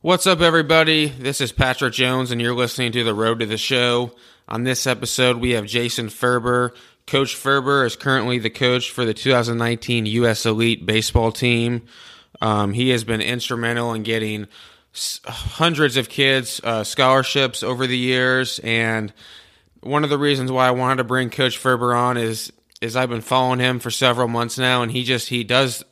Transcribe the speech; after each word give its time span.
What's 0.00 0.28
up, 0.28 0.40
everybody? 0.40 1.06
This 1.06 1.40
is 1.40 1.50
Patrick 1.50 1.92
Jones, 1.92 2.30
and 2.30 2.40
you're 2.40 2.54
listening 2.54 2.92
to 2.92 3.02
The 3.02 3.12
Road 3.12 3.40
to 3.40 3.46
the 3.46 3.58
Show. 3.58 4.12
On 4.46 4.62
this 4.62 4.86
episode, 4.86 5.38
we 5.38 5.50
have 5.50 5.66
Jason 5.66 6.08
Ferber. 6.08 6.72
Coach 7.08 7.34
Ferber 7.34 7.84
is 7.84 7.96
currently 7.96 8.38
the 8.38 8.48
coach 8.48 8.92
for 8.92 9.04
the 9.04 9.12
2019 9.12 10.06
U.S. 10.06 10.46
Elite 10.46 10.86
baseball 10.86 11.32
team. 11.32 11.82
Um, 12.40 12.74
he 12.74 12.90
has 12.90 13.02
been 13.02 13.20
instrumental 13.20 13.92
in 13.92 14.04
getting 14.04 14.46
hundreds 15.24 15.96
of 15.96 16.08
kids 16.08 16.60
uh, 16.62 16.84
scholarships 16.84 17.64
over 17.64 17.88
the 17.88 17.98
years, 17.98 18.60
and 18.60 19.12
one 19.80 20.04
of 20.04 20.10
the 20.10 20.18
reasons 20.18 20.52
why 20.52 20.68
I 20.68 20.70
wanted 20.70 20.98
to 20.98 21.04
bring 21.04 21.28
Coach 21.28 21.58
Ferber 21.58 21.92
on 21.92 22.16
is 22.16 22.52
is 22.80 22.94
I've 22.94 23.10
been 23.10 23.20
following 23.20 23.58
him 23.58 23.80
for 23.80 23.90
several 23.90 24.28
months 24.28 24.58
now, 24.58 24.82
and 24.82 24.92
he 24.92 25.02
just 25.02 25.28
he 25.28 25.42
does 25.42 25.84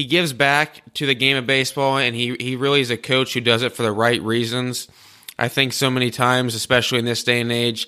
he 0.00 0.06
gives 0.06 0.32
back 0.32 0.82
to 0.94 1.04
the 1.04 1.14
game 1.14 1.36
of 1.36 1.46
baseball, 1.46 1.98
and 1.98 2.16
he 2.16 2.34
he 2.40 2.56
really 2.56 2.80
is 2.80 2.90
a 2.90 2.96
coach 2.96 3.34
who 3.34 3.40
does 3.42 3.62
it 3.62 3.74
for 3.74 3.82
the 3.82 3.92
right 3.92 4.22
reasons. 4.22 4.88
I 5.38 5.48
think 5.48 5.74
so 5.74 5.90
many 5.90 6.10
times, 6.10 6.54
especially 6.54 7.00
in 7.00 7.04
this 7.04 7.22
day 7.22 7.38
and 7.38 7.52
age, 7.52 7.86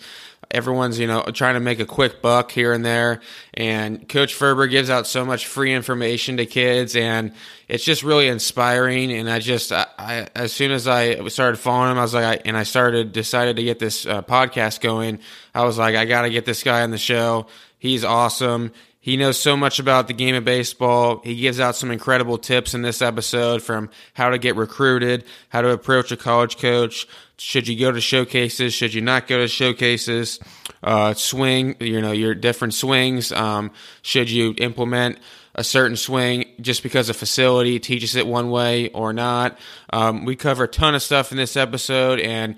everyone's 0.51 0.99
you 0.99 1.07
know 1.07 1.23
trying 1.33 1.55
to 1.55 1.61
make 1.61 1.81
a 1.81 1.87
quick 1.87 2.21
buck 2.21 2.51
here 2.51 2.75
and 2.75 2.85
there 2.85 3.23
and 3.55 4.07
coach 4.11 4.35
ferber 4.35 4.67
gives 4.67 4.91
out 4.91 5.07
so 5.07 5.25
much 5.25 5.47
free 5.47 5.73
information 5.73 6.37
to 6.37 6.45
kids 6.45 6.95
and 6.95 7.33
it's 7.67 7.83
just 7.83 8.03
really 8.03 8.29
inspiring 8.29 9.11
and 9.11 9.31
i 9.31 9.39
just 9.39 9.73
I, 9.73 9.87
I 9.97 10.29
as 10.35 10.53
soon 10.53 10.71
as 10.71 10.87
i 10.87 11.27
started 11.29 11.57
following 11.57 11.93
him 11.93 11.99
i 11.99 12.03
was 12.03 12.13
like 12.13 12.25
I, 12.25 12.43
and 12.45 12.59
i 12.59 12.65
started 12.65 13.13
decided 13.13 13.57
to 13.57 13.63
get 13.63 13.79
this 13.79 14.05
uh, 14.05 14.21
podcast 14.21 14.83
going 14.83 15.21
i 15.55 15.65
was 15.65 15.79
like 15.79 15.97
i 15.97 16.05
gotta 16.05 16.29
get 16.29 16.45
this 16.45 16.63
guy 16.63 16.83
on 16.83 16.91
the 16.91 16.99
show 16.99 17.47
he's 17.79 18.05
awesome 18.05 18.73
he 19.03 19.17
knows 19.17 19.37
so 19.37 19.57
much 19.57 19.81
about 19.81 20.07
the 20.07 20.13
game 20.13 20.37
of 20.37 20.45
baseball. 20.45 21.21
He 21.25 21.35
gives 21.35 21.59
out 21.59 21.75
some 21.75 21.91
incredible 21.91 22.39
tips 22.39 22.73
in 22.73 22.83
this 22.83 23.03
episode 23.03 23.61
from 23.61 23.91
how 24.15 24.31
to 24.31 24.39
get 24.39 24.55
recruited, 24.55 25.25
how 25.49 25.61
to 25.61 25.71
approach 25.71 26.13
a 26.13 26.17
college 26.17 26.57
coach, 26.57 27.09
should 27.37 27.67
you 27.67 27.77
go 27.77 27.91
to 27.91 28.01
showcases, 28.01 28.73
should 28.73 28.95
you 28.95 29.01
not 29.01 29.27
go 29.27 29.39
to 29.39 29.49
showcases, 29.49 30.39
uh, 30.85 31.15
swing, 31.15 31.75
you 31.81 32.01
know, 32.01 32.13
your 32.13 32.33
different 32.33 32.75
swings, 32.75 33.33
um, 33.33 33.73
should 34.03 34.31
you 34.31 34.55
implement 34.59 35.19
a 35.57 35.65
certain 35.65 35.97
swing 35.97 36.45
just 36.61 36.85
because 36.85 37.09
a 37.09 37.15
facility 37.15 37.81
teaches 37.81 38.15
it 38.15 38.25
one 38.25 38.51
way 38.51 38.89
or 38.91 39.13
not. 39.13 39.59
Um, 39.93 40.25
we 40.25 40.37
cover 40.37 40.65
a 40.65 40.69
ton 40.69 40.95
of 40.95 41.03
stuff 41.03 41.33
in 41.33 41.39
this 41.39 41.57
episode, 41.57 42.21
and 42.21 42.55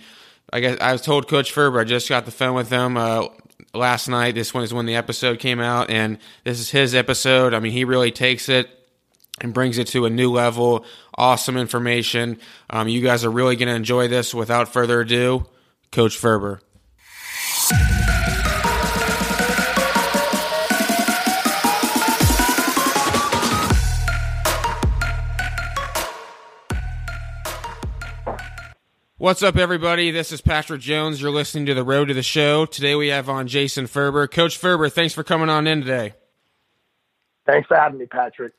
I 0.53 0.61
guess 0.61 0.79
I 0.79 0.93
was 0.93 1.01
told 1.01 1.27
Coach 1.27 1.53
Ferber, 1.53 1.81
I 1.81 1.85
just 1.85 2.07
got 2.07 2.27
the 2.27 2.31
phone 2.31 2.55
with 2.55 2.69
him 2.69 2.99
uh, 2.99 3.29
last 3.75 4.09
night. 4.09 4.35
This 4.35 4.55
one 4.55 4.65
is 4.65 4.73
when 4.73 4.87
the 4.87 4.97
episode 4.97 5.39
came 5.39 5.61
out, 5.61 5.91
and 5.91 6.19
this 6.45 6.61
is 6.61 6.71
his 6.71 6.95
episode. 6.95 7.55
I 7.55 7.61
mean, 7.61 7.73
he 7.73 7.85
really 7.85 8.11
takes 8.11 8.49
it 8.49 8.69
and 9.41 9.53
brings 9.53 9.79
it 9.79 9.89
to 9.89 10.07
a 10.07 10.11
new 10.11 10.31
level. 10.31 10.85
Awesome 11.17 11.57
information. 11.57 12.39
Um, 12.71 12.89
you 12.89 13.01
guys 13.01 13.25
are 13.25 13.31
really 13.31 13.57
going 13.57 13.69
to 13.69 13.75
enjoy 13.75 14.09
this. 14.09 14.35
Without 14.35 14.73
further 14.73 15.01
ado, 15.01 15.47
Coach 15.91 16.17
Ferber. 16.17 16.61
What's 29.25 29.43
up, 29.43 29.57
everybody? 29.57 30.11
This 30.11 30.33
is 30.33 30.43
Patrick 30.43 30.83
Jones. 30.83 31.23
You're 31.23 31.31
listening 31.31 31.65
to 31.65 31.73
The 31.73 31.83
Road 31.83 32.09
to 32.09 32.15
the 32.15 32.23
Show. 32.23 32.67
Today 32.67 32.95
we 32.95 33.09
have 33.09 33.31
on 33.31 33.47
Jason 33.47 33.87
Ferber. 33.87 34.27
Coach 34.27 34.59
Ferber, 34.59 34.91
thanks 34.91 35.15
for 35.15 35.25
coming 35.25 35.49
on 35.49 35.67
in 35.67 35.81
today. 35.81 36.13
Thanks 37.47 37.67
for 37.67 37.75
having 37.75 37.99
me, 37.99 38.05
Patrick. 38.05 38.53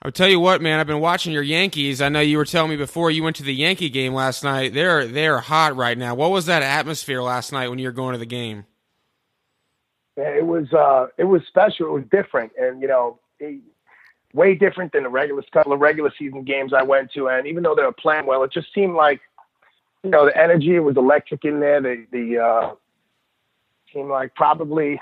I'll 0.00 0.10
tell 0.10 0.30
you 0.30 0.40
what, 0.40 0.62
man. 0.62 0.80
I've 0.80 0.86
been 0.86 1.00
watching 1.00 1.30
your 1.34 1.42
Yankees. 1.42 2.00
I 2.00 2.08
know 2.08 2.20
you 2.20 2.38
were 2.38 2.46
telling 2.46 2.70
me 2.70 2.76
before 2.76 3.10
you 3.10 3.22
went 3.22 3.36
to 3.36 3.42
the 3.42 3.52
Yankee 3.52 3.90
game 3.90 4.14
last 4.14 4.42
night. 4.42 4.72
They're 4.72 5.06
they're 5.06 5.40
hot 5.40 5.76
right 5.76 5.98
now. 5.98 6.14
What 6.14 6.30
was 6.30 6.46
that 6.46 6.62
atmosphere 6.62 7.20
last 7.20 7.52
night 7.52 7.68
when 7.68 7.78
you 7.78 7.86
were 7.86 7.92
going 7.92 8.14
to 8.14 8.18
the 8.18 8.24
game? 8.24 8.64
It 10.16 10.46
was 10.46 10.72
uh, 10.72 11.08
it 11.18 11.24
was 11.24 11.42
special. 11.48 11.88
It 11.88 11.92
was 11.92 12.04
different, 12.10 12.52
and 12.58 12.80
you 12.80 12.88
know, 12.88 13.18
it, 13.38 13.60
way 14.32 14.54
different 14.54 14.92
than 14.92 15.02
the 15.02 15.08
regular 15.10 15.42
couple 15.52 15.74
of 15.74 15.80
regular 15.80 16.10
season 16.18 16.44
games 16.44 16.72
I 16.72 16.82
went 16.82 17.12
to. 17.12 17.28
And 17.28 17.46
even 17.46 17.62
though 17.62 17.74
they 17.74 17.82
were 17.82 17.92
playing 17.92 18.24
well, 18.24 18.42
it 18.42 18.52
just 18.52 18.72
seemed 18.74 18.94
like 18.94 19.20
you 20.02 20.10
know, 20.10 20.26
the 20.26 20.36
energy 20.36 20.78
was 20.80 20.96
electric 20.96 21.44
in 21.44 21.60
there. 21.60 21.80
The 21.80 22.06
the 22.10 22.38
uh, 22.38 22.74
seemed 23.92 24.08
like 24.08 24.34
probably 24.34 25.00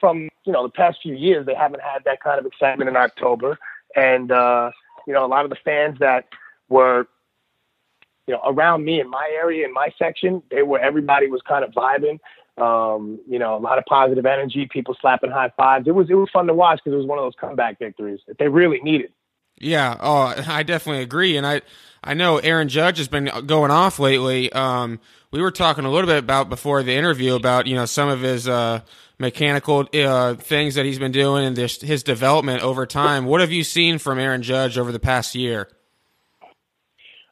from 0.00 0.28
you 0.44 0.52
know 0.52 0.64
the 0.64 0.72
past 0.72 0.98
few 1.02 1.14
years 1.14 1.46
they 1.46 1.54
haven't 1.54 1.80
had 1.80 2.04
that 2.04 2.20
kind 2.20 2.38
of 2.38 2.46
excitement 2.46 2.88
in 2.88 2.96
October, 2.96 3.58
and 3.96 4.30
uh, 4.30 4.70
you 5.06 5.12
know 5.12 5.24
a 5.24 5.28
lot 5.28 5.44
of 5.44 5.50
the 5.50 5.56
fans 5.64 5.98
that 6.00 6.28
were 6.68 7.06
you 8.26 8.34
know 8.34 8.40
around 8.44 8.84
me 8.84 9.00
in 9.00 9.08
my 9.08 9.30
area 9.34 9.66
in 9.66 9.72
my 9.72 9.92
section, 9.98 10.42
they 10.50 10.62
were 10.62 10.78
everybody 10.78 11.26
was 11.28 11.40
kind 11.46 11.64
of 11.64 11.72
vibing. 11.72 12.18
Um, 12.58 13.20
you 13.28 13.38
know, 13.38 13.56
a 13.56 13.60
lot 13.60 13.78
of 13.78 13.84
positive 13.84 14.26
energy, 14.26 14.68
people 14.70 14.96
slapping 15.00 15.30
high 15.30 15.52
fives. 15.56 15.86
It 15.86 15.92
was 15.92 16.10
it 16.10 16.14
was 16.14 16.28
fun 16.32 16.46
to 16.48 16.54
watch 16.54 16.80
because 16.82 16.92
it 16.92 16.98
was 16.98 17.06
one 17.06 17.18
of 17.18 17.24
those 17.24 17.36
comeback 17.40 17.78
victories 17.78 18.20
that 18.26 18.38
they 18.38 18.48
really 18.48 18.80
needed. 18.80 19.12
Yeah, 19.60 19.96
oh, 20.00 20.34
I 20.48 20.62
definitely 20.62 21.02
agree, 21.02 21.36
and 21.36 21.46
I 21.46 21.62
I 22.02 22.14
know 22.14 22.38
Aaron 22.38 22.68
Judge 22.68 22.98
has 22.98 23.08
been 23.08 23.30
going 23.46 23.70
off 23.70 23.98
lately. 23.98 24.52
Um, 24.52 25.00
we 25.30 25.42
were 25.42 25.50
talking 25.50 25.84
a 25.84 25.90
little 25.90 26.06
bit 26.06 26.18
about 26.18 26.48
before 26.48 26.82
the 26.82 26.94
interview 26.94 27.34
about 27.34 27.66
you 27.66 27.74
know 27.74 27.86
some 27.86 28.08
of 28.08 28.20
his 28.20 28.48
uh, 28.48 28.80
mechanical 29.18 29.88
uh, 29.92 30.34
things 30.34 30.76
that 30.76 30.84
he's 30.84 30.98
been 30.98 31.12
doing 31.12 31.44
and 31.44 31.56
this, 31.56 31.80
his 31.80 32.02
development 32.02 32.62
over 32.62 32.86
time. 32.86 33.26
What 33.26 33.40
have 33.40 33.52
you 33.52 33.64
seen 33.64 33.98
from 33.98 34.18
Aaron 34.18 34.42
Judge 34.42 34.78
over 34.78 34.92
the 34.92 35.00
past 35.00 35.34
year? 35.34 35.68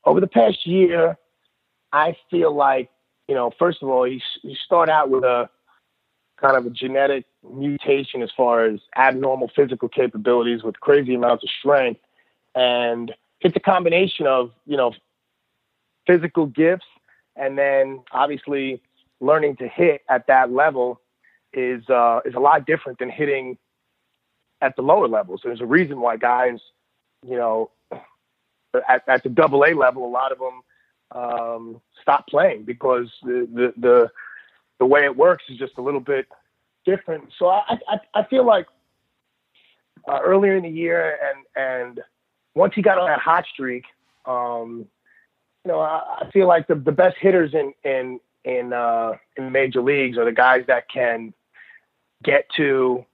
Over 0.04 0.20
the 0.20 0.26
past 0.26 0.66
year, 0.66 1.16
I 1.92 2.16
feel 2.30 2.54
like 2.54 2.90
you 3.28 3.34
know 3.34 3.52
first 3.58 3.82
of 3.82 3.88
all 3.88 4.06
you, 4.06 4.20
start 4.64 4.88
out 4.88 5.10
with 5.10 5.24
a 5.24 5.48
kind 6.40 6.56
of 6.56 6.66
a 6.66 6.70
genetic 6.70 7.24
mutation 7.50 8.20
as 8.20 8.30
far 8.36 8.66
as 8.66 8.80
abnormal 8.94 9.50
physical 9.56 9.88
capabilities 9.88 10.62
with 10.62 10.78
crazy 10.80 11.14
amounts 11.14 11.42
of 11.44 11.50
strength 11.60 12.00
and 12.56 13.14
it's 13.40 13.54
a 13.54 13.60
combination 13.60 14.26
of 14.26 14.50
you 14.66 14.76
know 14.76 14.92
physical 16.06 16.46
gifts 16.46 16.86
and 17.36 17.56
then 17.56 18.02
obviously 18.12 18.82
learning 19.20 19.56
to 19.56 19.68
hit 19.68 20.02
at 20.08 20.26
that 20.26 20.50
level 20.50 21.00
is 21.52 21.88
uh, 21.88 22.20
is 22.24 22.34
a 22.34 22.40
lot 22.40 22.66
different 22.66 22.98
than 22.98 23.10
hitting 23.10 23.56
at 24.60 24.74
the 24.76 24.82
lower 24.82 25.06
levels. 25.06 25.40
There's 25.44 25.60
a 25.60 25.66
reason 25.66 26.00
why 26.00 26.16
guys, 26.16 26.58
you 27.24 27.36
know, 27.36 27.70
at, 28.88 29.02
at 29.08 29.22
the 29.22 29.28
double 29.28 29.64
A 29.64 29.74
level, 29.74 30.06
a 30.06 30.08
lot 30.08 30.32
of 30.32 30.38
them 30.38 30.62
um, 31.12 31.80
stop 32.00 32.26
playing 32.28 32.64
because 32.64 33.08
the, 33.22 33.48
the, 33.52 33.72
the 33.76 34.10
the 34.78 34.86
way 34.86 35.04
it 35.04 35.16
works 35.16 35.44
is 35.48 35.58
just 35.58 35.78
a 35.78 35.82
little 35.82 36.00
bit 36.00 36.26
different. 36.84 37.24
So 37.38 37.48
I 37.48 37.78
I, 37.88 38.00
I 38.14 38.24
feel 38.24 38.44
like 38.44 38.66
uh, 40.08 40.20
earlier 40.22 40.56
in 40.56 40.62
the 40.62 40.70
year 40.70 41.18
and 41.28 41.44
and 41.56 42.00
once 42.56 42.72
he 42.74 42.82
got 42.82 42.98
on 42.98 43.06
that 43.06 43.20
hot 43.20 43.44
streak, 43.52 43.84
um, 44.24 44.86
you 45.64 45.70
know, 45.70 45.78
I, 45.78 46.22
I 46.22 46.30
feel 46.32 46.48
like 46.48 46.66
the, 46.66 46.74
the 46.74 46.90
best 46.90 47.16
hitters 47.20 47.54
in 47.54 47.72
in 47.84 48.18
in 48.44 48.72
uh, 48.72 49.12
in 49.36 49.52
major 49.52 49.82
leagues 49.82 50.18
are 50.18 50.24
the 50.24 50.32
guys 50.32 50.64
that 50.66 50.88
can 50.88 51.32
get 52.24 52.46
to 52.56 53.04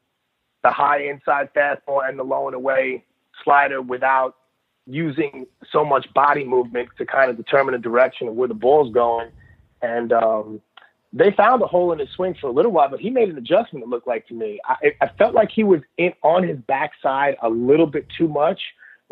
the 0.62 0.70
high 0.70 1.02
inside 1.02 1.52
fastball 1.54 2.08
and 2.08 2.18
the 2.18 2.22
low 2.22 2.46
and 2.46 2.54
away 2.54 3.04
slider 3.42 3.82
without 3.82 4.36
using 4.86 5.46
so 5.72 5.84
much 5.84 6.06
body 6.14 6.44
movement 6.44 6.88
to 6.98 7.04
kind 7.04 7.30
of 7.30 7.36
determine 7.36 7.72
the 7.72 7.80
direction 7.80 8.28
of 8.28 8.34
where 8.34 8.48
the 8.48 8.54
ball's 8.54 8.92
going. 8.92 9.28
And 9.80 10.12
um, 10.12 10.60
they 11.12 11.32
found 11.32 11.62
a 11.62 11.66
hole 11.66 11.92
in 11.92 11.98
his 11.98 12.08
swing 12.10 12.36
for 12.40 12.46
a 12.46 12.52
little 12.52 12.70
while, 12.70 12.88
but 12.88 13.00
he 13.00 13.10
made 13.10 13.28
an 13.28 13.36
adjustment. 13.36 13.84
It 13.84 13.88
looked 13.88 14.06
like 14.06 14.28
to 14.28 14.34
me. 14.34 14.60
I, 14.64 14.92
I 15.00 15.08
felt 15.18 15.34
like 15.34 15.50
he 15.50 15.64
was 15.64 15.80
in 15.98 16.12
on 16.22 16.46
his 16.46 16.58
backside 16.58 17.36
a 17.42 17.48
little 17.48 17.86
bit 17.86 18.06
too 18.16 18.28
much 18.28 18.60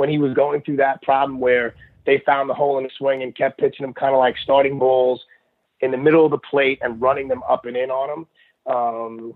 when 0.00 0.08
he 0.08 0.16
was 0.16 0.32
going 0.32 0.62
through 0.62 0.78
that 0.78 1.02
problem 1.02 1.38
where 1.38 1.74
they 2.06 2.22
found 2.24 2.48
the 2.48 2.54
hole 2.54 2.78
in 2.78 2.84
the 2.84 2.90
swing 2.96 3.22
and 3.22 3.36
kept 3.36 3.60
pitching 3.60 3.84
him 3.84 3.92
kind 3.92 4.14
of 4.14 4.18
like 4.18 4.34
starting 4.42 4.78
balls 4.78 5.20
in 5.80 5.90
the 5.90 5.98
middle 5.98 6.24
of 6.24 6.30
the 6.30 6.38
plate 6.38 6.78
and 6.80 6.98
running 7.02 7.28
them 7.28 7.42
up 7.46 7.66
and 7.66 7.76
in 7.76 7.90
on 7.90 8.08
him. 8.08 8.26
Um, 8.74 9.34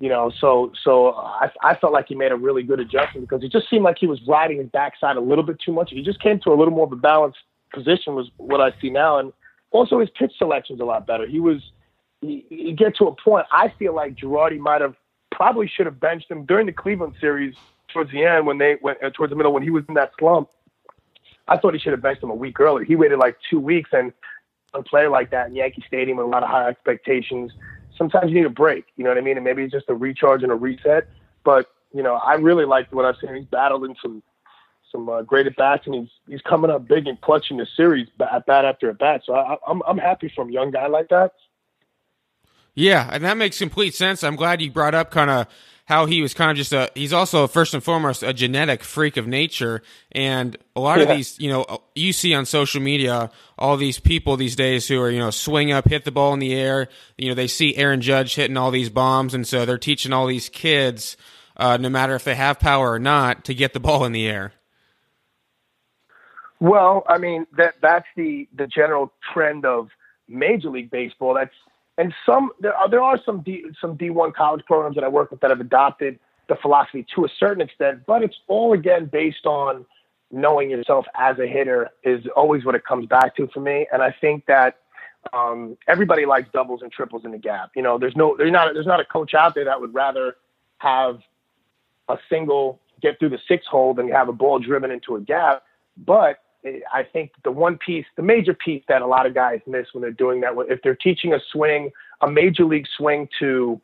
you 0.00 0.10
know, 0.10 0.30
so 0.38 0.72
so 0.82 1.14
I, 1.14 1.50
I 1.62 1.74
felt 1.76 1.94
like 1.94 2.08
he 2.08 2.14
made 2.14 2.32
a 2.32 2.36
really 2.36 2.62
good 2.62 2.80
adjustment 2.80 3.26
because 3.26 3.42
it 3.42 3.50
just 3.50 3.70
seemed 3.70 3.82
like 3.82 3.96
he 3.98 4.06
was 4.06 4.20
riding 4.28 4.58
his 4.58 4.68
backside 4.68 5.16
a 5.16 5.22
little 5.22 5.42
bit 5.42 5.58
too 5.58 5.72
much. 5.72 5.88
He 5.90 6.02
just 6.02 6.20
came 6.20 6.38
to 6.40 6.50
a 6.50 6.56
little 6.56 6.74
more 6.74 6.84
of 6.84 6.92
a 6.92 6.96
balanced 6.96 7.38
position 7.72 8.14
was 8.14 8.30
what 8.36 8.60
I 8.60 8.78
see 8.82 8.90
now, 8.90 9.18
and 9.18 9.32
also 9.70 10.00
his 10.00 10.10
pitch 10.18 10.34
selection's 10.36 10.80
a 10.80 10.84
lot 10.84 11.06
better. 11.06 11.26
He 11.26 11.40
was 11.40 11.62
he, 12.20 12.44
he 12.50 12.72
get 12.72 12.94
to 12.96 13.06
a 13.06 13.16
point. 13.16 13.46
I 13.50 13.72
feel 13.78 13.94
like 13.94 14.16
Girardi 14.16 14.58
might 14.58 14.82
have 14.82 14.96
probably 15.30 15.66
should 15.66 15.86
have 15.86 15.98
benched 15.98 16.30
him 16.30 16.44
during 16.44 16.66
the 16.66 16.72
Cleveland 16.72 17.14
series 17.22 17.54
towards 17.94 18.12
the 18.12 18.24
end 18.24 18.46
when 18.46 18.58
they 18.58 18.76
went 18.82 19.02
uh, 19.02 19.08
towards 19.10 19.30
the 19.30 19.36
middle 19.36 19.52
when 19.52 19.62
he 19.62 19.70
was 19.70 19.84
in 19.88 19.94
that 19.94 20.12
slump. 20.18 20.50
I 21.48 21.56
thought 21.56 21.74
he 21.74 21.80
should 21.80 21.92
have 21.92 22.02
benched 22.02 22.22
him 22.22 22.30
a 22.30 22.34
week 22.34 22.60
earlier. 22.60 22.84
He 22.84 22.96
waited 22.96 23.18
like 23.18 23.36
two 23.50 23.60
weeks, 23.60 23.90
and 23.92 24.12
a 24.74 24.82
player 24.82 25.08
like 25.08 25.30
that 25.30 25.48
in 25.48 25.54
Yankee 25.54 25.84
Stadium 25.86 26.18
with 26.18 26.26
a 26.26 26.28
lot 26.28 26.42
of 26.42 26.50
high 26.50 26.68
expectations, 26.68 27.52
sometimes 27.96 28.30
you 28.30 28.36
need 28.36 28.46
a 28.46 28.50
break. 28.50 28.86
You 28.96 29.04
know 29.04 29.10
what 29.10 29.18
I 29.18 29.22
mean? 29.22 29.36
And 29.36 29.44
maybe 29.44 29.62
it's 29.62 29.72
just 29.72 29.88
a 29.88 29.94
recharge 29.94 30.42
and 30.42 30.52
a 30.52 30.54
reset. 30.54 31.08
But 31.44 31.66
you 31.92 32.02
know, 32.02 32.14
I 32.14 32.34
really 32.34 32.64
liked 32.64 32.92
what 32.92 33.04
I've 33.04 33.16
seen. 33.20 33.34
He's 33.34 33.46
battled 33.46 33.84
in 33.84 33.94
some 34.02 34.22
some 34.90 35.08
uh, 35.08 35.22
great 35.22 35.46
at 35.46 35.56
bats, 35.56 35.86
and 35.86 35.94
he's 35.94 36.10
he's 36.28 36.40
coming 36.42 36.70
up 36.70 36.86
big 36.86 37.06
and 37.06 37.20
clutching 37.20 37.56
the 37.56 37.66
series 37.76 38.08
at 38.32 38.46
bat 38.46 38.64
after 38.64 38.90
at 38.90 38.98
bat. 38.98 39.22
So 39.24 39.34
I, 39.34 39.56
I'm 39.66 39.82
I'm 39.86 39.98
happy 39.98 40.32
from 40.34 40.48
a 40.48 40.52
young 40.52 40.70
guy 40.70 40.86
like 40.86 41.08
that. 41.08 41.32
Yeah, 42.74 43.08
and 43.12 43.24
that 43.24 43.36
makes 43.36 43.58
complete 43.58 43.94
sense. 43.94 44.24
I'm 44.24 44.36
glad 44.36 44.60
you 44.60 44.70
brought 44.70 44.94
up 44.94 45.10
kind 45.10 45.30
of 45.30 45.46
how 45.86 46.06
he 46.06 46.22
was 46.22 46.32
kind 46.32 46.50
of 46.50 46.56
just 46.56 46.72
a 46.72 46.90
he's 46.94 47.12
also 47.12 47.46
first 47.46 47.74
and 47.74 47.82
foremost 47.82 48.22
a 48.22 48.32
genetic 48.32 48.82
freak 48.82 49.16
of 49.16 49.26
nature 49.26 49.82
and 50.12 50.56
a 50.74 50.80
lot 50.80 50.98
yeah. 50.98 51.04
of 51.04 51.16
these 51.16 51.38
you 51.38 51.50
know 51.50 51.82
you 51.94 52.12
see 52.12 52.34
on 52.34 52.46
social 52.46 52.80
media 52.80 53.30
all 53.58 53.76
these 53.76 54.00
people 54.00 54.36
these 54.36 54.56
days 54.56 54.88
who 54.88 55.00
are 55.00 55.10
you 55.10 55.18
know 55.18 55.30
swing 55.30 55.72
up 55.72 55.88
hit 55.88 56.04
the 56.04 56.10
ball 56.10 56.32
in 56.32 56.38
the 56.38 56.54
air 56.54 56.88
you 57.18 57.28
know 57.28 57.34
they 57.34 57.46
see 57.46 57.76
Aaron 57.76 58.00
Judge 58.00 58.34
hitting 58.34 58.56
all 58.56 58.70
these 58.70 58.90
bombs 58.90 59.34
and 59.34 59.46
so 59.46 59.64
they're 59.64 59.78
teaching 59.78 60.12
all 60.12 60.26
these 60.26 60.48
kids 60.48 61.16
uh, 61.56 61.76
no 61.76 61.88
matter 61.88 62.14
if 62.14 62.24
they 62.24 62.34
have 62.34 62.58
power 62.58 62.92
or 62.92 62.98
not 62.98 63.44
to 63.44 63.54
get 63.54 63.74
the 63.74 63.80
ball 63.80 64.04
in 64.04 64.12
the 64.12 64.26
air 64.26 64.52
well 66.60 67.04
I 67.08 67.18
mean 67.18 67.46
that 67.58 67.74
that's 67.82 68.06
the 68.16 68.48
the 68.56 68.66
general 68.66 69.12
trend 69.34 69.66
of 69.66 69.90
major 70.28 70.70
league 70.70 70.90
baseball 70.90 71.34
that's 71.34 71.54
and 71.98 72.12
some 72.26 72.50
there 72.60 72.74
are, 72.74 72.88
there 72.88 73.02
are 73.02 73.18
some 73.24 73.40
D, 73.40 73.64
some 73.80 73.96
D1 73.96 74.34
college 74.34 74.64
programs 74.66 74.96
that 74.96 75.04
I 75.04 75.08
work 75.08 75.30
with 75.30 75.40
that 75.40 75.50
have 75.50 75.60
adopted 75.60 76.18
the 76.48 76.56
philosophy 76.56 77.06
to 77.14 77.24
a 77.24 77.28
certain 77.38 77.62
extent, 77.62 78.02
but 78.06 78.22
it's 78.22 78.36
all 78.48 78.72
again 78.72 79.06
based 79.06 79.46
on 79.46 79.86
knowing 80.30 80.70
yourself 80.70 81.06
as 81.16 81.38
a 81.38 81.46
hitter 81.46 81.88
is 82.02 82.24
always 82.36 82.64
what 82.64 82.74
it 82.74 82.84
comes 82.84 83.06
back 83.06 83.36
to 83.36 83.46
for 83.48 83.60
me. 83.60 83.86
And 83.92 84.02
I 84.02 84.14
think 84.20 84.46
that 84.46 84.78
um, 85.32 85.76
everybody 85.88 86.26
likes 86.26 86.48
doubles 86.52 86.82
and 86.82 86.90
triples 86.92 87.24
in 87.24 87.30
the 87.30 87.38
gap. 87.38 87.70
You 87.74 87.82
know, 87.82 87.98
there's 87.98 88.16
no 88.16 88.36
there's 88.36 88.52
not 88.52 88.74
there's 88.74 88.86
not 88.86 89.00
a 89.00 89.04
coach 89.04 89.34
out 89.34 89.54
there 89.54 89.64
that 89.64 89.80
would 89.80 89.94
rather 89.94 90.36
have 90.78 91.20
a 92.08 92.18
single 92.28 92.80
get 93.00 93.18
through 93.18 93.30
the 93.30 93.38
six 93.48 93.66
hole 93.66 93.94
than 93.94 94.08
have 94.08 94.28
a 94.28 94.32
ball 94.32 94.58
driven 94.58 94.90
into 94.90 95.16
a 95.16 95.20
gap. 95.20 95.62
But 95.96 96.40
I 96.64 97.02
think 97.02 97.32
the 97.44 97.50
one 97.50 97.78
piece, 97.78 98.06
the 98.16 98.22
major 98.22 98.54
piece 98.54 98.82
that 98.88 99.02
a 99.02 99.06
lot 99.06 99.26
of 99.26 99.34
guys 99.34 99.60
miss 99.66 99.86
when 99.92 100.02
they're 100.02 100.10
doing 100.10 100.40
that, 100.40 100.52
if 100.68 100.80
they're 100.82 100.94
teaching 100.94 101.34
a 101.34 101.40
swing, 101.52 101.90
a 102.20 102.30
major 102.30 102.64
league 102.64 102.86
swing 102.96 103.28
to 103.38 103.80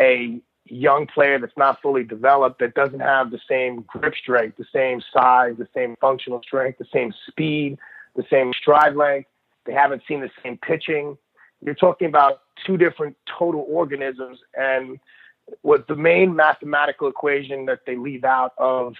a 0.00 0.40
young 0.66 1.06
player 1.06 1.38
that's 1.38 1.56
not 1.56 1.82
fully 1.82 2.04
developed, 2.04 2.58
that 2.60 2.74
doesn't 2.74 3.00
have 3.00 3.30
the 3.30 3.40
same 3.48 3.82
grip 3.82 4.14
strength, 4.14 4.56
the 4.56 4.64
same 4.72 5.02
size, 5.12 5.54
the 5.58 5.68
same 5.74 5.96
functional 6.00 6.40
strength, 6.42 6.78
the 6.78 6.86
same 6.92 7.12
speed, 7.28 7.78
the 8.16 8.24
same 8.30 8.52
stride 8.58 8.96
length, 8.96 9.28
they 9.66 9.72
haven't 9.72 10.02
seen 10.08 10.20
the 10.20 10.30
same 10.42 10.58
pitching. 10.58 11.16
You're 11.62 11.74
talking 11.74 12.08
about 12.08 12.40
two 12.66 12.76
different 12.76 13.16
total 13.38 13.66
organisms. 13.68 14.38
And 14.54 14.98
what 15.62 15.86
the 15.88 15.96
main 15.96 16.34
mathematical 16.34 17.08
equation 17.08 17.66
that 17.66 17.80
they 17.86 17.96
leave 17.96 18.24
out 18.24 18.52
of 18.58 18.94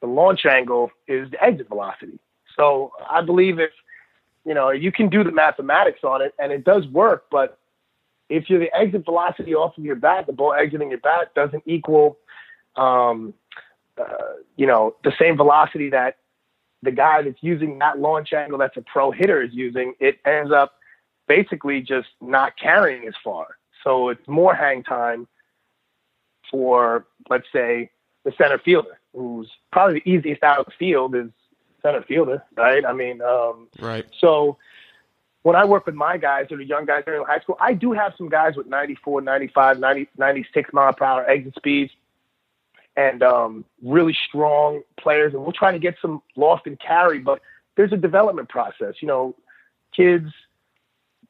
the 0.00 0.06
launch 0.06 0.46
angle 0.46 0.90
is 1.08 1.30
the 1.30 1.42
exit 1.42 1.68
velocity. 1.68 2.18
So 2.56 2.92
I 3.08 3.20
believe 3.20 3.58
if 3.58 3.70
you 4.44 4.54
know 4.54 4.70
you 4.70 4.90
can 4.90 5.08
do 5.08 5.22
the 5.22 5.32
mathematics 5.32 6.00
on 6.02 6.22
it 6.22 6.34
and 6.38 6.52
it 6.52 6.64
does 6.64 6.86
work, 6.88 7.26
but 7.30 7.58
if 8.28 8.50
you're 8.50 8.58
the 8.58 8.74
exit 8.74 9.04
velocity 9.04 9.54
off 9.54 9.78
of 9.78 9.84
your 9.84 9.96
bat, 9.96 10.26
the 10.26 10.32
ball 10.32 10.52
exiting 10.52 10.90
your 10.90 10.98
bat 10.98 11.32
doesn't 11.34 11.62
equal, 11.64 12.18
um, 12.74 13.34
uh, 13.98 14.04
you 14.56 14.66
know, 14.66 14.96
the 15.04 15.12
same 15.18 15.36
velocity 15.36 15.90
that 15.90 16.16
the 16.82 16.90
guy 16.90 17.22
that's 17.22 17.38
using 17.40 17.78
that 17.78 17.98
launch 17.98 18.32
angle 18.32 18.58
that's 18.58 18.76
a 18.76 18.82
pro 18.82 19.10
hitter 19.10 19.42
is 19.42 19.52
using. 19.52 19.94
It 20.00 20.18
ends 20.24 20.52
up 20.52 20.74
basically 21.28 21.80
just 21.80 22.08
not 22.20 22.56
carrying 22.58 23.06
as 23.06 23.14
far. 23.22 23.58
So 23.84 24.08
it's 24.08 24.26
more 24.26 24.54
hang 24.54 24.82
time 24.82 25.28
for, 26.50 27.06
let's 27.30 27.46
say, 27.52 27.90
the 28.24 28.32
center 28.36 28.58
fielder, 28.58 28.98
who's 29.14 29.50
probably 29.72 30.00
the 30.00 30.10
easiest 30.10 30.42
out 30.42 30.58
of 30.58 30.66
the 30.66 30.72
field 30.78 31.14
is 31.14 31.30
center 31.86 32.02
fielder, 32.02 32.42
right? 32.56 32.84
I 32.84 32.92
mean, 32.92 33.22
um, 33.22 33.68
right. 33.78 34.04
So 34.20 34.58
when 35.42 35.54
I 35.54 35.64
work 35.64 35.86
with 35.86 35.94
my 35.94 36.16
guys 36.16 36.46
or 36.50 36.56
the 36.56 36.64
young 36.64 36.86
guys 36.86 37.04
in 37.06 37.22
high 37.24 37.38
school, 37.38 37.56
I 37.60 37.74
do 37.74 37.92
have 37.92 38.14
some 38.18 38.28
guys 38.28 38.56
with 38.56 38.66
94, 38.66 39.20
95, 39.20 39.78
90, 39.78 40.08
96 40.18 40.70
mile 40.72 40.92
per 40.92 41.04
hour 41.04 41.30
exit 41.30 41.54
speeds 41.54 41.92
and 42.96 43.22
um, 43.22 43.64
really 43.82 44.16
strong 44.28 44.82
players. 44.98 45.34
And 45.34 45.42
we'll 45.42 45.52
try 45.52 45.70
to 45.70 45.78
get 45.78 45.94
some 46.02 46.20
loft 46.34 46.66
and 46.66 46.78
carry, 46.80 47.20
but 47.20 47.40
there's 47.76 47.92
a 47.92 47.96
development 47.96 48.48
process. 48.48 48.94
You 49.00 49.06
know, 49.06 49.36
kids, 49.94 50.30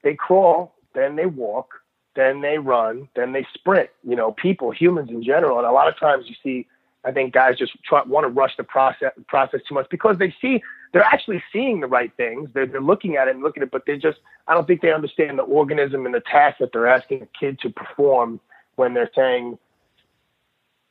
they 0.02 0.14
crawl, 0.14 0.74
then 0.94 1.16
they 1.16 1.26
walk, 1.26 1.74
then 2.14 2.40
they 2.40 2.56
run, 2.56 3.08
then 3.16 3.32
they 3.32 3.46
sprint. 3.52 3.90
You 4.02 4.16
know, 4.16 4.32
people, 4.32 4.70
humans 4.70 5.10
in 5.10 5.22
general. 5.22 5.58
And 5.58 5.66
a 5.66 5.72
lot 5.72 5.88
of 5.88 5.98
times 5.98 6.24
you 6.26 6.36
see 6.42 6.66
I 7.06 7.12
think 7.12 7.32
guys 7.32 7.56
just 7.56 7.72
try, 7.84 8.02
want 8.02 8.24
to 8.24 8.28
rush 8.28 8.56
the 8.56 8.64
process 8.64 9.12
process 9.28 9.60
too 9.68 9.74
much 9.74 9.86
because 9.90 10.18
they 10.18 10.34
see 10.40 10.60
they're 10.92 11.04
actually 11.04 11.42
seeing 11.52 11.80
the 11.80 11.86
right 11.86 12.12
things. 12.16 12.50
They're, 12.52 12.66
they're 12.66 12.80
looking 12.80 13.16
at 13.16 13.28
it 13.28 13.34
and 13.34 13.44
looking 13.44 13.62
at 13.62 13.68
it, 13.68 13.72
but 13.72 13.86
they 13.86 13.96
just 13.96 14.18
I 14.48 14.54
don't 14.54 14.66
think 14.66 14.80
they 14.80 14.92
understand 14.92 15.38
the 15.38 15.44
organism 15.44 16.04
and 16.04 16.14
the 16.14 16.20
task 16.20 16.58
that 16.58 16.72
they're 16.72 16.88
asking 16.88 17.22
a 17.22 17.28
kid 17.38 17.60
to 17.60 17.70
perform 17.70 18.40
when 18.74 18.92
they're 18.92 19.10
saying, 19.14 19.56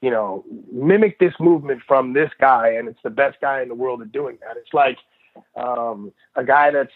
you 0.01 0.09
know, 0.09 0.45
mimic 0.71 1.19
this 1.19 1.33
movement 1.39 1.81
from 1.85 2.13
this 2.13 2.31
guy, 2.39 2.69
and 2.69 2.87
it's 2.87 2.99
the 3.03 3.09
best 3.09 3.41
guy 3.41 3.61
in 3.61 3.67
the 3.67 3.75
world 3.75 4.01
at 4.01 4.11
doing 4.13 4.37
that. 4.41 4.55
It's 4.55 4.73
like 4.73 4.97
um, 5.57 6.13
a 6.35 6.45
guy 6.45 6.71
that's, 6.71 6.93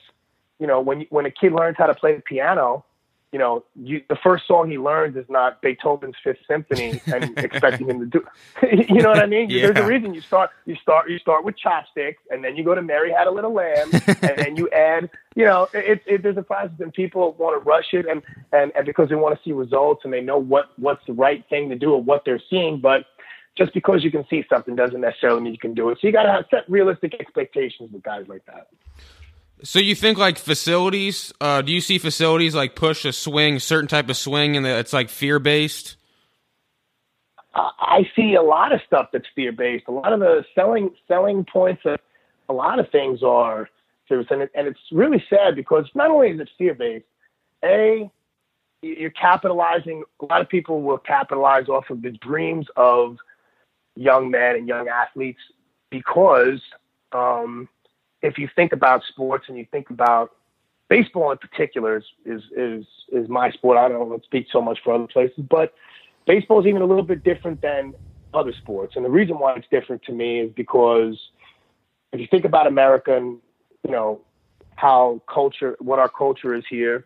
you 0.60 0.68
know, 0.68 0.80
when 0.80 1.02
when 1.10 1.26
a 1.26 1.32
kid 1.32 1.52
learns 1.52 1.76
how 1.78 1.88
to 1.88 1.94
play 1.94 2.16
the 2.16 2.22
piano, 2.22 2.86
you 3.32 3.38
know, 3.38 3.64
you, 3.76 4.02
the 4.10 4.16
first 4.16 4.48
song 4.48 4.72
he 4.72 4.80
learns 4.80 5.16
is 5.16 5.26
not 5.30 5.62
Beethoven's 5.62 6.16
Fifth 6.24 6.40
Symphony, 6.48 7.00
and 7.06 7.38
expecting 7.38 7.88
him 7.88 8.00
to 8.00 8.06
do. 8.06 8.26
you 8.90 9.02
know 9.02 9.10
what 9.10 9.20
I 9.20 9.28
mean? 9.28 9.50
Yeah. 9.50 9.68
There's 9.68 9.86
a 9.86 9.88
reason 9.88 10.14
you 10.16 10.22
start. 10.22 10.50
You 10.66 10.76
start. 10.76 11.10
You 11.10 11.20
start 11.20 11.46
with 11.46 11.56
chopsticks, 11.56 12.24
and 12.32 12.44
then 12.44 12.56
you 12.56 12.64
go 12.64 12.74
to 12.74 12.82
Mary 12.82 13.12
Had 13.12 13.28
a 13.28 13.32
Little 13.32 13.54
Lamb, 13.54 13.92
and 14.08 14.38
then 14.38 14.56
you 14.56 14.70
add. 14.72 15.10
You 15.36 15.46
know, 15.46 15.68
it, 15.74 16.02
it, 16.08 16.24
there's 16.24 16.38
a 16.38 16.42
process, 16.42 16.80
and 16.80 16.92
people 16.92 17.34
want 17.34 17.62
to 17.62 17.70
rush 17.70 17.94
it, 17.94 18.08
and, 18.08 18.24
and 18.52 18.72
and 18.76 18.86
because 18.86 19.10
they 19.10 19.16
want 19.16 19.38
to 19.38 19.44
see 19.44 19.52
results, 19.52 20.02
and 20.04 20.12
they 20.12 20.22
know 20.22 20.40
what 20.40 20.72
what's 20.78 21.06
the 21.06 21.14
right 21.14 21.44
thing 21.50 21.70
to 21.70 21.76
do 21.76 21.94
or 21.94 22.02
what 22.02 22.26
they're 22.26 22.42
seeing, 22.50 22.80
but 22.80 23.06
just 23.56 23.74
because 23.74 24.04
you 24.04 24.10
can 24.10 24.26
see 24.30 24.44
something 24.50 24.76
doesn't 24.76 25.02
necessarily 25.02 25.42
mean 25.42 25.54
you 25.54 25.60
can 25.60 25.74
do 25.74 25.90
it. 25.90 26.00
So 26.02 26.08
you 26.08 26.14
got 26.14 26.24
to 26.24 26.46
set 26.50 26.70
realistic 26.70 27.14
expectations 27.20 27.92
with 27.92 28.02
guys 28.02 28.26
like 28.28 28.46
that. 28.46 28.68
So 29.64 29.80
you 29.80 29.96
think 29.96 30.18
like 30.18 30.38
facilities? 30.38 31.34
Uh, 31.42 31.62
do 31.62 31.72
you 31.72 31.82
see 31.82 31.98
facilities 31.98 32.56
like 32.56 32.76
push 32.76 33.04
a 33.06 33.12
swing, 33.12 33.60
certain 33.60 33.88
type 33.88 34.10
of 34.10 34.16
swing, 34.16 34.56
and 34.56 34.66
it's 34.66 34.94
like 34.94 35.10
fear 35.10 35.40
based? 35.40 35.98
I 37.54 38.04
see 38.16 38.36
a 38.36 38.42
lot 38.42 38.74
of 38.74 38.80
stuff 38.86 39.08
that's 39.12 39.26
fear 39.36 39.52
based. 39.52 39.86
A 39.88 39.92
lot 39.92 40.14
of 40.14 40.20
the 40.20 40.46
selling 40.56 40.92
selling 41.08 41.46
points 41.52 41.82
of 41.86 42.00
a 42.48 42.54
lot 42.54 42.80
of 42.80 42.90
things 42.92 43.22
are 43.22 43.70
serious, 44.08 44.28
and, 44.30 44.44
it, 44.44 44.52
and 44.56 44.68
it's 44.68 44.80
really 44.92 45.24
sad 45.30 45.56
because 45.56 45.86
not 45.94 46.10
only 46.10 46.30
is 46.30 46.40
it 46.40 46.50
fear 46.58 46.74
based, 46.74 47.06
a 47.64 48.10
you're 48.82 49.10
capitalizing. 49.10 50.04
A 50.22 50.26
lot 50.26 50.42
of 50.42 50.48
people 50.48 50.82
will 50.82 50.98
capitalize 50.98 51.68
off 51.68 51.90
of 51.90 52.02
the 52.02 52.12
dreams 52.12 52.68
of 52.78 53.18
young 53.96 54.32
men 54.32 54.56
and 54.56 54.68
young 54.68 54.88
athletes 54.88 55.42
because 55.90 56.62
um, 57.12 57.68
if 58.22 58.38
you 58.38 58.50
think 58.56 58.74
about 58.74 59.04
sports 59.06 59.46
and 59.48 59.58
you 59.58 59.66
think 59.72 59.90
about 59.90 60.32
baseball 60.90 61.32
in 61.32 61.38
particular 61.38 61.98
is 61.98 62.04
is 62.26 62.42
is, 62.56 62.86
is 63.12 63.30
my 63.30 63.52
sport. 63.52 63.78
I 63.78 63.88
don't 63.88 64.24
speak 64.24 64.48
so 64.52 64.62
much 64.62 64.80
for 64.84 64.94
other 64.94 65.08
places, 65.08 65.44
but 65.50 65.74
baseball 66.28 66.60
is 66.60 66.66
even 66.66 66.82
a 66.82 66.86
little 66.86 67.04
bit 67.04 67.24
different 67.24 67.62
than 67.62 67.94
other 68.34 68.54
sports. 68.54 68.96
And 68.96 69.06
the 69.06 69.10
reason 69.10 69.40
why 69.40 69.56
it's 69.56 69.68
different 69.72 70.04
to 70.04 70.12
me 70.12 70.40
is 70.40 70.52
because 70.54 71.18
if 72.12 72.20
you 72.20 72.28
think 72.28 72.46
about 72.46 72.68
America 72.68 73.16
and 73.16 73.38
you 73.86 73.92
know 73.92 74.22
how 74.76 75.22
culture, 75.28 75.76
what 75.80 76.00
our 76.00 76.10
culture 76.10 76.54
is 76.54 76.64
here, 76.70 77.06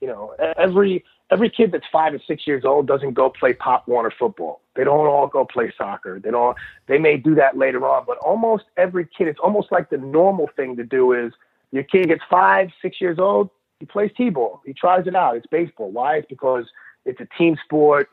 you 0.00 0.06
know, 0.08 0.34
every 0.58 1.04
every 1.30 1.50
kid 1.50 1.72
that's 1.72 1.84
five 1.90 2.14
or 2.14 2.20
six 2.26 2.46
years 2.46 2.64
old 2.64 2.86
doesn't 2.86 3.14
go 3.14 3.30
play 3.30 3.52
Pop 3.52 3.86
Warner 3.88 4.12
football. 4.16 4.60
They 4.74 4.84
don't 4.84 5.06
all 5.06 5.26
go 5.26 5.44
play 5.44 5.72
soccer. 5.76 6.20
They 6.20 6.30
don't. 6.30 6.56
They 6.86 6.98
may 6.98 7.16
do 7.16 7.34
that 7.36 7.56
later 7.56 7.86
on, 7.86 8.04
but 8.06 8.18
almost 8.18 8.64
every 8.76 9.06
kid, 9.06 9.28
it's 9.28 9.40
almost 9.40 9.72
like 9.72 9.90
the 9.90 9.98
normal 9.98 10.48
thing 10.56 10.76
to 10.76 10.84
do 10.84 11.12
is 11.12 11.32
your 11.72 11.82
kid 11.82 12.08
gets 12.08 12.22
five, 12.30 12.70
six 12.80 13.00
years 13.00 13.18
old, 13.18 13.50
he 13.80 13.86
plays 13.86 14.10
t-ball. 14.16 14.62
He 14.64 14.72
tries 14.72 15.06
it 15.06 15.14
out. 15.14 15.36
It's 15.36 15.46
baseball. 15.46 15.90
Why? 15.90 16.16
It's 16.16 16.28
because 16.28 16.64
it's 17.04 17.20
a 17.20 17.28
team 17.36 17.56
sport. 17.64 18.08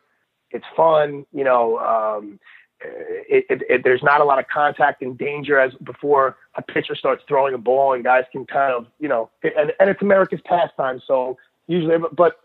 It's 0.52 0.66
fun. 0.76 1.26
You 1.32 1.44
know, 1.44 1.78
um, 1.80 2.40
it, 2.82 3.46
it, 3.50 3.62
it, 3.70 3.82
there's 3.84 4.04
not 4.04 4.22
a 4.22 4.24
lot 4.26 4.40
of 4.40 4.48
contact 4.48 5.02
and 5.02 5.18
danger 5.18 5.60
as 5.60 5.74
before 5.84 6.36
a 6.56 6.62
pitcher 6.62 6.96
starts 6.96 7.24
throwing 7.28 7.54
a 7.54 7.58
ball 7.58 7.94
and 7.94 8.04
guys 8.04 8.26
can 8.32 8.46
kind 8.46 8.74
of, 8.74 8.88
you 9.00 9.08
know, 9.08 9.30
and, 9.44 9.72
and 9.80 9.90
it's 9.90 10.02
America's 10.02 10.42
pastime. 10.44 11.02
So 11.08 11.38
usually, 11.68 11.96
but 12.12 12.40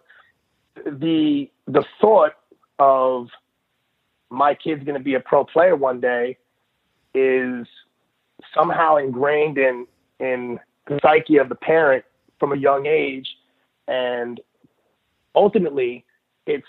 the 0.85 1.51
the 1.67 1.85
thought 2.01 2.33
of 2.79 3.29
my 4.31 4.55
kid's 4.55 4.85
going 4.85 4.99
to 4.99 5.05
be 5.05 5.15
a 5.15 5.21
pro 5.21 5.45
player 5.45 5.77
one 5.77 6.01
day 6.01 6.37
is 7.15 7.67
somehow 8.55 8.97
ingrained 8.97 9.59
in 9.59 9.87
in 10.21 10.59
the 10.87 10.99
psyche 11.03 11.39
of 11.39 11.49
the 11.49 11.55
parent 11.55 12.05
from 12.39 12.53
a 12.53 12.57
young 12.57 12.87
age 12.87 13.37
and 13.87 14.41
ultimately 15.35 16.05
it's 16.47 16.67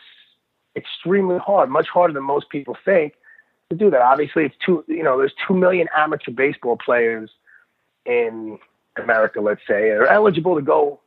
extremely 0.76 1.38
hard 1.38 1.70
much 1.70 1.88
harder 1.88 2.14
than 2.14 2.24
most 2.24 2.50
people 2.50 2.76
think 2.86 3.14
to 3.70 3.76
do 3.76 3.90
that. 3.92 4.02
Obviously, 4.02 4.46
it's 4.46 4.56
two. 4.66 4.84
You 4.88 5.04
know, 5.04 5.18
there's 5.18 5.34
two 5.48 5.54
million 5.54 5.88
amateur 5.96 6.32
baseball 6.32 6.78
players 6.78 7.30
in 8.06 8.58
America. 8.98 9.42
Let's 9.42 9.62
say 9.68 9.90
are 9.90 10.08
eligible 10.08 10.56
to 10.56 10.62
go 10.62 11.00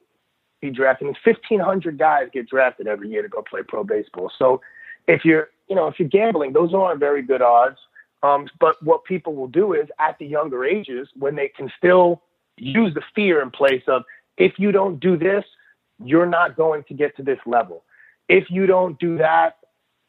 drafted. 0.71 1.09
And 1.09 1.17
1,500 1.25 1.99
guys 1.99 2.29
get 2.33 2.49
drafted 2.49 2.87
every 2.87 3.09
year 3.09 3.23
to 3.23 3.29
go 3.29 3.43
play 3.43 3.63
pro 3.67 3.85
baseball. 3.85 4.31
So 4.39 4.61
if 5.09 5.25
you're, 5.25 5.49
you 5.69 5.77
know, 5.77 5.89
if 5.89 5.99
you're 5.99 6.09
gambling, 6.09 6.53
those 6.53 6.75
aren't 6.75 7.01
very 7.01 7.23
good 7.23 7.43
odds. 7.43 7.79
Um, 8.23 8.49
but 8.61 8.81
what 8.83 9.05
people 9.05 9.35
will 9.35 9.49
do 9.49 9.73
is 9.73 9.89
at 9.99 10.19
the 10.19 10.27
younger 10.27 10.65
ages, 10.65 11.09
when 11.19 11.35
they 11.35 11.49
can 11.49 11.71
still 11.77 12.23
use 12.57 12.95
the 12.95 13.03
fear 13.15 13.43
in 13.43 13.51
place 13.51 13.83
of, 13.89 14.05
if 14.39 14.53
you 14.59 14.73
don't 14.73 15.01
do 15.01 15.17
this, 15.17 15.45
you're 16.05 16.27
not 16.27 16.57
going 16.57 16.85
to 16.85 16.95
get 16.95 17.17
to 17.17 17.23
this 17.23 17.39
level. 17.47 17.83
If 18.29 18.51
you 18.51 18.67
don't 18.67 18.99
do 18.99 19.19
that, 19.19 19.59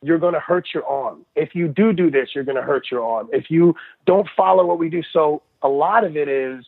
you're 0.01 0.19
going 0.19 0.33
to 0.33 0.39
hurt 0.39 0.67
your 0.73 0.85
arm. 0.85 1.25
If 1.35 1.55
you 1.55 1.67
do 1.67 1.93
do 1.93 2.11
this, 2.11 2.29
you're 2.35 2.43
going 2.43 2.57
to 2.57 2.61
hurt 2.61 2.87
your 2.91 3.03
arm. 3.03 3.29
If 3.31 3.49
you 3.49 3.75
don't 4.05 4.27
follow 4.35 4.65
what 4.65 4.77
we 4.77 4.89
do. 4.89 5.01
So 5.11 5.41
a 5.61 5.67
lot 5.67 6.03
of 6.03 6.17
it 6.17 6.27
is, 6.27 6.65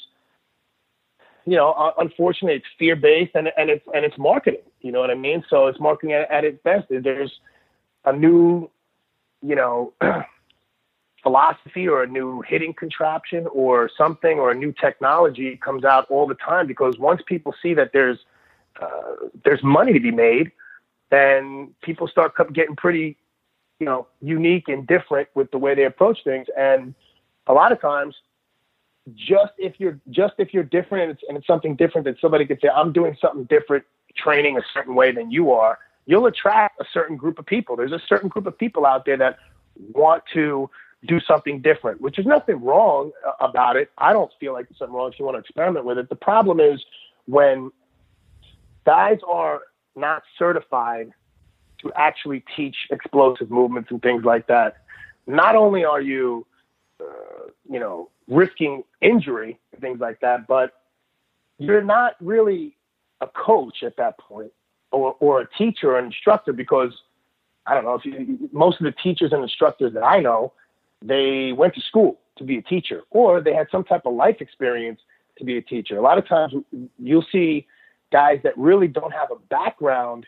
you 1.46 1.56
know, 1.56 1.94
unfortunately, 1.98 2.58
it's 2.58 2.66
fear 2.78 2.96
based 2.96 3.32
and, 3.36 3.52
and 3.58 3.70
it's 3.70 3.86
and 3.94 4.04
it's 4.04 4.18
marketing. 4.18 4.62
You 4.82 4.92
know 4.92 5.00
what 5.00 5.12
I 5.12 5.16
mean? 5.16 5.44
So 5.50 5.68
it's 5.68 5.80
marketing 5.80 6.14
at, 6.14 6.30
at 6.32 6.44
its 6.44 6.62
best. 6.64 6.88
There's 6.90 7.40
a 8.04 8.14
new, 8.14 8.70
you 9.42 9.56
know, 9.56 9.94
philosophy 11.24 11.88
or 11.88 12.04
a 12.04 12.08
new 12.08 12.42
hitting 12.42 12.74
contraption 12.74 13.48
or 13.52 13.90
something 13.98 14.40
or 14.40 14.52
a 14.52 14.56
new 14.56 14.72
technology 14.72 15.58
comes 15.58 15.84
out 15.84 16.06
all 16.10 16.28
the 16.28 16.36
time 16.36 16.68
because 16.68 16.98
once 17.00 17.22
people 17.26 17.54
see 17.62 17.74
that 17.74 17.92
there's 17.94 18.20
uh, 18.82 19.16
there's 19.44 19.64
money 19.64 19.94
to 19.94 20.00
be 20.00 20.12
made, 20.12 20.52
then 21.10 21.70
people 21.82 22.08
start 22.08 22.34
getting 22.54 22.76
pretty, 22.76 23.18
you 23.80 23.86
know, 23.86 24.08
unique 24.22 24.68
and 24.68 24.86
different 24.88 25.30
with 25.36 25.50
the 25.52 25.58
way 25.58 25.76
they 25.76 25.86
approach 25.86 26.24
things. 26.24 26.48
And 26.58 26.94
a 27.48 27.54
lot 27.54 27.72
of 27.72 27.80
times, 27.80 28.16
just 29.14 29.54
if 29.58 29.80
you're 29.80 30.00
just 30.10 30.34
if 30.38 30.54
you're 30.54 30.64
different 30.64 31.04
and 31.04 31.12
it's, 31.12 31.22
and 31.28 31.38
it's 31.38 31.48
something 31.48 31.76
different 31.76 32.06
that 32.06 32.20
somebody 32.20 32.46
could 32.46 32.60
say, 32.62 32.70
I'm 32.70 32.92
doing 32.92 33.16
something 33.22 33.44
different, 33.46 33.86
training 34.16 34.58
a 34.58 34.62
certain 34.74 34.96
way 34.96 35.12
than 35.12 35.30
you 35.30 35.52
are, 35.52 35.78
you'll 36.06 36.26
attract 36.26 36.82
a 36.82 36.86
certain 36.92 37.16
group 37.16 37.38
of 37.38 37.46
people. 37.46 37.76
There's 37.76 37.92
a 37.92 38.02
certain 38.08 38.30
group 38.30 38.48
of 38.48 38.58
people 38.58 38.86
out 38.86 39.06
there 39.06 39.18
that 39.18 39.38
want 39.94 40.24
to 40.34 40.70
do 41.06 41.20
something 41.20 41.62
different, 41.62 42.02
which 42.02 42.18
is 42.18 42.26
nothing 42.26 42.64
wrong 42.64 43.12
uh, 43.28 43.32
about 43.46 43.76
it. 43.76 43.92
I 43.98 44.14
don't 44.14 44.32
feel 44.40 44.54
like 44.54 44.70
there's 44.70 44.80
something 44.80 44.96
wrong 44.96 45.12
if 45.12 45.20
you 45.20 45.26
want 45.26 45.36
to 45.36 45.40
experiment 45.40 45.86
with 45.86 45.98
it. 46.00 46.10
The 46.10 46.16
problem 46.16 46.60
is 46.60 46.84
when 47.26 47.72
guys 48.86 49.20
are 49.28 49.62
not 49.96 50.24
certified 50.38 51.12
to 51.82 51.92
actually 51.96 52.44
teach 52.56 52.76
explosive 52.92 53.52
movements 53.52 53.92
and 53.92 54.02
things 54.02 54.24
like 54.24 54.48
that. 54.48 54.78
Not 55.28 55.56
only 55.56 55.86
are 55.86 56.02
you, 56.02 56.46
uh, 57.06 57.50
you 57.70 57.80
know, 57.80 58.10
risking 58.28 58.84
injury 59.02 59.60
and 59.72 59.82
things 59.82 60.00
like 60.00 60.20
that, 60.22 60.48
but 60.48 60.82
you're 61.58 61.84
not 61.84 62.16
really 62.20 62.76
a 63.22 63.28
coach 63.28 63.84
at 63.84 63.98
that 63.98 64.18
point 64.18 64.52
or, 64.92 65.16
or 65.20 65.42
a 65.42 65.50
teacher 65.58 65.92
or 65.92 66.00
an 66.00 66.06
instructor 66.06 66.54
because 66.54 66.92
I 67.66 67.74
don't 67.74 67.84
know 67.84 67.96
if 67.96 68.06
you, 68.06 68.50
most 68.52 68.80
of 68.80 68.86
the 68.86 68.92
teachers 68.92 69.32
and 69.32 69.42
instructors 69.42 69.94
that 69.94 70.04
I 70.04 70.20
know 70.20 70.54
they 71.02 71.52
went 71.52 71.76
to 71.76 71.82
school 71.82 72.20
to 72.38 72.44
be 72.44 72.58
a 72.58 72.62
teacher 72.62 73.04
or 73.10 73.42
they 73.42 73.54
had 73.54 73.68
some 73.72 73.84
type 73.84 74.06
of 74.06 74.14
life 74.14 74.38
experience 74.40 75.00
to 75.38 75.46
be 75.46 75.58
a 75.58 75.62
teacher. 75.62 75.98
A 75.98 76.02
lot 76.02 76.18
of 76.18 76.28
times 76.28 76.54
you'll 77.00 77.26
see 77.32 77.68
guys 78.12 78.40
that 78.44 78.58
really 78.58 78.88
don't 78.88 79.14
have 79.14 79.32
a 79.32 79.36
background 79.50 80.26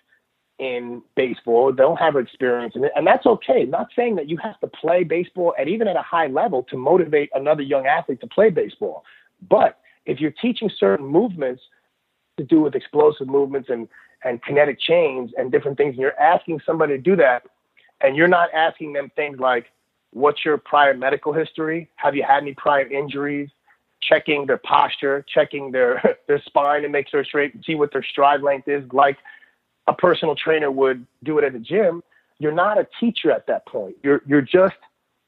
in 0.60 1.04
baseball, 1.16 1.72
they 1.72 1.84
don't 1.84 2.00
have 2.00 2.16
experience 2.16 2.76
in 2.76 2.84
it, 2.84 2.92
and 2.96 3.06
that's 3.06 3.26
okay. 3.26 3.62
I'm 3.62 3.70
not 3.70 3.88
saying 3.96 4.16
that 4.16 4.28
you 4.28 4.38
have 4.38 4.60
to 4.62 4.68
play 4.68 5.04
baseball 5.04 5.54
at 5.60 5.68
even 5.68 5.88
at 5.88 5.96
a 5.96 6.02
high 6.02 6.28
level 6.28 6.64
to 6.64 6.78
motivate 6.78 7.30
another 7.36 7.62
young 7.62 7.86
athlete 7.86 8.22
to 8.22 8.28
play 8.28 8.50
baseball. 8.50 9.04
But 9.48 9.78
if 10.06 10.20
you're 10.20 10.32
teaching 10.32 10.72
certain 10.76 11.06
movements 11.06 11.62
to 12.38 12.44
do 12.44 12.62
with 12.62 12.76
explosive 12.76 13.28
movements 13.28 13.70
and 13.70 13.88
and 14.24 14.42
kinetic 14.42 14.80
chains 14.80 15.32
and 15.38 15.52
different 15.52 15.78
things, 15.78 15.92
and 15.92 16.00
you're 16.00 16.20
asking 16.20 16.60
somebody 16.66 16.98
to 16.98 17.02
do 17.02 17.16
that, 17.16 17.44
and 18.02 18.16
you're 18.16 18.28
not 18.28 18.52
asking 18.54 18.94
them 18.94 19.12
things 19.16 19.40
like 19.40 19.68
what's 20.12 20.44
your 20.44 20.58
prior 20.58 20.96
medical 20.96 21.34
history? 21.34 21.90
Have 21.96 22.16
you 22.16 22.24
had 22.24 22.42
any 22.42 22.54
prior 22.54 22.88
injuries? 22.88 23.50
Checking 24.02 24.46
their 24.46 24.58
posture, 24.58 25.26
checking 25.28 25.72
their 25.72 26.18
their 26.28 26.42
spine 26.42 26.82
to 26.82 26.90
make 26.90 27.10
sure 27.10 27.24
straight, 27.24 27.54
see 27.66 27.76
what 27.76 27.92
their 27.92 28.04
stride 28.04 28.42
length 28.42 28.68
is, 28.68 28.84
like 28.92 29.18
a 29.88 29.94
personal 29.94 30.36
trainer 30.36 30.72
would 30.72 31.06
do 31.24 31.38
it 31.38 31.44
at 31.44 31.56
a 31.56 31.60
gym. 31.60 32.03
You're 32.39 32.51
not 32.51 32.77
a 32.77 32.88
teacher 33.00 33.32
at 33.32 33.48
that 33.48 33.65
point. 33.65 33.96
You're 34.03 34.22
you're 34.25 34.41
just 34.41 34.75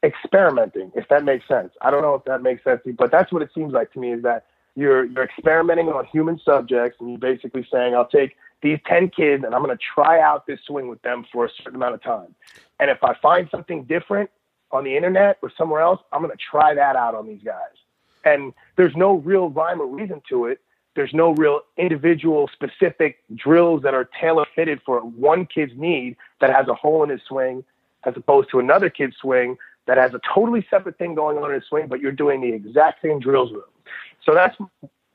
experimenting, 0.04 0.92
if 0.96 1.08
that 1.10 1.24
makes 1.24 1.48
sense. 1.48 1.74
I 1.82 1.92
don't 1.92 2.02
know 2.02 2.16
if 2.16 2.24
that 2.26 2.42
makes 2.42 2.64
sense, 2.64 2.82
but 2.98 3.12
that's 3.12 3.32
what 3.32 3.42
it 3.42 3.50
seems 3.54 3.74
like 3.74 3.92
to 3.94 4.00
me 4.00 4.14
is 4.14 4.24
that 4.24 4.46
you're 4.76 5.06
you're 5.06 5.24
experimenting 5.24 5.90
on 5.90 6.06
human 6.06 6.40
subjects 6.44 6.98
and 7.00 7.10
you're 7.10 7.20
basically 7.20 7.68
saying, 7.72 7.96
I'll 7.96 8.08
take 8.08 8.36
these 8.62 8.80
10 8.88 9.10
kids 9.10 9.44
and 9.44 9.56
I'm 9.56 9.64
going 9.64 9.76
to 9.76 9.84
try 9.96 10.20
out 10.20 10.46
this 10.46 10.60
swing 10.68 10.90
with 10.90 11.02
them 11.02 11.26
for 11.32 11.46
a 11.46 11.50
certain 11.50 11.76
amount 11.76 11.96
of 11.96 12.04
time. 12.04 12.36
And 12.80 12.92
if 12.92 13.04
I 13.04 13.14
find 13.16 13.48
something 13.50 13.86
different, 13.86 14.30
on 14.72 14.84
the 14.84 14.96
internet 14.96 15.38
or 15.42 15.52
somewhere 15.58 15.82
else, 15.82 16.02
I'm 16.12 16.22
going 16.22 16.36
to 16.36 16.44
try 16.52 16.74
that 16.74 16.96
out 16.96 17.16
on 17.16 17.28
these 17.28 17.42
guys. 17.44 17.76
And 18.24 18.54
there's 18.76 18.96
no 18.96 19.16
real 19.16 19.50
rhyme 19.50 19.82
or 19.82 19.88
reason 19.88 20.22
to 20.30 20.46
it. 20.46 20.62
There's 20.96 21.14
no 21.14 21.32
real 21.32 21.62
individual 21.78 22.50
specific 22.52 23.24
drills 23.36 23.84
that 23.84 23.94
are 23.94 24.10
tailor 24.20 24.46
fitted 24.56 24.82
for 24.86 25.00
one 25.02 25.46
kid's 25.46 25.74
need 25.76 26.18
that 26.42 26.54
has 26.54 26.68
a 26.68 26.74
hole 26.74 27.04
in 27.04 27.10
his 27.10 27.22
swing 27.28 27.64
as 28.06 28.14
opposed 28.16 28.50
to 28.52 28.60
another 28.60 28.90
kid's 28.90 29.16
swing 29.22 29.58
that 29.88 29.98
has 29.98 30.14
a 30.14 30.20
totally 30.34 30.66
separate 30.70 30.98
thing 30.98 31.16
going 31.16 31.38
on 31.38 31.50
in 31.50 31.56
his 31.56 31.68
swing, 31.68 31.88
but 31.88 32.00
you're 32.00 32.12
doing 32.12 32.42
the 32.42 32.54
exact 32.54 33.02
same 33.02 33.20
drills 33.20 33.52
with 33.52 33.62
him. 33.62 34.10
So 34.24 34.34
that's 34.34 34.56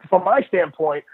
from 0.08 0.24
my 0.24 0.42
standpoint, 0.48 1.04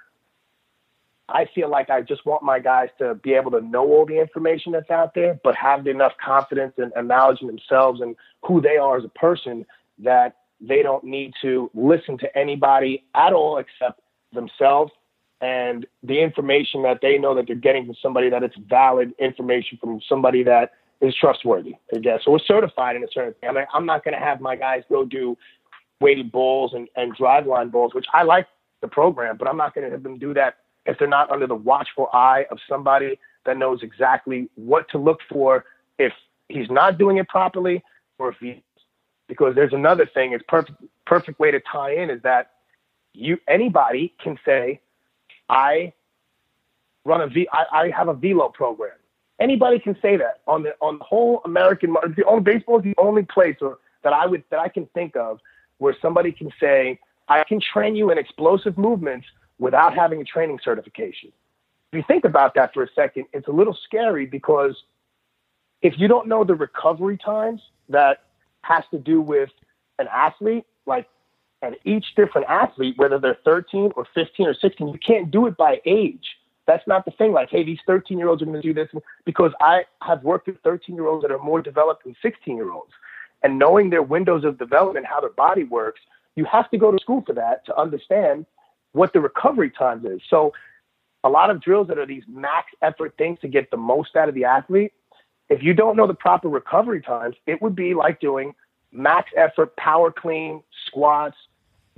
I 1.29 1.47
feel 1.55 1.69
like 1.69 1.91
I 1.91 2.03
just 2.03 2.27
want 2.27 2.43
my 2.43 2.59
guys 2.59 2.89
to 2.99 3.15
be 3.15 3.35
able 3.35 3.53
to 3.53 3.61
know 3.61 3.87
all 3.87 4.05
the 4.05 4.19
information 4.19 4.73
that's 4.73 4.91
out 4.91 5.15
there, 5.15 5.39
but 5.45 5.55
have 5.55 5.87
enough 5.87 6.13
confidence 6.25 6.75
and, 6.77 6.93
and 6.97 7.07
knowledge 7.07 7.41
in 7.41 7.47
themselves 7.47 8.01
and 8.01 8.17
who 8.43 8.61
they 8.61 8.77
are 8.77 8.97
as 8.97 9.05
a 9.05 9.09
person 9.11 9.65
that 9.99 10.37
they 10.61 10.83
don't 10.83 11.05
need 11.05 11.33
to 11.41 11.71
listen 11.75 12.19
to 12.19 12.37
anybody 12.37 13.05
at 13.15 13.33
all 13.33 13.59
except 13.59 14.00
themselves 14.33 14.93
and 15.41 15.87
the 16.03 16.21
information 16.21 16.83
that 16.83 17.01
they 17.01 17.19
know 17.19 17.35
that 17.35 17.47
they're 17.47 17.57
getting 17.57 17.87
from 17.87 17.95
somebody 18.03 18.29
that 18.29 18.43
it's 18.43 18.57
valid 18.69 19.13
information 19.19 19.79
from 19.81 20.01
somebody 20.07 20.43
that 20.43 20.73
is 21.01 21.15
trustworthy, 21.15 21.75
I 21.95 21.99
guess, 21.99 22.21
or 22.27 22.39
certified 22.39 22.97
in 22.97 23.05
a 23.05 23.07
certain 23.13 23.35
thing. 23.41 23.49
I 23.49 23.53
mean, 23.53 23.65
I'm 23.73 23.87
not 23.87 24.05
going 24.05 24.15
to 24.15 24.21
have 24.21 24.41
my 24.41 24.55
guys 24.55 24.83
go 24.91 25.05
do 25.05 25.37
weighted 26.01 26.31
balls 26.31 26.73
and, 26.75 26.89
and 26.97 27.17
Driveline 27.17 27.71
balls, 27.71 27.95
which 27.95 28.07
I 28.13 28.23
like 28.23 28.47
the 28.83 28.89
program, 28.89 29.37
but 29.39 29.49
I'm 29.49 29.57
not 29.57 29.75
going 29.75 29.87
to 29.87 29.91
have 29.91 30.03
them 30.03 30.19
do 30.19 30.35
that 30.35 30.57
if 30.87 30.99
they're 30.99 31.09
not 31.09 31.31
under 31.31 31.47
the 31.47 31.55
watchful 31.55 32.09
eye 32.13 32.47
of 32.51 32.59
somebody 32.69 33.19
that 33.47 33.57
knows 33.57 33.81
exactly 33.83 34.49
what 34.57 34.89
to 34.91 34.99
look 34.99 35.21
for 35.29 35.65
if 35.99 36.13
he's 36.49 36.71
not 36.71 36.99
doing 36.99 37.17
it 37.19 37.29
properly 37.29 37.83
or 38.19 38.31
if 38.31 38.37
he 38.41 38.63
because 39.29 39.55
there's 39.55 39.73
another 39.73 40.07
thing 40.13 40.33
it's 40.33 40.45
perfect 40.49 40.83
perfect 41.07 41.39
way 41.39 41.51
to 41.51 41.61
tie 41.61 41.95
in 41.95 42.11
is 42.11 42.21
that 42.23 42.51
you 43.13 43.39
anybody 43.49 44.15
can 44.23 44.39
say 44.45 44.81
i 45.49 45.93
run 47.05 47.21
a 47.21 47.27
v 47.27 47.49
I, 47.53 47.65
I 47.73 47.91
have 47.91 48.09
a 48.09 48.15
velo 48.15 48.49
program 48.49 48.93
anybody 49.39 49.79
can 49.79 49.97
say 50.01 50.17
that 50.17 50.41
on 50.47 50.63
the 50.63 50.75
on 50.81 50.99
the 50.99 51.05
whole 51.05 51.43
american 51.45 51.93
market 51.93 52.17
the 52.17 52.25
only 52.25 52.43
baseball 52.43 52.79
is 52.79 52.85
the 52.85 52.95
only 52.99 53.23
place 53.23 53.57
or, 53.61 53.79
that 54.03 54.13
i 54.13 54.27
would 54.27 54.45
that 54.51 54.61
i 54.61 54.69
can 54.69 54.87
think 54.95 55.17
of 55.17 55.41
where 55.79 55.97
somebody 56.01 56.33
can 56.33 56.51
say 56.61 56.99
i 57.29 57.43
can 57.45 57.61
train 57.61 57.97
you 57.97 58.11
in 58.11 58.19
explosive 58.19 58.77
movements 58.77 59.27
without 59.61 59.95
having 59.95 60.21
a 60.21 60.25
training 60.25 60.59
certification. 60.65 61.31
If 61.93 61.99
you 61.99 62.03
think 62.09 62.25
about 62.25 62.55
that 62.55 62.75
for 62.75 62.83
a 62.83 62.89
second, 62.97 63.27
it's 63.33 63.47
a 63.47 63.53
little 63.53 63.77
scary 63.85 64.27
because 64.27 64.75
if 65.83 65.95
you 65.99 66.09
don't 66.09 66.27
know 66.27 66.43
the 66.43 66.55
recovery 66.55 67.19
times 67.19 67.61
that 67.91 68.25
has 68.63 68.85
to 68.91 68.99
do 68.99 69.21
with 69.21 69.51
an 69.99 70.09
athlete, 70.13 70.65
like, 70.87 71.09
and 71.63 71.77
each 71.85 72.15
different 72.17 72.49
athlete, 72.49 72.97
whether 72.97 73.19
they're 73.19 73.39
13 73.45 73.93
or 73.97 74.07
15 74.15 74.47
or 74.47 74.55
16, 74.55 74.89
you 74.89 74.99
can't 74.99 75.31
do 75.31 75.47
it 75.47 75.57
by 75.57 75.81
age. 75.85 76.37
That's 76.67 76.87
not 76.87 77.05
the 77.05 77.11
thing. 77.13 77.33
Like, 77.33 77.51
hey, 77.51 77.65
these 77.65 77.81
13 77.87 78.19
year 78.19 78.29
olds 78.29 78.43
are 78.43 78.47
going 78.47 78.61
to 78.61 78.67
do 78.67 78.75
this 78.75 78.89
because 79.25 79.53
I 79.61 79.85
have 80.03 80.23
worked 80.23 80.47
with 80.47 80.57
13 80.63 80.95
year 80.95 81.07
olds 81.07 81.23
that 81.23 81.33
are 81.33 81.39
more 81.39 81.61
developed 81.61 82.05
than 82.05 82.17
16 82.23 82.57
year 82.57 82.73
olds. 82.73 82.93
And 83.43 83.59
knowing 83.59 83.91
their 83.91 84.03
windows 84.03 84.45
of 84.45 84.59
development, 84.59 85.07
how 85.07 85.21
their 85.21 85.31
body 85.31 85.65
works, 85.65 86.01
you 86.37 86.45
have 86.45 86.71
to 86.71 86.79
go 86.79 86.93
to 86.93 86.99
school 86.99 87.23
for 87.27 87.33
that 87.35 87.65
to 87.67 87.77
understand 87.77 88.47
what 88.93 89.13
the 89.13 89.21
recovery 89.21 89.71
times 89.71 90.05
is. 90.05 90.21
So 90.29 90.53
a 91.25 91.29
lot 91.29 91.51
of 91.51 91.61
drills 91.61 91.89
that 91.89 91.99
are 91.99 92.07
these 92.07 92.25
max 92.29 92.73
effort 92.83 93.15
things 93.19 93.39
to 93.41 93.49
get 93.49 93.71
the 93.71 93.77
most 93.77 94.17
out 94.17 94.29
of 94.29 94.35
the 94.35 94.45
athlete, 94.45 94.93
if 95.49 95.63
you 95.63 95.75
don't 95.75 95.97
know 95.97 96.07
the 96.07 96.15
proper 96.15 96.49
recovery 96.49 97.03
times, 97.03 97.37
it 97.47 97.61
would 97.61 97.75
be 97.75 97.95
like 97.95 98.21
doing 98.21 98.55
max 98.93 99.31
effort 99.37 99.77
power 99.77 100.11
clean, 100.11 100.63
squats. 100.87 101.37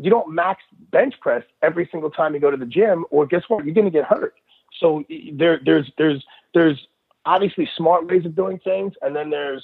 You 0.02 0.10
don't 0.10 0.34
max 0.34 0.62
bench 0.90 1.14
press 1.20 1.44
every 1.62 1.88
single 1.90 2.10
time 2.10 2.34
you 2.34 2.40
go 2.40 2.50
to 2.50 2.56
the 2.56 2.66
gym, 2.66 3.04
or 3.10 3.26
guess 3.26 3.42
what? 3.48 3.64
You're 3.64 3.74
going 3.74 3.86
to 3.86 3.90
get 3.90 4.04
hurt. 4.04 4.34
So 4.78 5.04
there, 5.32 5.60
there's, 5.64 5.90
there's, 5.96 6.24
there's 6.54 6.86
obviously 7.24 7.68
smart 7.76 8.06
ways 8.08 8.24
of 8.24 8.34
doing 8.34 8.58
things, 8.58 8.94
and 9.02 9.14
then 9.14 9.30
there's 9.30 9.62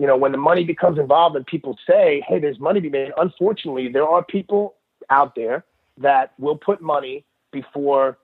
you 0.00 0.06
know, 0.06 0.16
when 0.16 0.32
the 0.32 0.38
money 0.38 0.64
becomes 0.64 0.98
involved 0.98 1.36
and 1.36 1.46
people 1.46 1.78
say, 1.86 2.24
hey, 2.26 2.38
there's 2.38 2.58
money 2.58 2.80
to 2.80 2.88
be 2.88 2.90
made, 2.90 3.12
unfortunately, 3.18 3.88
there 3.92 4.08
are 4.08 4.24
people 4.24 4.74
out 5.10 5.34
there 5.34 5.62
that 5.98 6.32
will 6.38 6.56
put 6.56 6.80
money 6.80 7.22
before 7.52 8.16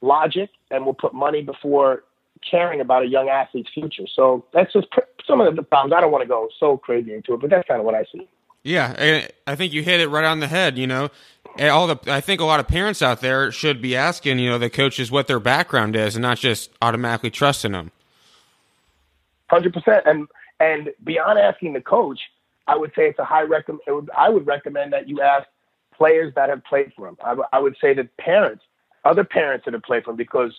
logic 0.00 0.50
and 0.72 0.84
will 0.84 0.94
put 0.94 1.14
money 1.14 1.42
before 1.42 2.02
caring 2.48 2.80
about 2.80 3.04
a 3.04 3.06
young 3.06 3.28
athlete's 3.28 3.70
future. 3.72 4.04
So 4.12 4.46
that's 4.52 4.72
just 4.72 4.88
some 5.26 5.40
of 5.40 5.54
the 5.54 5.62
problems. 5.62 5.94
I 5.96 6.00
don't 6.00 6.10
want 6.10 6.22
to 6.22 6.28
go 6.28 6.48
so 6.58 6.76
crazy 6.76 7.14
into 7.14 7.34
it, 7.34 7.40
but 7.40 7.50
that's 7.50 7.66
kind 7.68 7.78
of 7.78 7.86
what 7.86 7.94
I 7.94 8.04
see. 8.12 8.28
Yeah, 8.66 9.28
I 9.46 9.54
think 9.54 9.72
you 9.72 9.84
hit 9.84 10.00
it 10.00 10.08
right 10.08 10.24
on 10.24 10.40
the 10.40 10.48
head. 10.48 10.76
You 10.76 10.88
know, 10.88 11.08
all 11.60 11.86
the 11.86 11.98
I 12.08 12.20
think 12.20 12.40
a 12.40 12.44
lot 12.44 12.58
of 12.58 12.66
parents 12.66 13.00
out 13.00 13.20
there 13.20 13.52
should 13.52 13.80
be 13.80 13.94
asking, 13.94 14.40
you 14.40 14.50
know, 14.50 14.58
the 14.58 14.68
coaches 14.68 15.08
what 15.10 15.28
their 15.28 15.38
background 15.38 15.94
is, 15.94 16.16
and 16.16 16.22
not 16.22 16.38
just 16.38 16.70
automatically 16.82 17.30
trusting 17.30 17.72
them. 17.72 17.92
Hundred 19.48 19.72
percent, 19.72 20.02
and 20.06 20.26
and 20.58 20.90
beyond 21.04 21.38
asking 21.38 21.74
the 21.74 21.80
coach, 21.80 22.18
I 22.66 22.76
would 22.76 22.90
say 22.96 23.08
it's 23.08 23.20
a 23.20 23.24
high 23.24 23.42
recommend. 23.42 24.10
I 24.16 24.28
would 24.28 24.46
recommend 24.48 24.92
that 24.92 25.08
you 25.08 25.20
ask 25.20 25.46
players 25.94 26.34
that 26.34 26.48
have 26.48 26.64
played 26.64 26.92
for 26.96 27.06
him. 27.06 27.16
I, 27.24 27.30
w- 27.30 27.48
I 27.52 27.60
would 27.60 27.76
say 27.80 27.94
that 27.94 28.16
parents, 28.16 28.64
other 29.04 29.22
parents 29.22 29.64
that 29.66 29.74
have 29.74 29.84
played 29.84 30.02
for 30.04 30.10
him, 30.10 30.16
because 30.16 30.52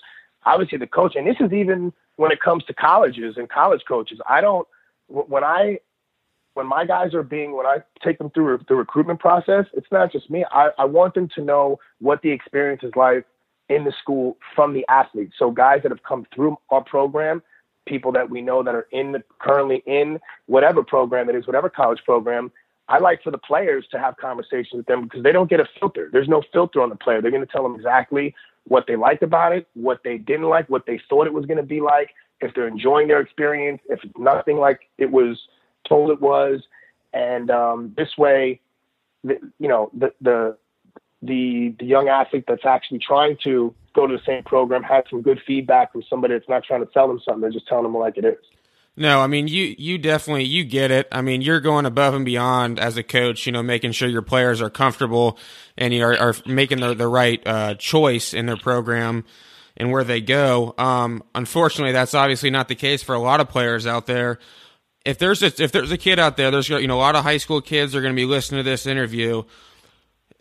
obviously 0.45 0.77
the 0.77 0.87
coach, 0.87 1.15
and 1.17 1.27
this 1.27 1.35
is 1.41 1.51
even 1.51 1.91
when 2.15 2.31
it 2.31 2.39
comes 2.39 2.63
to 2.65 2.73
colleges 2.73 3.35
and 3.35 3.49
college 3.49 3.81
coaches. 3.85 4.21
I 4.29 4.39
don't 4.39 4.65
when 5.07 5.43
I 5.43 5.79
when 6.57 6.65
my 6.65 6.85
guys 6.85 7.13
are 7.13 7.21
being 7.21 7.55
when 7.55 7.67
I 7.67 7.77
take 8.03 8.17
them 8.17 8.31
through 8.31 8.59
the 8.67 8.73
recruitment 8.73 9.19
process, 9.19 9.65
it's 9.73 9.91
not 9.91 10.11
just 10.11 10.27
me. 10.31 10.43
I, 10.51 10.69
I 10.79 10.85
want 10.85 11.13
them 11.13 11.29
to 11.35 11.41
know 11.41 11.79
what 11.99 12.23
the 12.23 12.31
experience 12.31 12.81
is 12.83 12.91
like 12.95 13.25
in 13.69 13.83
the 13.83 13.93
school 14.01 14.37
from 14.55 14.73
the 14.73 14.83
athletes. 14.89 15.35
So 15.37 15.51
guys 15.51 15.81
that 15.83 15.91
have 15.91 16.01
come 16.01 16.25
through 16.33 16.57
our 16.71 16.83
program 16.83 17.43
people 17.85 18.11
that 18.11 18.29
we 18.29 18.41
know 18.41 18.63
that 18.63 18.75
are 18.75 18.87
in 18.91 19.13
the, 19.13 19.23
currently 19.39 19.81
in 19.85 20.19
whatever 20.47 20.83
program 20.83 21.29
it 21.29 21.35
is, 21.35 21.47
whatever 21.47 21.69
college 21.69 21.99
program. 22.03 22.51
I 22.89 22.97
like 22.97 23.23
for 23.23 23.31
the 23.31 23.37
players 23.37 23.85
to 23.91 23.99
have 23.99 24.17
conversations 24.17 24.73
with 24.73 24.87
them 24.87 25.03
because 25.03 25.23
they 25.23 25.31
don't 25.31 25.49
get 25.49 25.59
a 25.59 25.65
filter. 25.79 26.09
There's 26.11 26.27
no 26.27 26.41
filter 26.51 26.81
on 26.81 26.89
the 26.89 26.95
player. 26.95 27.21
They're 27.21 27.31
going 27.31 27.45
to 27.45 27.51
tell 27.51 27.63
them 27.63 27.75
exactly 27.75 28.33
what 28.65 28.85
they 28.87 28.95
liked 28.95 29.23
about 29.23 29.53
it, 29.53 29.67
what 29.73 30.01
they 30.03 30.17
didn't 30.17 30.49
like, 30.49 30.69
what 30.69 30.85
they 30.85 30.99
thought 31.07 31.27
it 31.27 31.33
was 31.33 31.45
going 31.45 31.57
to 31.57 31.63
be 31.63 31.81
like, 31.81 32.09
if 32.41 32.53
they're 32.55 32.67
enjoying 32.67 33.07
their 33.07 33.21
experience, 33.21 33.79
if 33.89 33.99
nothing 34.17 34.57
like 34.57 34.81
it 34.97 35.11
was 35.11 35.37
told 35.87 36.11
it 36.11 36.21
was, 36.21 36.61
and 37.13 37.49
um, 37.49 37.93
this 37.97 38.17
way, 38.17 38.61
the, 39.23 39.39
you 39.59 39.67
know, 39.67 39.89
the 39.93 40.13
the 40.21 40.57
the 41.21 41.75
the 41.79 41.85
young 41.85 42.07
athlete 42.09 42.45
that's 42.47 42.65
actually 42.65 42.99
trying 42.99 43.37
to 43.43 43.73
go 43.93 44.07
to 44.07 44.15
the 44.15 44.23
same 44.25 44.43
program 44.43 44.83
has 44.83 45.03
some 45.09 45.21
good 45.21 45.41
feedback 45.45 45.91
from 45.91 46.03
somebody 46.03 46.35
that's 46.35 46.47
not 46.47 46.63
trying 46.63 46.85
to 46.85 46.91
tell 46.91 47.07
them 47.07 47.19
something. 47.25 47.41
They're 47.41 47.51
just 47.51 47.67
telling 47.67 47.83
them 47.83 47.95
like 47.95 48.17
it 48.17 48.25
is. 48.25 48.37
No, 48.95 49.21
I 49.21 49.27
mean 49.27 49.47
you 49.47 49.75
you 49.77 49.97
definitely 49.97 50.45
you 50.45 50.63
get 50.63 50.91
it. 50.91 51.07
I 51.11 51.21
mean 51.21 51.41
you're 51.41 51.59
going 51.59 51.85
above 51.85 52.13
and 52.13 52.25
beyond 52.25 52.79
as 52.79 52.97
a 52.97 53.03
coach, 53.03 53.45
you 53.45 53.51
know, 53.51 53.63
making 53.63 53.91
sure 53.91 54.09
your 54.09 54.21
players 54.21 54.61
are 54.61 54.69
comfortable 54.69 55.37
and 55.77 55.93
you 55.93 56.03
are, 56.03 56.17
are 56.17 56.35
making 56.45 56.79
the 56.79 56.93
the 56.93 57.07
right 57.07 57.45
uh, 57.45 57.75
choice 57.75 58.33
in 58.33 58.45
their 58.47 58.57
program 58.57 59.23
and 59.75 59.91
where 59.91 60.03
they 60.03 60.19
go. 60.19 60.73
Um, 60.77 61.23
unfortunately, 61.35 61.91
that's 61.91 62.15
obviously 62.15 62.49
not 62.49 62.67
the 62.67 62.75
case 62.75 63.03
for 63.03 63.13
a 63.13 63.19
lot 63.19 63.39
of 63.39 63.49
players 63.49 63.85
out 63.85 64.07
there. 64.07 64.39
If 65.07 65.17
there's 65.17 65.41
a, 65.41 65.47
if 65.63 65.71
there's 65.71 65.91
a 65.91 65.97
kid 65.97 66.19
out 66.19 66.37
there, 66.37 66.51
there's 66.51 66.69
you 66.69 66.87
know 66.87 66.97
a 66.97 66.99
lot 66.99 67.15
of 67.15 67.23
high 67.23 67.37
school 67.37 67.61
kids 67.61 67.95
are 67.95 68.01
going 68.01 68.13
to 68.13 68.15
be 68.15 68.25
listening 68.25 68.63
to 68.63 68.69
this 68.69 68.85
interview 68.85 69.43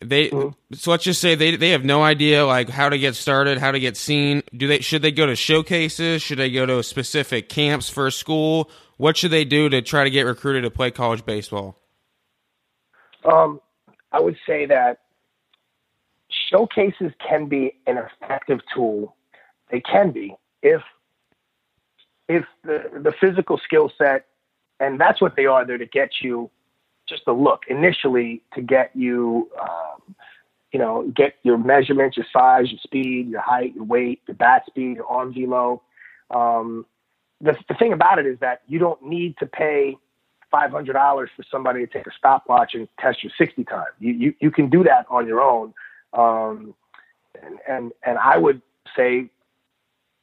they 0.01 0.29
mm-hmm. 0.29 0.75
so 0.75 0.91
let's 0.91 1.05
just 1.05 1.21
say 1.21 1.35
they 1.35 1.57
they 1.57 1.71
have 1.71 1.85
no 1.85 2.03
idea 2.03 2.45
like 2.45 2.69
how 2.69 2.89
to 2.89 2.99
get 2.99 3.15
started, 3.15 3.59
how 3.59 3.71
to 3.71 3.81
get 3.81 3.97
seen. 3.97 4.43
Do 4.55 4.69
they 4.69 4.81
should 4.81 5.03
they 5.03 5.11
go 5.11 5.27
to 5.27 5.35
showcases? 5.35 6.23
Should 6.23 6.39
they 6.39 6.51
go 6.51 6.67
to 6.67 6.83
specific 6.83 7.49
camps 7.49 7.89
for 7.89 8.07
a 8.07 8.13
school? 8.13 8.71
What 8.99 9.17
should 9.17 9.31
they 9.31 9.45
do 9.45 9.69
to 9.69 9.83
try 9.83 10.05
to 10.05 10.11
get 10.11 10.23
recruited 10.23 10.65
to 10.65 10.71
play 10.71 10.91
college 10.91 11.25
baseball? 11.25 11.79
Um, 13.25 13.61
I 14.13 14.21
would 14.21 14.37
say 14.47 14.67
that 14.67 15.01
showcases 16.51 17.13
can 17.27 17.49
be 17.49 17.73
an 17.87 17.99
effective 17.99 18.61
tool. 18.75 19.17
They 19.71 19.81
can 19.81 20.13
be 20.13 20.35
if 20.63 20.83
if 22.29 22.45
the 22.65 22.91
the 22.93 23.15
physical 23.19 23.59
skill 23.65 23.91
set, 23.97 24.27
and 24.81 25.01
that's 25.01 25.21
what 25.21 25.37
they 25.37 25.47
are. 25.47 25.65
They're 25.65 25.79
to 25.79 25.87
get 25.87 26.11
you 26.23 26.51
just 27.09 27.23
a 27.27 27.33
look 27.33 27.63
initially 27.69 28.43
to 28.55 28.63
get 28.63 28.91
you, 28.95 29.49
um, 29.61 30.15
you 30.73 30.79
know, 30.79 31.11
get 31.15 31.37
your 31.43 31.57
measurements, 31.57 32.17
your 32.17 32.27
size, 32.33 32.71
your 32.71 32.81
speed, 32.83 33.29
your 33.29 33.41
height, 33.41 33.75
your 33.75 33.85
weight, 33.85 34.23
your 34.27 34.35
bat 34.35 34.65
speed, 34.67 34.97
your 34.97 35.07
arm 35.07 35.33
velo. 35.33 35.83
Um, 36.31 36.85
the, 37.41 37.57
the 37.69 37.75
thing 37.75 37.93
about 37.93 38.19
it 38.19 38.27
is 38.27 38.39
that 38.41 38.63
you 38.67 38.79
don't 38.79 39.03
need 39.03 39.37
to 39.39 39.47
pay 39.47 39.97
five 40.51 40.71
hundred 40.71 40.95
dollars 40.95 41.31
for 41.37 41.45
somebody 41.51 41.85
to 41.85 41.93
take 41.93 42.07
a 42.07 42.11
stopwatch 42.17 42.75
and 42.75 42.89
test 43.01 43.23
your 43.23 43.33
sixty 43.39 43.65
time. 43.65 43.87
You 43.99 44.13
you, 44.13 44.35
you 44.41 44.51
can 44.51 44.69
do 44.69 44.85
that 44.85 45.07
on 45.11 45.27
your 45.27 45.41
own. 45.41 45.75
Um, 46.13 46.75
and, 47.43 47.59
and 47.69 47.93
and 48.05 48.19
I 48.19 48.37
would 48.37 48.63
say 48.97 49.31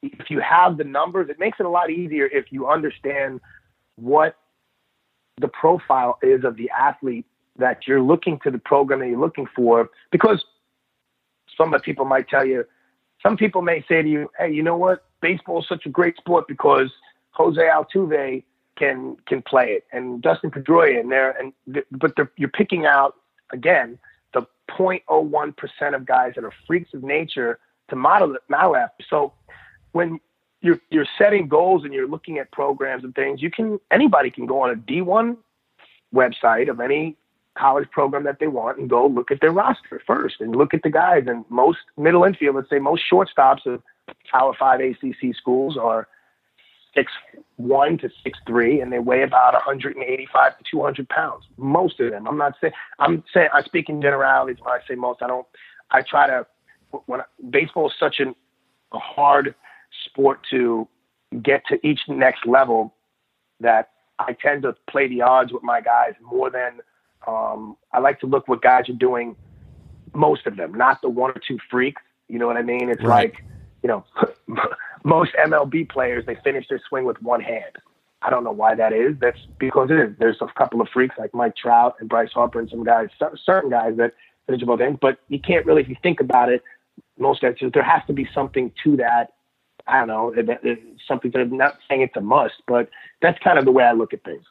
if 0.02 0.30
you 0.30 0.40
have 0.40 0.78
the 0.78 0.84
numbers, 0.84 1.30
it 1.30 1.40
makes 1.40 1.60
it 1.60 1.66
a 1.66 1.70
lot 1.70 1.90
easier 1.90 2.26
if 2.26 2.52
you 2.52 2.68
understand 2.68 3.40
what 3.96 4.36
the 5.38 5.48
profile 5.48 6.18
is 6.22 6.44
of 6.44 6.58
the 6.58 6.70
athlete 6.70 7.26
that 7.58 7.88
you're 7.88 8.02
looking 8.02 8.40
to 8.40 8.52
the 8.52 8.58
program 8.58 9.00
that 9.00 9.08
you're 9.08 9.20
looking 9.20 9.48
for 9.56 9.90
because 10.12 10.44
some 11.58 11.74
of 11.74 11.82
the 11.82 11.84
people 11.84 12.06
might 12.06 12.28
tell 12.28 12.46
you 12.46 12.66
some 13.22 13.38
people 13.38 13.62
may 13.62 13.84
say 13.88 14.02
to 14.02 14.10
you 14.10 14.30
hey 14.38 14.52
you 14.52 14.64
know 14.64 14.78
what? 14.78 15.06
Baseball 15.22 15.62
is 15.62 15.68
such 15.68 15.86
a 15.86 15.90
great 15.90 16.18
sport 16.18 16.48
because 16.48 16.92
jose 17.32 17.62
altuve 17.62 18.44
can 18.76 19.16
can 19.28 19.42
play 19.42 19.72
it 19.72 19.86
and 19.92 20.22
dustin 20.22 20.52
pedroia 20.52 21.00
in 21.00 21.10
there 21.10 21.32
and 21.32 21.54
but 21.92 22.14
you're 22.38 22.50
picking 22.50 22.86
out 22.86 23.16
again 23.52 23.98
the 24.34 24.42
0.01% 24.70 25.96
of 25.96 26.06
guys 26.06 26.34
that 26.36 26.44
are 26.44 26.54
freaks 26.66 26.94
of 26.94 27.04
nature 27.04 27.60
to 27.90 27.96
model 27.96 28.36
model 28.50 28.76
after 28.76 29.04
so 29.10 29.34
when 29.92 30.20
you're 30.64 30.80
you're 30.90 31.06
setting 31.18 31.48
goals 31.48 31.84
and 31.84 31.94
you're 31.94 32.08
looking 32.08 32.40
at 32.40 32.52
programs 32.52 33.04
and 33.04 33.14
things, 33.14 33.42
you 33.42 33.52
can 33.52 33.80
anybody 33.92 34.32
can 34.32 34.48
go 34.48 34.62
on 34.62 34.72
a 34.72 34.76
D1 34.76 35.38
website 36.16 36.70
of 36.70 36.80
any 36.80 37.16
college 37.56 37.90
program 37.92 38.24
that 38.24 38.40
they 38.40 38.48
want 38.48 38.80
and 38.80 38.90
go 38.90 39.06
look 39.06 39.30
at 39.30 39.42
their 39.42 39.52
roster 39.52 40.02
first 40.08 40.38
and 40.40 40.56
look 40.56 40.74
at 40.74 40.82
the 40.82 40.90
guys. 40.90 41.26
And 41.28 41.46
most 41.50 41.80
middle 41.98 42.24
infield, 42.24 42.56
let's 42.56 42.70
say 42.70 42.80
most 42.80 43.04
shortstops 43.12 43.66
of 43.66 43.84
Power 44.32 44.54
Five 44.58 44.80
ACC 44.80 45.36
schools 45.36 45.78
are 45.78 46.08
six 46.96 47.12
one 47.58 47.98
to 47.98 48.10
six 48.24 48.40
three, 48.48 48.80
and 48.80 48.92
they 48.92 49.00
weigh 49.00 49.24
about 49.24 49.54
185 49.54 50.58
to 50.58 50.64
200 50.72 51.10
pounds. 51.10 51.44
Most 51.58 52.00
of 52.00 52.10
them. 52.12 52.26
I'm 52.26 52.38
not 52.38 52.56
saying. 52.62 52.74
I'm 53.00 53.24
saying. 53.34 53.50
I 53.54 53.64
speak 53.64 53.90
in 53.90 54.02
generalities 54.02 54.58
when 54.62 54.74
I 54.74 54.80
say 54.88 54.96
most. 54.96 55.22
I 55.22 55.28
don't. 55.28 55.46
I 55.92 56.02
try 56.02 56.28
to. 56.28 56.48
When 57.06 57.22
baseball 57.50 57.90
is 57.90 57.96
such 58.00 58.20
an, 58.20 58.34
a 58.94 59.00
hard 59.00 59.56
sport 60.06 60.40
to 60.52 60.88
get 61.42 61.64
to 61.68 61.86
each 61.86 62.02
next 62.08 62.46
level 62.46 62.94
that 63.60 63.90
I 64.20 64.34
tend 64.34 64.64
to 64.64 64.76
play 64.90 65.08
the 65.08 65.22
odds 65.22 65.52
with 65.52 65.64
my 65.64 65.82
guys 65.82 66.14
more 66.22 66.50
than 66.50 66.82
um, 67.28 67.78
I 67.92 68.00
like 68.00 68.20
to 68.20 68.28
look 68.28 68.48
what 68.48 68.62
guys 68.62 68.90
are 68.90 68.94
doing. 68.94 69.36
Most 70.14 70.46
of 70.46 70.58
them, 70.58 70.74
not 70.74 71.02
the 71.02 71.10
one 71.10 71.32
or 71.32 71.42
two 71.48 71.58
freaks. 71.72 72.02
You 72.28 72.40
know 72.40 72.48
what 72.48 72.58
I 72.58 72.62
mean? 72.62 72.90
It's 72.90 73.04
right. 73.04 73.34
like, 73.34 73.44
you 73.82 73.88
know, 73.88 74.06
most 75.04 75.32
MLB 75.46 75.90
players 75.90 76.26
they 76.26 76.36
finish 76.44 76.68
their 76.70 76.82
swing 76.88 77.06
with 77.06 77.22
one 77.22 77.42
hand. 77.42 77.78
I 78.22 78.30
don't 78.30 78.44
know 78.44 78.52
why 78.52 78.76
that 78.76 78.94
is. 78.94 79.16
That's 79.20 79.40
because 79.60 79.90
it 79.92 80.00
is. 80.00 80.16
There's 80.18 80.38
a 80.42 80.48
couple 80.58 80.82
of 80.82 80.88
freaks 80.94 81.16
like 81.18 81.34
Mike 81.34 81.56
Trout 81.56 81.96
and 82.00 82.08
Bryce 82.08 82.32
Harper 82.32 82.60
and 82.60 82.70
some 82.70 82.84
guys, 82.84 83.10
certain 83.44 83.70
guys 83.70 83.98
that 83.98 84.14
finish 84.46 84.64
both 84.64 84.80
ends. 84.80 85.00
But 85.02 85.20
you 85.28 85.40
can't 85.40 85.66
really, 85.66 85.82
if 85.82 85.90
you 85.90 85.98
think 86.02 86.22
about 86.22 86.50
it, 86.50 86.64
most 87.18 87.42
guys, 87.42 87.56
there 87.74 87.84
has 87.84 88.02
to 88.08 88.14
be 88.14 88.28
something 88.34 88.72
to 88.84 88.98
that 88.98 89.34
I 89.86 90.00
don't 90.00 90.08
know, 90.08 90.34
it, 90.36 90.48
it, 90.64 90.80
something 91.08 91.32
that 91.32 91.40
I'm 91.40 91.58
not 91.58 91.78
saying 91.90 92.02
it's 92.02 92.16
a 92.16 92.22
must, 92.22 92.56
but 92.68 92.90
that's 93.22 93.38
kind 93.44 93.60
of 93.60 93.66
the 93.66 93.72
way 93.72 93.84
I 93.84 93.92
look 93.92 94.14
at 94.14 94.24
things. 94.24 94.44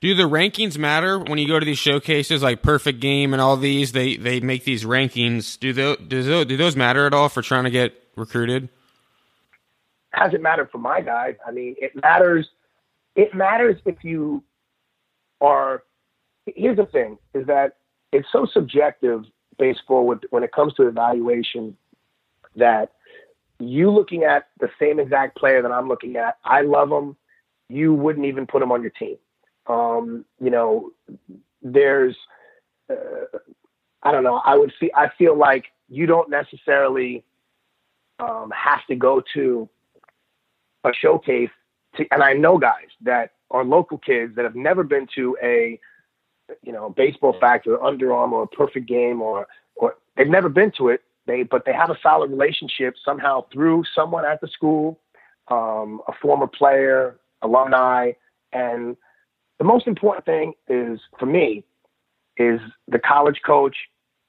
Do 0.00 0.14
the 0.14 0.24
rankings 0.24 0.78
matter 0.78 1.18
when 1.18 1.38
you 1.38 1.48
go 1.48 1.58
to 1.58 1.66
these 1.66 1.78
showcases 1.78 2.42
like 2.42 2.62
Perfect 2.62 3.00
Game 3.00 3.32
and 3.32 3.42
all 3.42 3.56
these? 3.56 3.90
They 3.90 4.16
they 4.16 4.38
make 4.38 4.62
these 4.64 4.84
rankings. 4.84 5.58
Do 5.58 5.72
those 5.72 5.96
do 6.06 6.22
those, 6.22 6.46
do 6.46 6.56
those 6.56 6.76
matter 6.76 7.04
at 7.06 7.14
all 7.14 7.28
for 7.28 7.42
trying 7.42 7.64
to 7.64 7.70
get 7.70 8.00
recruited? 8.14 8.68
Hasn't 10.10 10.40
mattered 10.40 10.70
for 10.70 10.78
my 10.78 11.00
guys. 11.00 11.34
I 11.44 11.50
mean, 11.50 11.74
it 11.78 12.00
matters. 12.00 12.48
It 13.16 13.34
matters 13.34 13.76
if 13.84 13.96
you 14.04 14.44
are. 15.40 15.82
Here's 16.46 16.76
the 16.76 16.86
thing: 16.86 17.18
is 17.34 17.46
that 17.48 17.78
it's 18.12 18.28
so 18.30 18.46
subjective 18.46 19.24
baseball 19.58 20.06
with, 20.06 20.20
when 20.30 20.44
it 20.44 20.52
comes 20.52 20.74
to 20.74 20.86
evaluation 20.86 21.76
that 22.54 22.92
you 23.58 23.90
looking 23.90 24.24
at 24.24 24.48
the 24.60 24.70
same 24.78 25.00
exact 25.00 25.36
player 25.36 25.62
that 25.62 25.72
I'm 25.72 25.88
looking 25.88 26.16
at, 26.16 26.38
I 26.44 26.62
love 26.62 26.90
him. 26.90 27.16
You 27.68 27.92
wouldn't 27.94 28.26
even 28.26 28.46
put 28.46 28.62
him 28.62 28.72
on 28.72 28.82
your 28.82 28.92
team. 28.92 29.16
Um, 29.66 30.24
you 30.40 30.50
know, 30.50 30.90
there's, 31.62 32.16
uh, 32.90 33.38
I 34.02 34.12
don't 34.12 34.24
know. 34.24 34.40
I 34.44 34.56
would 34.56 34.72
see. 34.80 34.90
I 34.94 35.10
feel 35.18 35.36
like 35.36 35.66
you 35.88 36.06
don't 36.06 36.30
necessarily 36.30 37.24
um, 38.18 38.52
have 38.56 38.86
to 38.86 38.94
go 38.94 39.22
to 39.34 39.68
a 40.84 40.92
showcase. 40.94 41.50
To, 41.96 42.06
and 42.10 42.22
I 42.22 42.32
know 42.32 42.58
guys 42.58 42.88
that 43.02 43.32
are 43.50 43.64
local 43.64 43.98
kids 43.98 44.36
that 44.36 44.44
have 44.44 44.54
never 44.54 44.84
been 44.84 45.06
to 45.16 45.36
a, 45.42 45.80
you 46.62 46.72
know, 46.72 46.90
baseball 46.90 47.36
factory 47.40 47.74
or 47.74 47.84
Under 47.84 48.12
Armour 48.12 48.38
or 48.38 48.42
a 48.44 48.46
perfect 48.46 48.86
game 48.86 49.20
or, 49.20 49.46
or 49.74 49.96
they've 50.16 50.28
never 50.28 50.48
been 50.48 50.70
to 50.78 50.88
it. 50.88 51.02
They, 51.28 51.42
but 51.42 51.66
they 51.66 51.74
have 51.74 51.90
a 51.90 51.98
solid 52.02 52.30
relationship 52.30 52.94
somehow 53.04 53.44
through 53.52 53.84
someone 53.94 54.24
at 54.24 54.40
the 54.40 54.48
school, 54.48 54.98
um, 55.48 56.00
a 56.08 56.12
former 56.22 56.46
player, 56.46 57.20
alumni. 57.42 58.12
And 58.50 58.96
the 59.58 59.64
most 59.64 59.86
important 59.86 60.24
thing 60.24 60.54
is 60.68 60.98
for 61.18 61.26
me 61.26 61.64
is 62.38 62.60
the 62.88 62.98
college 62.98 63.40
coach 63.44 63.76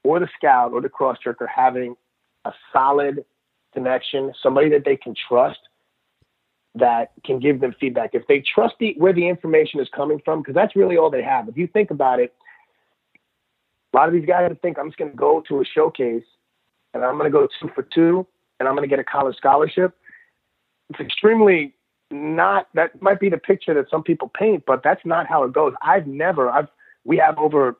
or 0.03 0.19
the 0.19 0.27
scout 0.37 0.73
or 0.73 0.81
the 0.81 0.89
cross 0.89 1.17
checker 1.23 1.47
having 1.47 1.95
a 2.43 2.51
solid 2.73 3.23
connection, 3.73 4.33
somebody 4.43 4.69
that 4.69 4.83
they 4.83 4.97
can 4.97 5.15
trust 5.29 5.59
that 6.75 7.13
can 7.25 7.39
give 7.39 7.61
them 7.61 7.73
feedback. 7.79 8.09
If 8.13 8.27
they 8.27 8.43
trust 8.53 8.75
the, 8.81 8.93
where 8.97 9.13
the 9.13 9.27
information 9.29 9.79
is 9.79 9.87
coming 9.95 10.21
from, 10.25 10.41
because 10.41 10.55
that's 10.55 10.75
really 10.75 10.97
all 10.97 11.09
they 11.09 11.23
have. 11.23 11.47
If 11.47 11.55
you 11.55 11.67
think 11.67 11.91
about 11.91 12.19
it, 12.19 12.33
a 13.93 13.97
lot 13.97 14.09
of 14.09 14.13
these 14.13 14.25
guys 14.25 14.53
think 14.61 14.77
I'm 14.77 14.89
just 14.89 14.97
going 14.97 15.11
to 15.11 15.17
go 15.17 15.41
to 15.47 15.61
a 15.61 15.65
showcase 15.65 16.25
and 16.93 17.03
I'm 17.03 17.17
going 17.17 17.31
to 17.31 17.37
go 17.37 17.47
two 17.59 17.69
for 17.73 17.83
two 17.83 18.25
and 18.59 18.67
I'm 18.67 18.75
going 18.75 18.87
to 18.87 18.89
get 18.89 18.99
a 18.99 19.03
college 19.03 19.35
scholarship. 19.37 19.95
It's 20.89 20.99
extremely 20.99 21.73
not 22.11 22.67
that 22.73 23.01
might 23.01 23.19
be 23.19 23.29
the 23.29 23.37
picture 23.37 23.73
that 23.75 23.89
some 23.89 24.03
people 24.03 24.29
paint, 24.29 24.63
but 24.65 24.81
that's 24.83 25.05
not 25.05 25.27
how 25.27 25.43
it 25.43 25.53
goes. 25.53 25.73
I've 25.81 26.07
never 26.07 26.49
I've 26.49 26.67
we 27.05 27.17
have 27.17 27.37
over 27.37 27.77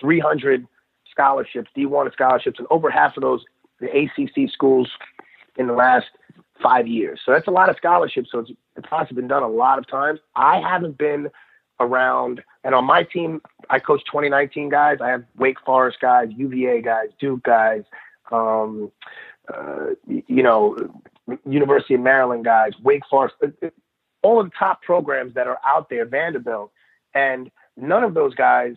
300 0.00 0.66
scholarships, 1.10 1.70
D1 1.76 2.12
scholarships, 2.12 2.58
and 2.58 2.66
over 2.70 2.90
half 2.90 3.16
of 3.16 3.22
those 3.22 3.44
the 3.80 3.88
ACC 3.88 4.50
schools 4.50 4.88
in 5.56 5.66
the 5.66 5.72
last 5.72 6.06
five 6.62 6.86
years. 6.86 7.20
So 7.24 7.32
that's 7.32 7.48
a 7.48 7.50
lot 7.50 7.68
of 7.68 7.76
scholarships. 7.76 8.28
So 8.30 8.38
it's, 8.38 8.50
it's 8.76 8.86
possibly 8.88 9.20
been 9.22 9.28
done 9.28 9.42
a 9.42 9.48
lot 9.48 9.78
of 9.78 9.88
times. 9.88 10.20
I 10.36 10.60
haven't 10.60 10.96
been 10.96 11.28
around, 11.80 12.42
and 12.62 12.74
on 12.74 12.84
my 12.84 13.02
team, 13.02 13.42
I 13.68 13.80
coach 13.80 14.02
2019 14.06 14.68
guys. 14.68 14.98
I 15.00 15.08
have 15.08 15.24
Wake 15.36 15.58
Forest 15.66 15.98
guys, 16.00 16.28
UVA 16.30 16.80
guys, 16.80 17.08
Duke 17.18 17.42
guys, 17.42 17.82
um, 18.32 18.90
uh, 19.52 19.86
you 20.06 20.42
know, 20.42 20.76
University 21.46 21.94
of 21.94 22.00
Maryland 22.00 22.44
guys, 22.44 22.72
Wake 22.82 23.02
Forest, 23.08 23.34
uh, 23.42 23.48
uh, 23.64 23.70
all 24.22 24.40
of 24.40 24.46
the 24.46 24.52
top 24.58 24.82
programs 24.82 25.34
that 25.34 25.46
are 25.46 25.58
out 25.66 25.88
there, 25.88 26.04
Vanderbilt, 26.04 26.72
and 27.14 27.50
none 27.76 28.04
of 28.04 28.14
those 28.14 28.34
guys 28.34 28.76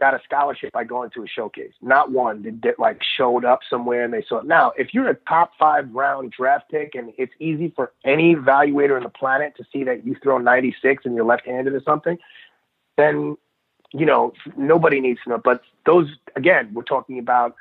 got 0.00 0.14
a 0.14 0.20
scholarship 0.24 0.72
by 0.72 0.84
going 0.84 1.10
to 1.10 1.22
a 1.22 1.26
showcase. 1.26 1.72
Not 1.80 2.10
one 2.10 2.42
did 2.42 2.74
like 2.78 3.00
showed 3.16 3.44
up 3.44 3.60
somewhere 3.68 4.04
and 4.04 4.12
they 4.12 4.24
saw 4.28 4.38
it. 4.38 4.46
Now, 4.46 4.72
if 4.76 4.92
you're 4.92 5.08
a 5.08 5.14
top 5.14 5.52
five 5.58 5.90
round 5.92 6.32
draft 6.32 6.70
pick 6.70 6.94
and 6.94 7.12
it's 7.16 7.32
easy 7.38 7.72
for 7.74 7.92
any 8.04 8.34
evaluator 8.34 8.96
on 8.96 9.04
the 9.04 9.08
planet 9.08 9.56
to 9.56 9.64
see 9.72 9.84
that 9.84 10.04
you 10.04 10.16
throw 10.22 10.38
96 10.38 11.06
and 11.06 11.14
you're 11.14 11.24
left-handed 11.24 11.72
or 11.72 11.82
something, 11.82 12.18
then 12.96 13.36
you 13.92 14.04
know 14.04 14.32
nobody 14.56 15.00
needs 15.00 15.20
to 15.24 15.30
know. 15.30 15.40
But 15.42 15.62
those 15.86 16.08
again, 16.36 16.70
we're 16.74 16.82
talking 16.82 17.18
about 17.18 17.54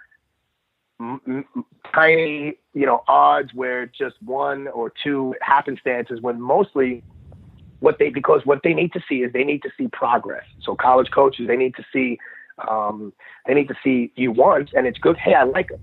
tiny, 1.94 2.58
you 2.74 2.86
know, 2.86 3.04
odds 3.08 3.54
where 3.54 3.86
just 3.86 4.16
one 4.24 4.68
or 4.70 4.92
two 5.04 5.36
happenstances 5.42 6.22
when 6.22 6.42
mostly 6.42 7.04
what 7.80 7.98
they 8.00 8.10
because 8.10 8.42
what 8.46 8.62
they 8.64 8.74
need 8.74 8.94
to 8.94 9.02
see 9.10 9.24
is 9.24 9.34
they 9.34 9.44
need 9.44 9.62
to 9.64 9.70
see 9.78 9.88
progress. 9.90 10.46
So 10.62 10.76
college 10.76 11.12
coaches 11.12 11.48
they 11.48 11.58
need 11.58 11.76
to 11.76 11.84
see 11.92 12.18
um, 12.68 13.14
they 13.46 13.54
need 13.54 13.68
to 13.68 13.76
see 13.84 14.12
you 14.16 14.32
once 14.32 14.72
and 14.74 14.88
it's 14.88 15.00
good. 15.00 15.18
Hey, 15.18 15.34
I 15.34 15.44
like 15.44 15.72
him. 15.72 15.80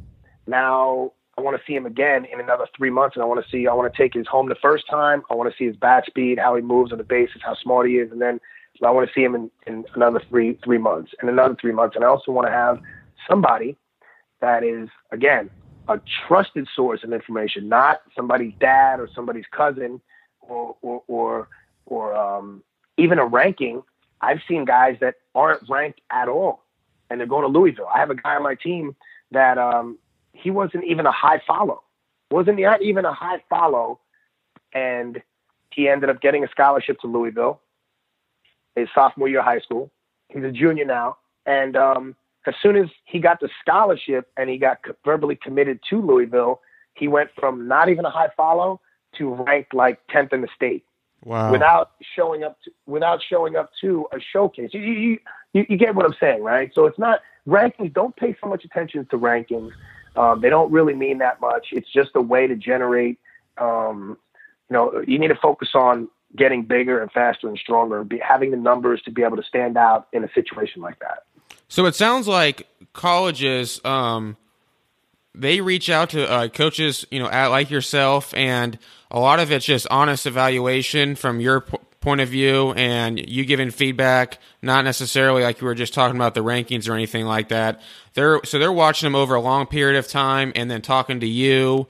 Now 0.47 1.13
I 1.37 1.43
want 1.43 1.57
to 1.57 1.63
see 1.67 1.75
him 1.75 1.87
again 1.87 2.27
in 2.27 2.41
another 2.41 2.67
three 2.77 2.91
months, 2.91 3.17
and 3.17 3.23
I 3.23 3.27
want 3.27 3.45
to 3.45 3.51
see 3.51 3.67
I 3.67 3.75
want 3.75 3.93
to 3.93 4.03
take 4.03 4.15
his 4.15 4.27
home 4.27 4.49
the 4.49 4.57
first 4.57 4.85
time. 4.89 5.23
I 5.31 5.35
want 5.35 5.51
to 5.51 5.57
see 5.57 5.67
his 5.67 5.77
bat 5.77 6.05
speed, 6.07 6.39
how 6.39 6.55
he 6.57 6.63
moves 6.63 6.93
on 6.93 6.99
the 6.99 7.05
bases, 7.05 7.41
how 7.43 7.55
smart 7.55 7.89
he 7.89 7.95
is, 7.95 8.11
and 8.13 8.21
then 8.21 8.41
I 8.83 8.91
want 8.91 9.09
to 9.09 9.15
see 9.15 9.23
him 9.23 9.35
in, 9.35 9.51
in 9.67 9.85
another 9.95 10.23
three 10.29 10.59
three 10.65 10.79
months 10.79 11.13
and 11.21 11.29
another 11.29 11.57
three 11.61 11.73
months. 11.73 11.97
And 11.97 12.05
I 12.05 12.09
also 12.09 12.33
want 12.33 12.47
to 12.47 12.53
have 12.53 12.79
somebody 13.29 13.77
that 14.41 14.63
is 14.65 14.89
again 15.13 15.51
a 15.89 16.01
trusted 16.27 16.69
source 16.75 17.03
of 17.03 17.13
information, 17.13 17.69
not 17.69 18.01
somebody's 18.15 18.55
dad 18.61 19.01
or 19.01 19.09
somebody's 19.15 19.45
cousin 19.51 20.01
or 20.41 20.77
or 20.83 21.03
or, 21.09 21.49
or 21.87 22.15
um, 22.15 22.63
even 22.97 23.19
a 23.19 23.27
ranking. 23.27 23.83
I've 24.21 24.41
seen 24.47 24.65
guys 24.65 24.97
that 25.01 25.17
aren't 25.35 25.69
ranked 25.69 26.01
at 26.11 26.29
all, 26.29 26.63
and 27.09 27.19
they're 27.19 27.27
going 27.27 27.51
to 27.51 27.59
Louisville. 27.59 27.89
I 27.93 27.99
have 27.99 28.11
a 28.11 28.15
guy 28.15 28.37
on 28.37 28.43
my 28.43 28.55
team 28.55 28.95
that 29.31 29.57
um, 29.59 29.99
he 30.33 30.51
wasn't 30.51 30.85
even 30.85 31.07
a 31.07 31.13
high 31.13 31.41
follow, 31.47 31.83
wasn't 32.31 32.61
not 32.61 32.83
even 32.83 33.05
a 33.05 33.15
high 33.15 33.43
follow, 33.49 34.01
and 34.73 35.23
he 35.71 35.89
ended 35.89 36.11
up 36.11 36.21
getting 36.21 36.45
a 36.45 36.49
scholarship 36.49 37.01
to 37.01 37.07
Louisville 37.07 37.61
his 38.77 38.89
sophomore 38.95 39.29
year 39.29 39.41
of 39.41 39.45
high 39.45 39.61
school. 39.61 39.91
He's 40.29 40.45
a 40.45 40.53
junior 40.53 40.85
now, 40.85 41.19
and 41.47 41.77
um, 41.77 42.17
as 42.47 42.55
soon 42.63 42.77
as 42.77 42.89
he 43.05 43.19
got 43.19 43.41
the 43.41 43.49
scholarship 43.61 44.31
and 44.37 44.49
he 44.49 44.59
got 44.59 44.79
verbally 45.05 45.37
committed 45.37 45.81
to 45.91 46.01
Louisville, 46.01 46.61
he 46.95 47.09
went 47.09 47.31
from 47.39 47.69
not 47.69 47.89
even 47.89 48.05
a 48.05 48.11
high 48.11 48.31
follow 48.37 48.81
to 49.19 49.35
ranked 49.35 49.75
like 49.75 50.01
10th 50.09 50.33
in 50.33 50.41
the 50.41 50.49
state. 50.55 50.85
Wow. 51.25 51.53
Without 51.53 51.93
showing 52.17 52.45
up, 52.45 52.57
to, 52.65 52.71
without 52.87 53.21
showing 53.23 53.55
up 53.57 53.71
to 53.83 54.07
a 54.13 54.19
showcase, 54.33 54.71
you, 54.73 54.81
you 54.81 55.19
you 55.53 55.67
you 55.69 55.77
get 55.77 55.95
what 55.95 56.07
I'm 56.07 56.15
saying, 56.19 56.43
right? 56.43 56.71
So 56.75 56.87
it's 56.87 56.99
not 56.99 57.21
rankings. 57.47 57.93
Don't 57.93 58.17
pay 58.17 58.35
so 58.43 58.49
much 58.49 58.65
attention 58.65 59.07
to 59.11 59.19
rankings. 59.19 59.73
Um, 60.17 60.41
they 60.41 60.49
don't 60.49 60.73
really 60.73 60.95
mean 60.95 61.19
that 61.19 61.41
much. 61.41 61.69
It's 61.73 61.91
just 61.93 62.11
a 62.15 62.23
way 62.23 62.47
to 62.47 62.57
generate. 62.57 63.19
Um, 63.59 64.17
you 64.71 64.75
know, 64.75 65.03
you 65.07 65.19
need 65.19 65.29
to 65.29 65.35
focus 65.35 65.71
on 65.75 66.09
getting 66.37 66.63
bigger 66.63 67.03
and 67.03 67.11
faster 67.11 67.49
and 67.49 67.59
stronger, 67.59 68.05
be, 68.05 68.19
having 68.19 68.51
the 68.51 68.57
numbers 68.57 69.03
to 69.03 69.11
be 69.11 69.23
able 69.23 69.37
to 69.37 69.43
stand 69.43 69.77
out 69.77 70.09
in 70.13 70.25
a 70.25 70.33
situation 70.33 70.81
like 70.81 70.99
that. 71.01 71.25
So 71.71 71.87
it 71.87 71.95
sounds 71.95 72.27
like 72.27 72.67
colleges, 72.93 73.81
um, 73.85 74.37
they 75.37 75.61
reach 75.61 75.89
out 75.89 76.11
to 76.11 76.29
uh, 76.29 76.49
coaches, 76.49 77.07
you 77.13 77.21
know, 77.21 77.31
at, 77.31 77.47
like 77.47 77.71
yourself, 77.71 78.35
and 78.35 78.77
a 79.09 79.21
lot 79.21 79.39
of 79.39 79.53
it's 79.53 79.65
just 79.65 79.87
honest 79.89 80.27
evaluation 80.27 81.15
from 81.15 81.39
your 81.39 81.61
p- 81.61 81.79
point 82.01 82.21
of 82.21 82.29
view, 82.29 82.73
and 82.73 83.21
you 83.31 83.45
giving 83.45 83.71
feedback, 83.71 84.39
not 84.63 84.85
necessarily 84.85 85.45
like 85.45 85.61
you 85.61 85.67
were 85.69 85.77
just 85.77 85.95
talking 85.95 86.17
about 86.17 86.35
the 86.35 86.43
rankings 86.43 86.89
or 86.89 86.95
anything 86.95 87.25
like 87.25 87.51
that. 87.51 87.81
They're 88.15 88.41
so 88.45 88.59
they're 88.59 88.73
watching 88.73 89.07
them 89.07 89.15
over 89.15 89.37
a 89.37 89.41
long 89.41 89.67
period 89.67 89.97
of 89.97 90.09
time, 90.09 90.51
and 90.57 90.69
then 90.69 90.83
talking 90.83 91.21
to 91.21 91.27
you, 91.27 91.87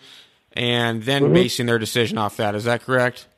and 0.53 1.03
then 1.05 1.25
mm-hmm. 1.25 1.33
basing 1.33 1.65
their 1.65 1.79
decision 1.79 2.19
off 2.19 2.37
that. 2.37 2.55
Is 2.55 2.65
that 2.65 2.83
correct? 2.83 3.29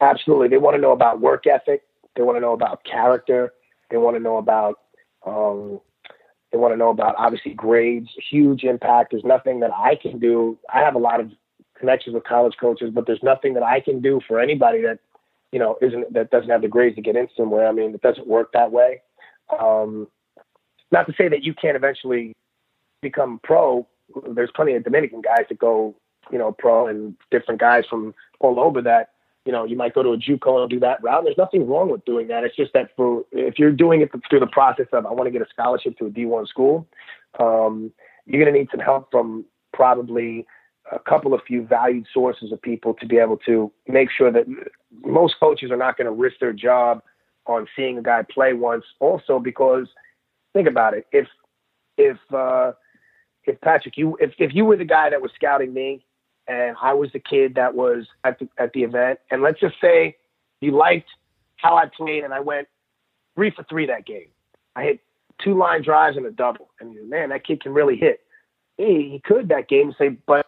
Absolutely. 0.00 0.48
They 0.48 0.58
want 0.58 0.74
to 0.74 0.80
know 0.80 0.92
about 0.92 1.20
work 1.20 1.46
ethic. 1.46 1.84
They 2.16 2.22
want 2.22 2.36
to 2.36 2.40
know 2.40 2.52
about 2.52 2.82
character. 2.82 3.52
They 3.90 3.96
want 3.96 4.16
to 4.16 4.20
know 4.20 4.38
about 4.38 4.80
um, 5.26 5.80
they 6.50 6.58
want 6.58 6.72
to 6.72 6.76
know 6.76 6.90
about 6.90 7.14
obviously 7.16 7.54
grades, 7.54 8.08
huge 8.30 8.64
impact. 8.64 9.12
There's 9.12 9.24
nothing 9.24 9.60
that 9.60 9.70
I 9.72 9.94
can 9.94 10.18
do. 10.18 10.58
I 10.72 10.80
have 10.80 10.94
a 10.94 10.98
lot 10.98 11.20
of 11.20 11.30
connections 11.78 12.14
with 12.14 12.24
college 12.24 12.54
coaches, 12.60 12.90
but 12.92 13.06
there's 13.06 13.22
nothing 13.22 13.54
that 13.54 13.62
I 13.62 13.80
can 13.80 14.00
do 14.00 14.20
for 14.26 14.40
anybody 14.40 14.82
that 14.82 14.98
you 15.52 15.58
know 15.58 15.76
isn't 15.80 16.12
that 16.12 16.30
doesn't 16.30 16.50
have 16.50 16.62
the 16.62 16.68
grades 16.68 16.96
to 16.96 17.02
get 17.02 17.16
in 17.16 17.28
somewhere. 17.36 17.68
I 17.68 17.72
mean, 17.72 17.94
it 17.94 18.02
doesn't 18.02 18.26
work 18.26 18.52
that 18.52 18.72
way. 18.72 19.02
Um, 19.58 20.08
not 20.90 21.06
to 21.06 21.14
say 21.16 21.28
that 21.28 21.44
you 21.44 21.54
can't 21.54 21.76
eventually 21.76 22.34
become 23.00 23.40
pro. 23.42 23.86
There's 24.28 24.50
plenty 24.54 24.74
of 24.74 24.84
Dominican 24.84 25.20
guys 25.20 25.46
that 25.48 25.58
go, 25.58 25.94
you 26.32 26.38
know, 26.38 26.52
pro, 26.52 26.88
and 26.88 27.14
different 27.30 27.60
guys 27.60 27.84
from 27.88 28.14
all 28.40 28.58
over 28.58 28.82
that 28.82 29.10
you 29.50 29.56
know, 29.56 29.64
you 29.64 29.76
might 29.76 29.94
go 29.94 30.04
to 30.04 30.10
a 30.10 30.16
JUCO 30.16 30.60
and 30.60 30.70
do 30.70 30.78
that 30.78 31.02
route. 31.02 31.24
There's 31.24 31.36
nothing 31.36 31.66
wrong 31.66 31.90
with 31.90 32.04
doing 32.04 32.28
that. 32.28 32.44
It's 32.44 32.54
just 32.54 32.72
that 32.72 32.90
for 32.94 33.24
if 33.32 33.58
you're 33.58 33.72
doing 33.72 34.00
it 34.00 34.12
through 34.30 34.38
the 34.38 34.46
process 34.46 34.86
of 34.92 35.04
I 35.06 35.10
want 35.10 35.24
to 35.24 35.32
get 35.32 35.42
a 35.42 35.50
scholarship 35.52 35.98
to 35.98 36.06
a 36.06 36.08
D1 36.08 36.46
school, 36.46 36.86
um, 37.40 37.90
you're 38.26 38.40
going 38.40 38.54
to 38.54 38.56
need 38.56 38.68
some 38.70 38.78
help 38.78 39.10
from 39.10 39.44
probably 39.72 40.46
a 40.92 41.00
couple 41.00 41.34
of 41.34 41.40
few 41.44 41.66
valued 41.66 42.06
sources 42.14 42.52
of 42.52 42.62
people 42.62 42.94
to 42.94 43.06
be 43.06 43.18
able 43.18 43.38
to 43.38 43.72
make 43.88 44.08
sure 44.16 44.30
that 44.30 44.46
most 45.04 45.34
coaches 45.40 45.72
are 45.72 45.76
not 45.76 45.96
going 45.96 46.06
to 46.06 46.12
risk 46.12 46.36
their 46.38 46.52
job 46.52 47.02
on 47.46 47.66
seeing 47.74 47.98
a 47.98 48.02
guy 48.02 48.22
play 48.32 48.52
once. 48.52 48.84
Also, 49.00 49.40
because 49.40 49.88
think 50.52 50.68
about 50.68 50.94
it, 50.94 51.08
if 51.10 51.26
if 51.98 52.18
uh, 52.32 52.70
if 53.42 53.60
Patrick, 53.62 53.96
you 53.96 54.16
if 54.20 54.30
if 54.38 54.54
you 54.54 54.64
were 54.64 54.76
the 54.76 54.84
guy 54.84 55.10
that 55.10 55.20
was 55.20 55.32
scouting 55.34 55.74
me 55.74 56.04
and 56.50 56.76
I 56.82 56.92
was 56.92 57.10
the 57.12 57.20
kid 57.20 57.54
that 57.54 57.74
was 57.74 58.06
at 58.24 58.38
the 58.40 58.48
at 58.58 58.72
the 58.72 58.82
event. 58.82 59.20
And 59.30 59.40
let's 59.40 59.60
just 59.60 59.76
say 59.80 60.16
you 60.60 60.72
liked 60.72 61.08
how 61.56 61.76
I 61.76 61.86
played, 61.86 62.24
and 62.24 62.34
I 62.34 62.40
went 62.40 62.66
three 63.36 63.50
for 63.50 63.62
three 63.64 63.86
that 63.86 64.04
game. 64.04 64.26
I 64.74 64.82
hit 64.82 65.00
two 65.42 65.56
line 65.56 65.82
drives 65.82 66.16
and 66.16 66.26
a 66.26 66.30
double. 66.32 66.70
And 66.80 67.08
man, 67.08 67.28
that 67.30 67.46
kid 67.46 67.62
can 67.62 67.72
really 67.72 67.96
hit. 67.96 68.20
Hey, 68.76 69.08
he 69.08 69.22
could 69.24 69.48
that 69.48 69.68
game 69.68 69.94
say, 69.96 70.08
but 70.26 70.46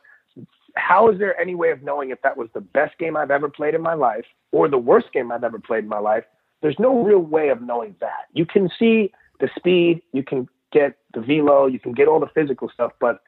how 0.74 1.08
is 1.10 1.18
there 1.18 1.38
any 1.40 1.54
way 1.54 1.70
of 1.70 1.82
knowing 1.82 2.10
if 2.10 2.20
that 2.22 2.36
was 2.36 2.48
the 2.52 2.60
best 2.60 2.98
game 2.98 3.16
I've 3.16 3.30
ever 3.30 3.48
played 3.48 3.74
in 3.74 3.82
my 3.82 3.94
life 3.94 4.24
or 4.50 4.68
the 4.68 4.78
worst 4.78 5.12
game 5.12 5.30
I've 5.30 5.44
ever 5.44 5.58
played 5.58 5.84
in 5.84 5.88
my 5.88 5.98
life? 5.98 6.24
There's 6.62 6.78
no 6.78 7.02
real 7.02 7.18
way 7.18 7.50
of 7.50 7.62
knowing 7.62 7.94
that. 8.00 8.26
You 8.32 8.46
can 8.46 8.70
see 8.78 9.12
the 9.38 9.50
speed, 9.54 10.02
you 10.12 10.24
can 10.24 10.48
get 10.72 10.96
the 11.14 11.20
velo, 11.20 11.66
you 11.66 11.78
can 11.78 11.92
get 11.92 12.08
all 12.08 12.20
the 12.20 12.30
physical 12.34 12.70
stuff, 12.72 12.92
but 13.00 13.22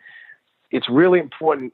it's 0.70 0.88
really 0.88 1.20
important 1.20 1.72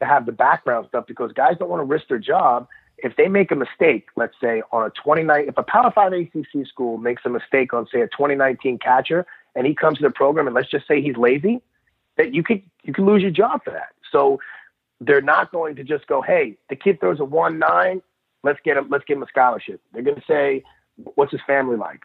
to 0.00 0.06
have 0.06 0.26
the 0.26 0.32
background 0.32 0.86
stuff 0.88 1.06
because 1.06 1.32
guys 1.32 1.56
don't 1.58 1.68
want 1.68 1.80
to 1.80 1.84
risk 1.84 2.08
their 2.08 2.18
job 2.18 2.66
if 3.02 3.16
they 3.16 3.28
make 3.28 3.50
a 3.50 3.56
mistake, 3.56 4.08
let's 4.16 4.34
say 4.40 4.62
on 4.72 4.86
a 4.86 4.90
29, 4.90 5.48
if 5.48 5.56
a 5.56 5.62
Power 5.62 5.90
Five 5.94 6.12
ACC 6.12 6.66
school 6.66 6.98
makes 6.98 7.22
a 7.24 7.30
mistake 7.30 7.72
on 7.72 7.86
say 7.92 8.00
a 8.00 8.06
2019 8.08 8.78
catcher, 8.78 9.26
and 9.54 9.66
he 9.66 9.74
comes 9.74 9.98
to 9.98 10.04
the 10.04 10.10
program, 10.10 10.46
and 10.46 10.54
let's 10.54 10.70
just 10.70 10.86
say 10.86 11.00
he's 11.00 11.16
lazy, 11.16 11.60
that 12.16 12.34
you 12.34 12.42
could 12.42 12.62
you 12.82 12.92
could 12.92 13.04
lose 13.04 13.22
your 13.22 13.30
job 13.30 13.62
for 13.64 13.70
that. 13.70 13.90
So 14.12 14.38
they're 15.00 15.22
not 15.22 15.50
going 15.50 15.76
to 15.76 15.84
just 15.84 16.06
go, 16.06 16.20
hey, 16.20 16.56
the 16.68 16.76
kid 16.76 17.00
throws 17.00 17.20
a 17.20 17.24
one 17.24 17.58
nine, 17.58 18.02
let's 18.42 18.60
get 18.64 18.76
him 18.76 18.88
let's 18.90 19.04
give 19.04 19.16
him 19.16 19.22
a 19.22 19.28
scholarship. 19.28 19.80
They're 19.92 20.02
going 20.02 20.16
to 20.20 20.26
say, 20.26 20.62
what's 21.14 21.32
his 21.32 21.40
family 21.46 21.76
like? 21.76 22.00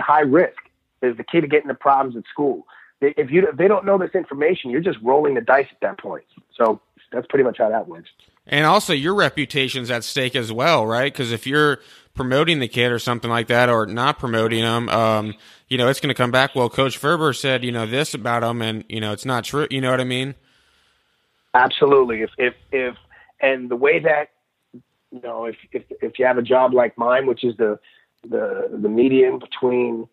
High 0.00 0.20
risk. 0.20 0.56
Is 1.02 1.16
the 1.16 1.24
kid 1.24 1.48
getting 1.50 1.68
the 1.68 1.74
problems 1.74 2.16
at 2.16 2.24
school? 2.30 2.66
If 3.00 3.30
you 3.30 3.46
if 3.46 3.56
they 3.56 3.68
don't 3.68 3.84
know 3.84 3.98
this 3.98 4.14
information, 4.14 4.70
you're 4.70 4.80
just 4.80 4.98
rolling 5.02 5.34
the 5.34 5.40
dice 5.40 5.68
at 5.70 5.80
that 5.82 5.98
point. 5.98 6.24
So 6.56 6.80
that's 7.12 7.26
pretty 7.28 7.44
much 7.44 7.58
how 7.58 7.68
that 7.70 7.88
works. 7.88 8.10
And 8.46 8.64
also, 8.64 8.92
your 8.92 9.14
reputation's 9.14 9.90
at 9.90 10.04
stake 10.04 10.34
as 10.34 10.52
well, 10.52 10.86
right? 10.86 11.12
Because 11.12 11.32
if 11.32 11.46
you're 11.46 11.80
promoting 12.14 12.60
the 12.60 12.68
kid 12.68 12.90
or 12.90 12.98
something 12.98 13.30
like 13.30 13.48
that, 13.48 13.68
or 13.68 13.86
not 13.86 14.18
promoting 14.18 14.60
him, 14.60 14.88
um, 14.88 15.34
you 15.68 15.76
know, 15.76 15.88
it's 15.88 16.00
going 16.00 16.08
to 16.08 16.14
come 16.14 16.30
back. 16.30 16.54
Well, 16.54 16.70
Coach 16.70 16.96
Ferber 16.96 17.32
said, 17.34 17.62
you 17.62 17.72
know, 17.72 17.86
this 17.86 18.14
about 18.14 18.42
him, 18.42 18.62
and 18.62 18.84
you 18.88 19.00
know, 19.00 19.12
it's 19.12 19.26
not 19.26 19.44
true. 19.44 19.66
You 19.70 19.82
know 19.82 19.90
what 19.90 20.00
I 20.00 20.04
mean? 20.04 20.34
Absolutely. 21.54 22.22
If 22.22 22.30
if 22.38 22.54
if 22.72 22.96
and 23.40 23.70
the 23.70 23.76
way 23.76 23.98
that 24.00 24.30
you 25.10 25.20
know, 25.22 25.46
if 25.46 25.56
if 25.72 25.82
if 26.02 26.18
you 26.18 26.24
have 26.24 26.38
a 26.38 26.42
job 26.42 26.72
like 26.72 26.96
mine, 26.96 27.26
which 27.26 27.44
is 27.44 27.56
the 27.56 27.78
the 28.22 28.68
the 28.72 28.88
median 28.88 29.38
between 29.38 30.08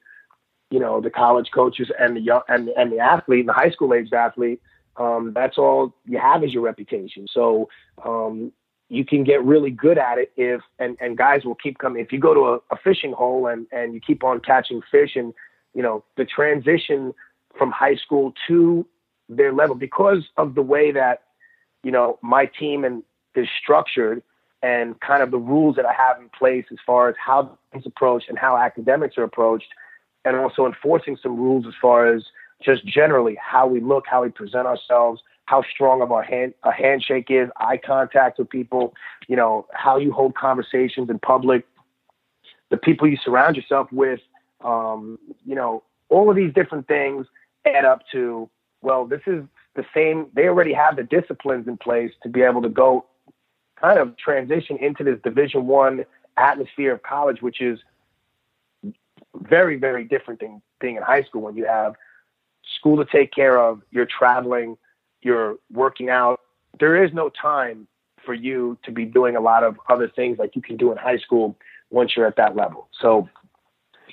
you 0.71 0.79
know 0.79 1.01
the 1.01 1.09
college 1.09 1.49
coaches 1.53 1.89
and 1.99 2.15
the 2.17 2.21
young 2.21 2.41
and 2.47 2.69
and 2.69 2.91
the 2.91 2.99
athlete, 2.99 3.45
the 3.45 3.53
high 3.53 3.71
school 3.71 3.93
aged 3.93 4.13
athlete, 4.13 4.61
um, 4.97 5.33
that's 5.33 5.57
all 5.57 5.93
you 6.05 6.17
have 6.17 6.43
is 6.43 6.53
your 6.53 6.63
reputation. 6.63 7.27
So 7.31 7.69
um, 8.03 8.51
you 8.89 9.03
can 9.05 9.23
get 9.23 9.43
really 9.43 9.71
good 9.71 9.97
at 9.97 10.17
it 10.17 10.31
if 10.37 10.61
and 10.79 10.97
and 10.99 11.17
guys 11.17 11.43
will 11.43 11.55
keep 11.55 11.77
coming. 11.77 12.03
If 12.03 12.11
you 12.11 12.19
go 12.19 12.33
to 12.33 12.41
a, 12.45 12.75
a 12.75 12.77
fishing 12.83 13.13
hole 13.13 13.47
and 13.47 13.67
and 13.71 13.93
you 13.93 13.99
keep 13.99 14.23
on 14.23 14.39
catching 14.39 14.81
fish, 14.91 15.15
and 15.15 15.33
you 15.73 15.81
know 15.81 16.03
the 16.17 16.25
transition 16.25 17.13
from 17.57 17.71
high 17.71 17.95
school 17.95 18.33
to 18.47 18.85
their 19.27 19.53
level 19.53 19.75
because 19.75 20.23
of 20.37 20.55
the 20.55 20.61
way 20.61 20.91
that 20.91 21.23
you 21.83 21.91
know 21.91 22.19
my 22.21 22.45
team 22.45 22.83
and 22.83 23.03
is 23.35 23.47
structured 23.61 24.21
and 24.61 24.99
kind 25.01 25.21
of 25.21 25.29
the 25.29 25.37
rules 25.37 25.75
that 25.75 25.85
I 25.85 25.93
have 25.93 26.19
in 26.19 26.29
place 26.29 26.65
as 26.71 26.77
far 26.85 27.09
as 27.09 27.15
how 27.23 27.57
it's 27.73 27.85
approached 27.85 28.29
and 28.29 28.37
how 28.37 28.57
academics 28.57 29.17
are 29.17 29.23
approached, 29.23 29.67
and 30.23 30.35
also 30.35 30.65
enforcing 30.65 31.17
some 31.21 31.37
rules 31.37 31.65
as 31.67 31.73
far 31.81 32.07
as 32.13 32.23
just 32.61 32.85
generally 32.85 33.37
how 33.41 33.67
we 33.67 33.79
look, 33.79 34.05
how 34.07 34.23
we 34.23 34.29
present 34.29 34.67
ourselves, 34.67 35.21
how 35.45 35.63
strong 35.63 36.01
of 36.01 36.11
our 36.11 36.23
hand 36.23 36.53
a 36.63 36.71
handshake 36.71 37.27
is, 37.29 37.49
eye 37.57 37.77
contact 37.77 38.39
with 38.39 38.49
people, 38.49 38.93
you 39.27 39.35
know, 39.35 39.67
how 39.73 39.97
you 39.97 40.11
hold 40.11 40.35
conversations 40.35 41.09
in 41.09 41.19
public, 41.19 41.65
the 42.69 42.77
people 42.77 43.07
you 43.07 43.17
surround 43.23 43.55
yourself 43.55 43.91
with, 43.91 44.19
um, 44.63 45.19
you 45.45 45.55
know, 45.55 45.83
all 46.09 46.29
of 46.29 46.35
these 46.35 46.53
different 46.53 46.87
things 46.87 47.27
add 47.65 47.85
up 47.85 48.01
to 48.11 48.49
well, 48.85 49.05
this 49.05 49.21
is 49.25 49.43
the 49.75 49.83
same. 49.95 50.27
They 50.33 50.47
already 50.47 50.73
have 50.73 50.95
the 50.95 51.03
disciplines 51.03 51.67
in 51.67 51.75
place 51.75 52.11
to 52.21 52.29
be 52.29 52.43
able 52.43 52.61
to 52.61 52.69
go 52.69 53.05
kind 53.81 53.99
of 53.99 54.15
transition 54.15 54.77
into 54.77 55.03
this 55.03 55.19
Division 55.23 55.65
One 55.65 56.05
atmosphere 56.37 56.93
of 56.93 57.01
college, 57.01 57.41
which 57.41 57.61
is 57.61 57.79
very, 59.35 59.77
very 59.77 60.03
different 60.03 60.39
than 60.39 60.61
being 60.79 60.97
in 60.97 61.01
high 61.01 61.23
school 61.23 61.41
when 61.41 61.55
you 61.55 61.65
have 61.65 61.95
school 62.85 63.03
to 63.03 63.11
take 63.11 63.33
care 63.33 63.57
of, 63.57 63.81
you're 63.89 64.05
traveling, 64.05 64.77
you're 65.21 65.55
working 65.71 66.09
out. 66.09 66.39
There 66.79 67.03
is 67.03 67.11
no 67.13 67.29
time 67.29 67.87
for 68.23 68.35
you 68.35 68.77
to 68.83 68.91
be 68.91 69.05
doing 69.05 69.35
a 69.35 69.41
lot 69.41 69.63
of 69.63 69.79
other 69.89 70.07
things 70.07 70.37
like 70.37 70.55
you 70.55 70.61
can 70.61 70.77
do 70.77 70.91
in 70.91 70.97
high 70.97 71.17
school 71.17 71.57
once 71.89 72.15
you're 72.15 72.27
at 72.27 72.35
that 72.35 72.55
level. 72.55 72.87
So, 73.01 73.27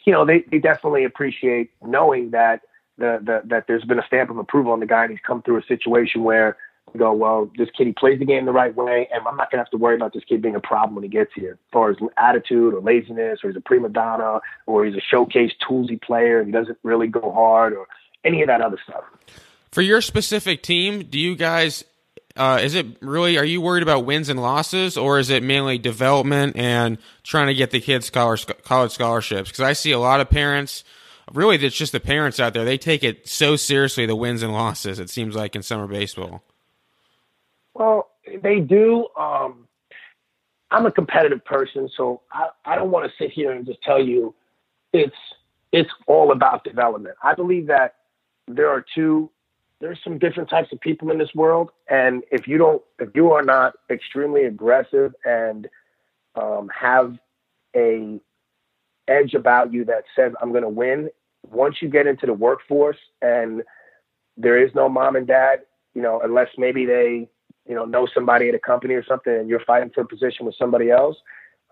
you 0.05 0.13
know, 0.13 0.25
they, 0.25 0.45
they 0.51 0.59
definitely 0.59 1.05
appreciate 1.05 1.71
knowing 1.85 2.31
that 2.31 2.63
the, 2.97 3.21
the 3.23 3.43
that 3.47 3.67
there's 3.67 3.85
been 3.85 3.99
a 3.99 4.07
stamp 4.07 4.31
of 4.31 4.39
approval 4.39 4.73
on 4.73 4.81
the 4.81 4.87
guy 4.87 5.03
and 5.03 5.11
he's 5.11 5.21
come 5.27 5.43
through 5.43 5.59
a 5.59 5.65
situation 5.65 6.25
where 6.25 6.57
you 6.93 6.99
go, 6.99 7.13
well, 7.13 7.51
this 7.57 7.69
kid 7.77 7.87
he 7.87 7.93
plays 7.93 8.19
the 8.19 8.25
game 8.25 8.45
the 8.45 8.53
right 8.53 8.75
way, 8.75 9.09
and 9.13 9.27
I'm 9.27 9.37
not 9.37 9.51
gonna 9.51 9.63
have 9.63 9.71
to 9.71 9.79
worry 9.79 9.97
about 9.97 10.13
this 10.13 10.25
kid 10.25 10.43
being 10.43 10.57
a 10.57 10.61
problem 10.61 10.95
when 10.95 11.03
he 11.03 11.09
gets 11.09 11.31
here, 11.35 11.53
as 11.53 11.73
far 11.73 11.91
as 11.91 11.97
attitude 12.19 12.75
or 12.75 12.81
laziness, 12.81 13.41
or 13.43 13.49
he's 13.49 13.57
a 13.57 13.61
prima 13.61 13.89
donna, 13.89 14.41
or 14.67 14.85
he's 14.85 14.95
a 14.95 15.01
showcase 15.01 15.53
toolsy 15.67 16.01
player 16.01 16.39
and 16.39 16.49
he 16.49 16.53
doesn't 16.53 16.79
really 16.83 17.07
go 17.07 17.33
hard, 17.33 17.73
or 17.73 17.87
any 18.25 18.43
of 18.43 18.49
that 18.49 18.61
other 18.61 18.79
stuff. 18.89 19.05
For 19.71 19.83
your 19.83 20.01
specific 20.01 20.63
team, 20.63 21.05
do 21.05 21.19
you 21.19 21.35
guys 21.35 21.85
uh, 22.37 22.61
is 22.63 22.75
it 22.75 22.87
really 23.01 23.37
are 23.37 23.45
you 23.45 23.61
worried 23.61 23.83
about 23.83 24.05
wins 24.05 24.29
and 24.29 24.41
losses 24.41 24.97
or 24.97 25.19
is 25.19 25.31
it 25.31 25.43
mainly 25.43 25.79
development 25.79 26.57
and 26.57 26.99
trying 27.23 27.47
to 27.49 27.55
get 27.55 27.71
the 27.71 27.81
kids 27.81 28.11
college, 28.11 28.47
college 28.65 28.93
scholarships? 28.93 29.51
Because 29.51 29.61
i 29.61 29.73
see 29.75 29.93
a 29.93 29.99
lot 29.99 30.21
of 30.21 30.31
parents 30.31 30.83
really 31.33 31.57
it's 31.57 31.77
just 31.77 31.93
the 31.93 32.01
parents 32.01 32.41
out 32.41 32.55
there 32.55 32.65
they 32.65 32.79
take 32.79 33.05
it 33.05 33.29
so 33.29 33.55
seriously 33.57 34.07
the 34.07 34.17
wins 34.17 34.43
and 34.43 34.53
losses 34.53 34.99
it 34.99 35.11
seems 35.11 35.35
like 35.35 35.55
in 35.55 35.63
summer 35.63 35.87
baseball. 35.87 36.43
Well 37.75 38.09
they 38.43 38.61
do 38.61 39.09
um, 39.19 39.69
i'm 40.71 40.87
a 40.87 40.93
competitive 40.93 41.45
person 41.45 41.91
so 41.97 42.23
i, 42.33 42.49
I 42.65 42.77
don't 42.77 42.91
want 42.91 43.11
to 43.11 43.23
sit 43.23 43.31
here 43.31 43.53
and 43.53 43.67
just 43.67 43.83
tell 43.83 44.03
you 44.03 44.35
it's 44.95 45.17
it's 45.73 45.91
all 46.07 46.33
about 46.33 46.65
development. 46.65 47.17
I 47.23 47.35
believe 47.35 47.67
that 47.69 47.95
there 48.57 48.69
are 48.69 48.85
two 48.95 49.31
there's 49.81 49.99
some 50.05 50.17
different 50.17 50.49
types 50.49 50.73
of 50.73 50.81
people 50.81 51.11
in 51.11 51.19
this 51.19 51.35
world. 51.35 51.71
And 51.89 52.23
if 52.31 52.47
you 52.47 52.57
don't 52.57 52.83
if 52.99 53.11
you 53.15 53.33
are 53.33 53.43
not 53.43 53.75
extremely 53.91 54.45
aggressive 54.45 55.13
and 55.25 55.69
um, 56.35 56.71
have 56.79 57.19
a 57.75 58.21
edge 59.09 59.35
about 59.35 59.73
you 59.73 59.85
that 59.85 60.05
says 60.15 60.33
i'm 60.41 60.51
going 60.51 60.63
to 60.63 60.69
win 60.69 61.09
once 61.51 61.77
you 61.83 61.89
get 61.89 62.07
into 62.07 62.27
the 62.27 62.33
workforce 62.33 62.99
and 63.21 63.63
there 64.37 64.65
is 64.65 64.73
no 64.75 64.89
mom 64.89 65.17
and 65.17 65.27
dad 65.27 65.61
you 65.95 66.03
know 66.03 66.21
unless 66.23 66.49
maybe 66.57 66.87
they 66.87 67.29
you 67.67 67.75
know 67.75 67.85
know 67.85 68.07
somebody 68.15 68.49
at 68.49 68.55
a 68.55 68.59
company 68.59 68.95
or 68.95 69.05
something 69.05 69.35
and 69.35 69.49
you're 69.49 69.65
fighting 69.65 69.91
for 69.93 70.03
a 70.03 70.07
position 70.07 70.47
with 70.47 70.55
somebody 70.57 70.91
else 70.91 71.17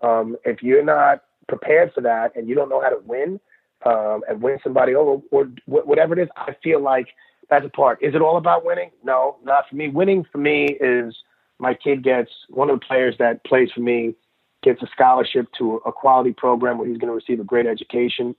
um, 0.03 0.35
if 0.43 0.61
you're 0.61 0.83
not 0.83 1.23
prepared 1.47 1.93
for 1.93 2.01
that 2.01 2.35
and 2.35 2.49
you 2.49 2.55
don't 2.55 2.69
know 2.69 2.81
how 2.81 2.89
to 2.89 2.99
win 3.05 3.39
um, 3.85 4.21
and 4.29 4.41
win 4.41 4.57
somebody 4.63 4.95
over 4.95 5.21
or 5.31 5.47
whatever 5.65 6.17
it 6.17 6.23
is. 6.23 6.29
I 6.35 6.55
feel 6.63 6.81
like 6.81 7.07
that's 7.49 7.65
a 7.65 7.69
part. 7.69 8.01
Is 8.01 8.15
it 8.15 8.21
all 8.21 8.37
about 8.37 8.65
winning? 8.65 8.91
No, 9.03 9.37
not 9.43 9.65
for 9.69 9.75
me. 9.75 9.89
Winning 9.89 10.25
for 10.31 10.37
me 10.37 10.77
is 10.79 11.15
my 11.59 11.73
kid 11.73 12.03
gets 12.03 12.31
one 12.49 12.69
of 12.69 12.79
the 12.79 12.85
players 12.85 13.15
that 13.19 13.43
plays 13.45 13.69
for 13.73 13.81
me 13.81 14.15
gets 14.63 14.81
a 14.81 14.87
scholarship 14.91 15.47
to 15.57 15.81
a 15.85 15.91
quality 15.91 16.31
program 16.31 16.77
where 16.77 16.87
he's 16.87 16.97
going 16.97 17.09
to 17.09 17.15
receive 17.15 17.39
a 17.39 17.43
great 17.43 17.65
education. 17.65 18.35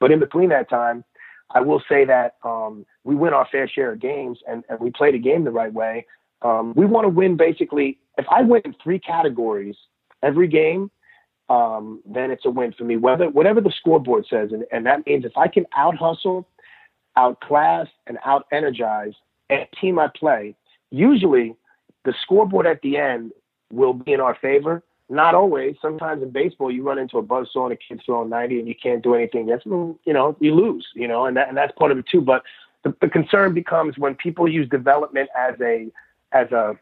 But 0.00 0.10
in 0.10 0.18
between 0.18 0.48
that 0.48 0.68
time, 0.68 1.04
I 1.54 1.60
will 1.60 1.82
say 1.88 2.04
that 2.04 2.36
um, 2.44 2.84
we 3.04 3.14
win 3.14 3.32
our 3.32 3.46
fair 3.50 3.68
share 3.68 3.92
of 3.92 4.00
games 4.00 4.38
and, 4.48 4.64
and 4.68 4.80
we 4.80 4.90
play 4.90 5.12
the 5.12 5.18
game 5.18 5.44
the 5.44 5.50
right 5.50 5.72
way. 5.72 6.06
Um, 6.42 6.72
we 6.74 6.86
want 6.86 7.04
to 7.04 7.08
win 7.08 7.36
basically. 7.36 7.98
If 8.18 8.26
I 8.30 8.42
win 8.42 8.62
in 8.64 8.74
three 8.82 8.98
categories 8.98 9.76
every 10.22 10.48
game, 10.48 10.90
um, 11.48 12.00
then 12.06 12.30
it's 12.30 12.44
a 12.44 12.50
win 12.50 12.72
for 12.72 12.84
me. 12.84 12.96
Whether 12.96 13.28
whatever 13.28 13.60
the 13.60 13.72
scoreboard 13.72 14.26
says, 14.28 14.52
and, 14.52 14.64
and 14.72 14.86
that 14.86 15.06
means 15.06 15.24
if 15.24 15.36
I 15.36 15.48
can 15.48 15.66
out 15.76 15.96
hustle, 15.96 16.46
outclass, 17.16 17.88
and 18.06 18.18
out 18.24 18.46
energize 18.52 19.12
any 19.50 19.68
team 19.80 19.98
I 19.98 20.08
play, 20.08 20.54
usually 20.90 21.54
the 22.04 22.14
scoreboard 22.22 22.66
at 22.66 22.80
the 22.82 22.96
end 22.96 23.32
will 23.70 23.94
be 23.94 24.12
in 24.12 24.20
our 24.20 24.36
favor. 24.40 24.82
Not 25.08 25.34
always. 25.34 25.76
Sometimes 25.82 26.22
in 26.22 26.30
baseball, 26.30 26.70
you 26.70 26.82
run 26.82 26.98
into 26.98 27.18
a 27.18 27.22
buzzsaw 27.22 27.64
and 27.64 27.72
a 27.72 27.76
kid's 27.76 28.02
throwing 28.06 28.30
90 28.30 28.60
and 28.60 28.68
you 28.68 28.74
can't 28.74 29.02
do 29.02 29.14
anything. 29.14 29.46
That's 29.46 29.66
you 29.66 29.98
know 30.06 30.36
you 30.40 30.54
lose. 30.54 30.86
You 30.94 31.06
know, 31.06 31.26
and 31.26 31.36
that 31.36 31.48
and 31.48 31.56
that's 31.56 31.72
part 31.76 31.92
of 31.92 31.98
it 31.98 32.06
too. 32.10 32.22
But 32.22 32.44
the, 32.82 32.94
the 33.00 33.08
concern 33.08 33.52
becomes 33.52 33.98
when 33.98 34.14
people 34.14 34.48
use 34.48 34.68
development 34.70 35.28
as 35.36 35.60
a 35.60 35.88
as 36.32 36.50
a 36.52 36.78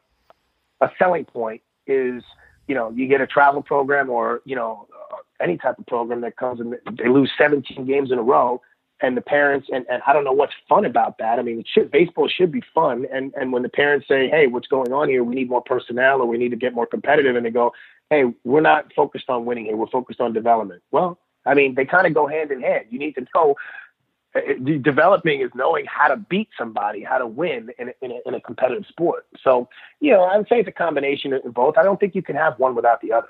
a 0.80 0.90
selling 0.98 1.24
point 1.24 1.60
is 1.86 2.22
you 2.66 2.74
know, 2.74 2.90
you 2.90 3.06
get 3.08 3.20
a 3.20 3.26
travel 3.26 3.62
program 3.62 4.10
or, 4.10 4.42
you 4.44 4.56
know, 4.56 4.86
uh, 5.12 5.16
any 5.42 5.56
type 5.56 5.78
of 5.78 5.86
program 5.86 6.20
that 6.20 6.36
comes 6.36 6.60
and 6.60 6.76
they 6.98 7.08
lose 7.08 7.30
17 7.38 7.86
games 7.86 8.12
in 8.12 8.18
a 8.18 8.22
row 8.22 8.60
and 9.02 9.16
the 9.16 9.22
parents 9.22 9.68
and, 9.72 9.86
and 9.90 10.02
I 10.06 10.12
don't 10.12 10.24
know 10.24 10.32
what's 10.32 10.52
fun 10.68 10.84
about 10.84 11.18
that. 11.18 11.38
I 11.38 11.42
mean, 11.42 11.64
should, 11.66 11.90
baseball 11.90 12.28
should 12.28 12.52
be 12.52 12.62
fun. 12.74 13.06
And, 13.12 13.32
and 13.34 13.52
when 13.52 13.62
the 13.62 13.68
parents 13.68 14.06
say, 14.06 14.28
Hey, 14.28 14.46
what's 14.46 14.68
going 14.68 14.92
on 14.92 15.08
here? 15.08 15.24
We 15.24 15.34
need 15.34 15.48
more 15.48 15.62
personnel 15.62 16.20
or 16.20 16.26
we 16.26 16.38
need 16.38 16.50
to 16.50 16.56
get 16.56 16.74
more 16.74 16.86
competitive. 16.86 17.36
And 17.36 17.44
they 17.44 17.50
go, 17.50 17.72
Hey, 18.10 18.24
we're 18.44 18.60
not 18.60 18.92
focused 18.94 19.28
on 19.28 19.44
winning 19.46 19.66
here. 19.66 19.76
We're 19.76 19.86
focused 19.86 20.20
on 20.20 20.32
development. 20.32 20.82
Well, 20.90 21.18
I 21.46 21.54
mean, 21.54 21.74
they 21.74 21.86
kind 21.86 22.06
of 22.06 22.14
go 22.14 22.26
hand 22.26 22.50
in 22.50 22.60
hand. 22.60 22.86
You 22.90 22.98
need 22.98 23.14
to 23.14 23.26
know 23.34 23.54
developing 24.82 25.40
is 25.40 25.50
knowing 25.54 25.86
how 25.86 26.08
to 26.08 26.16
beat 26.16 26.48
somebody, 26.56 27.02
how 27.02 27.18
to 27.18 27.26
win 27.26 27.70
in 27.78 27.92
in 28.00 28.12
a, 28.12 28.20
in 28.26 28.34
a 28.34 28.40
competitive 28.40 28.86
sport. 28.86 29.26
So, 29.42 29.68
you 30.00 30.12
know, 30.12 30.22
I 30.22 30.36
would 30.36 30.48
say 30.48 30.60
it's 30.60 30.68
a 30.68 30.72
combination 30.72 31.32
of 31.32 31.52
both. 31.52 31.76
I 31.76 31.82
don't 31.82 31.98
think 31.98 32.14
you 32.14 32.22
can 32.22 32.36
have 32.36 32.58
one 32.58 32.74
without 32.74 33.00
the 33.00 33.12
other. 33.12 33.28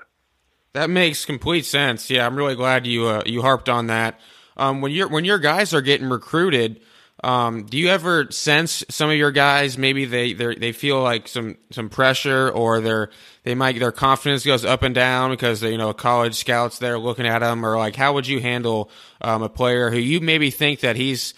That 0.73 0.89
makes 0.89 1.25
complete 1.25 1.65
sense. 1.65 2.09
Yeah, 2.09 2.25
I'm 2.25 2.35
really 2.35 2.55
glad 2.55 2.85
you 2.87 3.07
uh, 3.07 3.23
you 3.25 3.41
harped 3.41 3.67
on 3.67 3.87
that. 3.87 4.19
Um, 4.57 4.81
when 4.81 4.91
your 4.91 5.07
when 5.07 5.25
your 5.25 5.39
guys 5.39 5.73
are 5.73 5.81
getting 5.81 6.09
recruited, 6.09 6.81
Um, 7.23 7.65
do 7.65 7.77
you 7.77 7.89
ever 7.89 8.31
sense 8.31 8.83
some 8.89 9.11
of 9.11 9.15
your 9.15 9.31
guys 9.31 9.77
maybe 9.77 10.05
they 10.05 10.33
they 10.33 10.71
feel 10.71 11.03
like 11.03 11.27
some 11.27 11.57
some 11.69 11.87
pressure 11.87 12.49
or 12.49 12.81
their 12.81 13.11
they 13.43 13.53
might 13.53 13.77
their 13.77 13.91
confidence 13.91 14.43
goes 14.43 14.65
up 14.65 14.81
and 14.81 14.95
down 14.95 15.29
because 15.29 15.61
you 15.61 15.77
know 15.77 15.93
college 15.93 16.33
scouts 16.33 16.79
there 16.79 16.97
looking 16.97 17.27
at 17.27 17.39
them 17.39 17.63
or 17.63 17.77
like 17.77 17.95
how 17.95 18.13
would 18.13 18.25
you 18.25 18.39
handle 18.39 18.89
um, 19.21 19.43
a 19.43 19.49
player 19.49 19.91
who 19.91 19.99
you 19.99 20.19
maybe 20.19 20.49
think 20.49 20.79
that 20.79 20.95
he's 20.95 21.35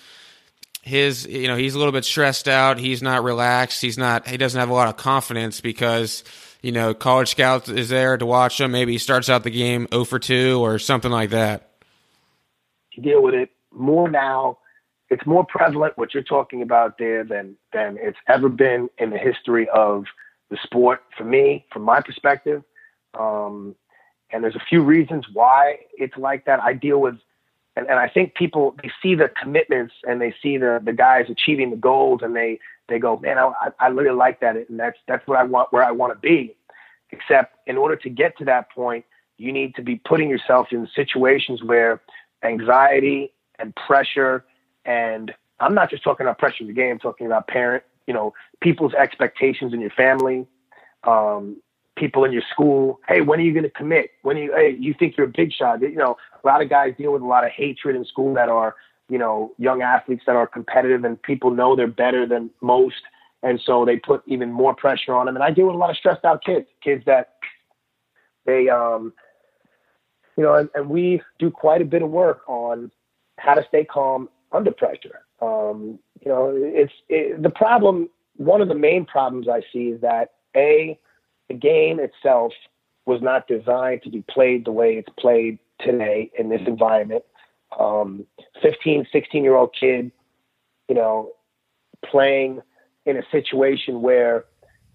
his 0.83 1.25
you 1.27 1.49
know 1.49 1.57
he's 1.57 1.75
a 1.75 1.77
little 1.77 1.91
bit 1.91 2.05
stressed 2.05 2.47
out 2.47 2.77
he's 2.77 3.01
not 3.01 3.21
relaxed 3.21 3.81
he's 3.81 3.97
not 3.97 4.25
he 4.25 4.37
doesn't 4.37 4.59
have 4.59 4.69
a 4.69 4.73
lot 4.73 4.87
of 4.87 4.95
confidence 4.95 5.59
because 5.59 6.23
you 6.63 6.71
know 6.71 6.95
college 6.95 7.29
scouts 7.29 7.69
is 7.69 7.89
there 7.89 8.17
to 8.17 8.25
watch 8.25 8.59
him. 8.59 8.71
Maybe 8.71 8.93
he 8.93 8.97
starts 8.97 9.29
out 9.29 9.43
the 9.43 9.51
game 9.51 9.87
0 9.91 10.05
for 10.05 10.17
2 10.17 10.59
or 10.59 10.79
something 10.79 11.11
like 11.11 11.29
that. 11.29 11.69
Deal 12.99 13.21
with 13.21 13.35
it 13.35 13.49
more 13.71 14.09
now 14.09 14.57
it's 15.13 15.25
more 15.25 15.45
prevalent 15.45 15.97
what 15.97 16.13
you're 16.13 16.23
talking 16.23 16.61
about 16.61 16.97
there 16.97 17.23
than 17.23 17.55
than 17.71 17.97
it's 17.99 18.17
ever 18.27 18.49
been 18.49 18.89
in 18.97 19.11
the 19.11 19.17
history 19.17 19.67
of 19.69 20.05
the 20.49 20.57
sport 20.63 21.01
for 21.17 21.23
me 21.23 21.65
from 21.71 21.83
my 21.83 22.01
perspective. 22.01 22.63
Um, 23.17 23.75
and 24.31 24.43
there's 24.43 24.55
a 24.55 24.65
few 24.67 24.81
reasons 24.81 25.25
why 25.31 25.77
it's 25.93 26.17
like 26.17 26.45
that. 26.45 26.59
I 26.59 26.73
deal 26.73 26.99
with 26.99 27.15
and, 27.75 27.87
and 27.87 27.99
i 27.99 28.07
think 28.07 28.35
people 28.35 28.75
they 28.81 28.91
see 29.01 29.15
the 29.15 29.29
commitments 29.41 29.93
and 30.03 30.21
they 30.21 30.33
see 30.41 30.57
the 30.57 30.81
the 30.83 30.93
guys 30.93 31.25
achieving 31.29 31.69
the 31.71 31.75
goals 31.75 32.21
and 32.21 32.35
they 32.35 32.59
they 32.87 32.99
go 32.99 33.17
man 33.17 33.37
i 33.37 33.69
i 33.79 33.87
really 33.87 34.15
like 34.15 34.39
that. 34.41 34.55
And 34.55 34.79
that's 34.79 34.97
that's 35.07 35.25
what 35.27 35.37
i 35.37 35.43
want 35.43 35.71
where 35.71 35.83
i 35.83 35.91
want 35.91 36.13
to 36.13 36.19
be. 36.19 36.55
Except 37.11 37.55
in 37.67 37.77
order 37.77 37.95
to 37.95 38.09
get 38.09 38.37
to 38.39 38.45
that 38.45 38.71
point 38.71 39.05
you 39.37 39.51
need 39.51 39.75
to 39.75 39.81
be 39.81 39.95
putting 39.95 40.29
yourself 40.29 40.67
in 40.71 40.87
situations 40.95 41.63
where 41.63 42.01
anxiety 42.43 43.31
and 43.59 43.75
pressure 43.75 44.43
and 44.85 45.33
I'm 45.59 45.73
not 45.73 45.89
just 45.89 46.03
talking 46.03 46.25
about 46.25 46.39
pressure 46.39 46.63
of 46.63 46.67
the 46.67 46.73
game, 46.73 46.91
I'm 46.91 46.99
talking 46.99 47.25
about 47.27 47.47
parent, 47.47 47.83
you 48.07 48.13
know, 48.13 48.33
people's 48.61 48.93
expectations 48.93 49.73
in 49.73 49.79
your 49.79 49.91
family, 49.91 50.45
um, 51.03 51.57
people 51.95 52.25
in 52.25 52.31
your 52.31 52.41
school. 52.51 52.99
Hey, 53.07 53.21
when 53.21 53.39
are 53.39 53.43
you 53.43 53.53
going 53.53 53.63
to 53.63 53.69
commit? 53.69 54.11
When 54.23 54.37
you, 54.37 54.53
hey, 54.53 54.75
you 54.77 54.93
think 54.97 55.15
you're 55.17 55.27
a 55.27 55.31
big 55.31 55.53
shot? 55.53 55.81
You 55.81 55.95
know, 55.95 56.17
a 56.43 56.47
lot 56.47 56.61
of 56.61 56.69
guys 56.69 56.93
deal 56.97 57.13
with 57.13 57.21
a 57.21 57.27
lot 57.27 57.45
of 57.45 57.51
hatred 57.51 57.95
in 57.95 58.03
school 58.05 58.33
that 58.33 58.49
are, 58.49 58.75
you 59.09 59.17
know, 59.17 59.53
young 59.57 59.81
athletes 59.81 60.23
that 60.25 60.35
are 60.35 60.47
competitive 60.47 61.03
and 61.03 61.21
people 61.21 61.51
know 61.51 61.75
they're 61.75 61.87
better 61.87 62.25
than 62.25 62.49
most. 62.61 63.01
And 63.41 63.61
so 63.63 63.85
they 63.85 63.97
put 63.97 64.23
even 64.25 64.51
more 64.51 64.73
pressure 64.73 65.13
on 65.13 65.25
them. 65.25 65.35
And 65.35 65.43
I 65.43 65.51
deal 65.51 65.67
with 65.67 65.75
a 65.75 65.77
lot 65.77 65.89
of 65.89 65.97
stressed 65.97 66.25
out 66.25 66.43
kids, 66.43 66.67
kids 66.81 67.03
that 67.05 67.33
they, 68.45 68.69
um, 68.69 69.13
you 70.37 70.43
know, 70.43 70.55
and, 70.55 70.69
and 70.73 70.89
we 70.89 71.21
do 71.39 71.51
quite 71.51 71.81
a 71.81 71.85
bit 71.85 72.01
of 72.01 72.09
work 72.09 72.41
on 72.47 72.89
how 73.37 73.53
to 73.53 73.65
stay 73.67 73.83
calm 73.83 74.29
under 74.53 74.71
pressure. 74.71 75.25
Um, 75.41 75.99
you 76.21 76.31
know, 76.31 76.53
it's 76.55 76.93
it, 77.09 77.41
the 77.41 77.49
problem. 77.49 78.09
One 78.37 78.61
of 78.61 78.67
the 78.67 78.75
main 78.75 79.05
problems 79.05 79.47
I 79.47 79.61
see 79.73 79.89
is 79.89 80.01
that 80.01 80.33
a 80.55 80.97
the 81.49 81.55
game 81.55 81.99
itself 81.99 82.53
was 83.05 83.21
not 83.21 83.47
designed 83.47 84.01
to 84.03 84.09
be 84.09 84.23
played 84.29 84.65
the 84.65 84.71
way 84.71 84.93
it's 84.93 85.09
played 85.19 85.59
today 85.79 86.31
in 86.37 86.49
this 86.49 86.61
environment. 86.65 87.23
Um, 87.77 88.25
15, 88.61 89.07
16 89.11 89.43
year 89.43 89.55
old 89.55 89.75
kid, 89.77 90.11
you 90.87 90.95
know, 90.95 91.31
playing 92.05 92.61
in 93.05 93.17
a 93.17 93.23
situation 93.31 94.01
where, 94.01 94.45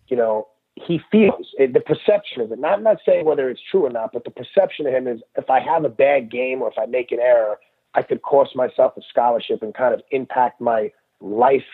you 0.07 0.17
know, 0.17 0.49
he 0.75 1.01
feels 1.11 1.49
it, 1.59 1.73
the 1.75 1.81
perception 1.81 2.41
of 2.41 2.53
it. 2.53 2.59
Not 2.59 2.83
not 2.83 2.99
saying 3.05 3.25
whether 3.25 3.51
it's 3.51 3.61
true 3.71 3.85
or 3.85 3.91
not, 3.91 4.13
but 4.13 4.25
the 4.25 4.31
perception 4.31 4.87
of 4.87 4.95
him 4.95 5.09
is 5.09 5.21
if 5.37 5.51
I 5.51 5.61
have 5.61 5.85
a 5.85 5.89
bad 5.89 6.31
game 6.31 6.63
or 6.63 6.69
if 6.71 6.79
I 6.79 6.87
make 6.87 7.11
an 7.11 7.19
error, 7.19 7.59
I 7.95 8.03
could 8.03 8.23
cost 8.23 8.55
myself 8.55 8.97
a 8.97 9.01
scholarship 9.09 9.63
and 9.63 9.75
kind 9.75 9.95
of 9.95 10.03
impact 10.11 10.61
my 10.61 10.93
life 11.21 11.65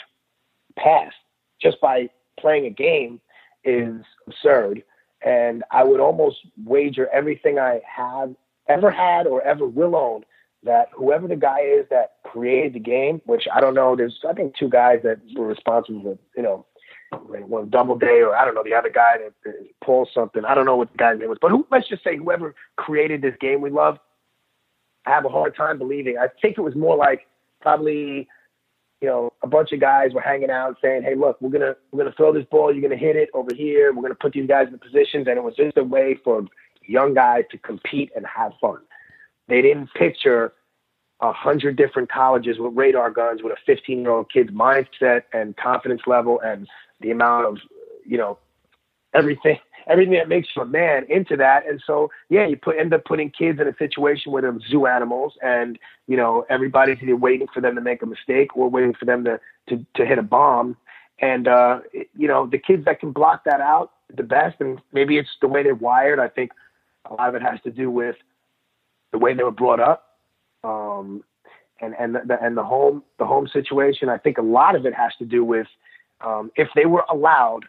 past 0.76 1.16
just 1.60 1.80
by 1.80 2.08
playing 2.38 2.66
a 2.66 2.70
game 2.70 3.20
is 3.64 3.94
absurd. 4.26 4.82
And 5.24 5.64
I 5.70 5.84
would 5.84 6.00
almost 6.00 6.38
wager 6.64 7.08
everything 7.12 7.58
I 7.58 7.80
have 7.84 8.34
ever 8.68 8.90
had 8.90 9.26
or 9.26 9.42
ever 9.42 9.66
will 9.66 9.96
own 9.96 10.24
that 10.64 10.88
whoever 10.94 11.28
the 11.28 11.36
guy 11.36 11.60
is 11.60 11.86
that 11.90 12.14
created 12.24 12.72
the 12.72 12.80
game, 12.80 13.20
which 13.26 13.46
I 13.54 13.60
don't 13.60 13.74
know, 13.74 13.94
there's 13.96 14.18
I 14.28 14.32
think 14.32 14.56
two 14.56 14.68
guys 14.68 15.00
that 15.04 15.18
were 15.36 15.46
responsible 15.46 16.02
for, 16.02 16.18
you 16.36 16.42
know, 16.42 16.66
one 17.12 17.68
Doubleday 17.68 18.22
or 18.22 18.34
I 18.34 18.44
don't 18.44 18.54
know 18.54 18.64
the 18.64 18.74
other 18.74 18.90
guy 18.90 19.18
that, 19.18 19.54
Paul 19.82 20.08
something. 20.12 20.44
I 20.44 20.54
don't 20.54 20.66
know 20.66 20.76
what 20.76 20.90
the 20.90 20.98
guy's 20.98 21.18
name 21.18 21.28
was, 21.28 21.38
but 21.40 21.50
who, 21.50 21.66
let's 21.70 21.88
just 21.88 22.02
say 22.02 22.16
whoever 22.16 22.54
created 22.76 23.22
this 23.22 23.34
game 23.40 23.60
we 23.60 23.70
love 23.70 23.98
I 25.06 25.10
have 25.10 25.24
a 25.24 25.28
hard 25.28 25.56
time 25.56 25.78
believing. 25.78 26.18
I 26.18 26.28
think 26.40 26.58
it 26.58 26.62
was 26.62 26.74
more 26.74 26.96
like 26.96 27.26
probably, 27.60 28.28
you 29.00 29.08
know, 29.08 29.32
a 29.42 29.46
bunch 29.46 29.72
of 29.72 29.80
guys 29.80 30.12
were 30.14 30.20
hanging 30.20 30.50
out 30.50 30.76
saying, 30.80 31.02
"Hey, 31.02 31.14
look, 31.14 31.40
we're 31.40 31.50
gonna 31.50 31.76
we're 31.92 32.04
gonna 32.04 32.16
throw 32.16 32.32
this 32.32 32.46
ball. 32.50 32.72
You're 32.72 32.82
gonna 32.82 32.96
hit 32.96 33.16
it 33.16 33.30
over 33.34 33.54
here. 33.54 33.92
We're 33.92 34.02
gonna 34.02 34.14
put 34.14 34.32
these 34.32 34.48
guys 34.48 34.66
in 34.66 34.72
the 34.72 34.78
positions." 34.78 35.26
And 35.28 35.36
it 35.36 35.42
was 35.44 35.56
just 35.56 35.76
a 35.76 35.84
way 35.84 36.18
for 36.24 36.44
young 36.86 37.14
guys 37.14 37.44
to 37.50 37.58
compete 37.58 38.10
and 38.16 38.26
have 38.26 38.52
fun. 38.60 38.78
They 39.48 39.62
didn't 39.62 39.92
picture 39.94 40.52
a 41.20 41.32
hundred 41.32 41.76
different 41.76 42.10
colleges 42.10 42.58
with 42.58 42.74
radar 42.74 43.10
guns 43.10 43.42
with 43.42 43.52
a 43.52 43.56
15 43.66 44.00
year 44.00 44.10
old 44.10 44.30
kid's 44.30 44.50
mindset 44.50 45.22
and 45.32 45.56
confidence 45.56 46.02
level 46.06 46.40
and 46.40 46.68
the 47.00 47.10
amount 47.10 47.46
of, 47.46 47.58
you 48.04 48.18
know, 48.18 48.38
everything 49.14 49.58
everything 49.86 50.14
that 50.14 50.28
makes 50.28 50.48
you 50.54 50.62
a 50.62 50.66
man 50.66 51.04
into 51.08 51.36
that. 51.36 51.68
And 51.68 51.82
so, 51.86 52.10
yeah, 52.28 52.46
you 52.46 52.56
put 52.56 52.78
end 52.78 52.92
up 52.94 53.04
putting 53.04 53.30
kids 53.30 53.60
in 53.60 53.68
a 53.68 53.76
situation 53.76 54.32
where 54.32 54.42
they're 54.42 54.58
zoo 54.68 54.86
animals, 54.86 55.34
and 55.42 55.78
you 56.06 56.16
know 56.16 56.46
everybody's 56.48 56.98
either 57.02 57.16
waiting 57.16 57.46
for 57.52 57.60
them 57.60 57.74
to 57.74 57.80
make 57.80 58.02
a 58.02 58.06
mistake 58.06 58.56
or 58.56 58.68
waiting 58.68 58.94
for 58.94 59.04
them 59.04 59.24
to 59.24 59.40
to, 59.68 59.84
to 59.96 60.04
hit 60.04 60.18
a 60.18 60.22
bomb. 60.22 60.76
And 61.20 61.48
uh, 61.48 61.80
you 61.92 62.28
know 62.28 62.46
the 62.46 62.58
kids 62.58 62.84
that 62.84 63.00
can 63.00 63.12
block 63.12 63.44
that 63.44 63.60
out 63.60 63.92
the 64.14 64.22
best, 64.22 64.60
and 64.60 64.80
maybe 64.92 65.18
it's 65.18 65.30
the 65.40 65.48
way 65.48 65.62
they're 65.62 65.74
wired. 65.74 66.18
I 66.18 66.28
think 66.28 66.52
a 67.10 67.14
lot 67.14 67.28
of 67.28 67.34
it 67.34 67.42
has 67.42 67.60
to 67.62 67.70
do 67.70 67.90
with 67.90 68.16
the 69.12 69.18
way 69.18 69.34
they 69.34 69.42
were 69.42 69.50
brought 69.50 69.80
up. 69.80 70.18
Um, 70.62 71.22
and 71.80 71.94
and 71.98 72.14
the, 72.14 72.38
and 72.42 72.56
the 72.56 72.62
home 72.62 73.02
the 73.18 73.26
home 73.26 73.48
situation. 73.48 74.08
I 74.08 74.18
think 74.18 74.38
a 74.38 74.42
lot 74.42 74.76
of 74.76 74.86
it 74.86 74.94
has 74.94 75.12
to 75.18 75.24
do 75.24 75.44
with 75.44 75.66
um, 76.20 76.50
if 76.56 76.68
they 76.74 76.86
were 76.86 77.04
allowed 77.10 77.66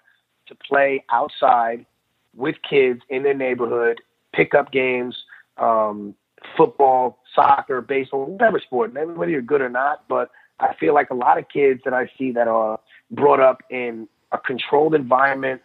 to 0.48 0.56
play 0.56 1.04
outside 1.12 1.86
with 2.36 2.56
kids 2.68 3.02
in 3.10 3.24
their 3.24 3.34
neighborhood, 3.34 4.02
pickup 4.34 4.72
games, 4.72 5.16
um, 5.58 6.16
football, 6.58 7.20
soccer, 7.34 7.82
baseball, 7.82 8.26
whatever 8.26 8.60
sport, 8.60 8.94
whether 8.94 9.32
you're 9.32 9.42
good 9.42 9.62
or 9.62 9.70
not. 9.70 10.08
But 10.08 10.30
I 10.60 10.74
feel 10.76 10.94
like 10.94 11.10
a 11.10 11.16
lot 11.16 11.38
of 11.38 11.48
kids 11.50 11.82
that 11.86 11.94
I 11.94 12.10
see 12.18 12.32
that 12.32 12.48
are 12.48 12.80
brought 13.12 13.40
up 13.40 13.64
in 13.70 14.08
a 14.32 14.38
controlled 14.38 14.96
environment 14.96 15.62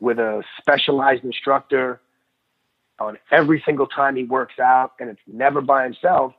with 0.00 0.18
a 0.18 0.42
specialized 0.58 1.24
instructor 1.24 2.00
on 2.98 3.18
every 3.30 3.62
single 3.64 3.86
time 3.86 4.16
he 4.16 4.24
works 4.24 4.58
out, 4.58 4.92
and 5.00 5.08
it's 5.08 5.20
never 5.26 5.60
by 5.60 5.84
himself. 5.84 6.34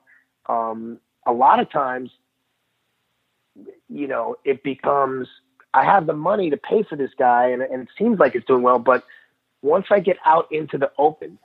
Um, 0.48 1.00
a 1.26 1.32
lot 1.32 1.60
of 1.60 1.72
times, 1.72 2.12
you 3.90 4.08
know, 4.08 4.36
it 4.44 4.64
becomes 4.64 5.28
I 5.74 5.84
have 5.84 6.06
the 6.06 6.14
money 6.14 6.50
to 6.52 6.58
pay 6.58 6.84
for 6.84 6.96
this 6.96 7.12
guy, 7.18 7.48
and, 7.48 7.62
and 7.62 7.84
it 7.84 7.90
seems 7.98 8.20
like 8.20 8.36
it's 8.36 8.46
doing 8.46 8.62
well, 8.62 8.80
but 8.80 9.04
once 9.64 9.88
I 9.90 10.00
get 10.00 10.18
out 10.26 10.52
into 10.52 10.78
the 10.78 10.92
open 11.00 11.40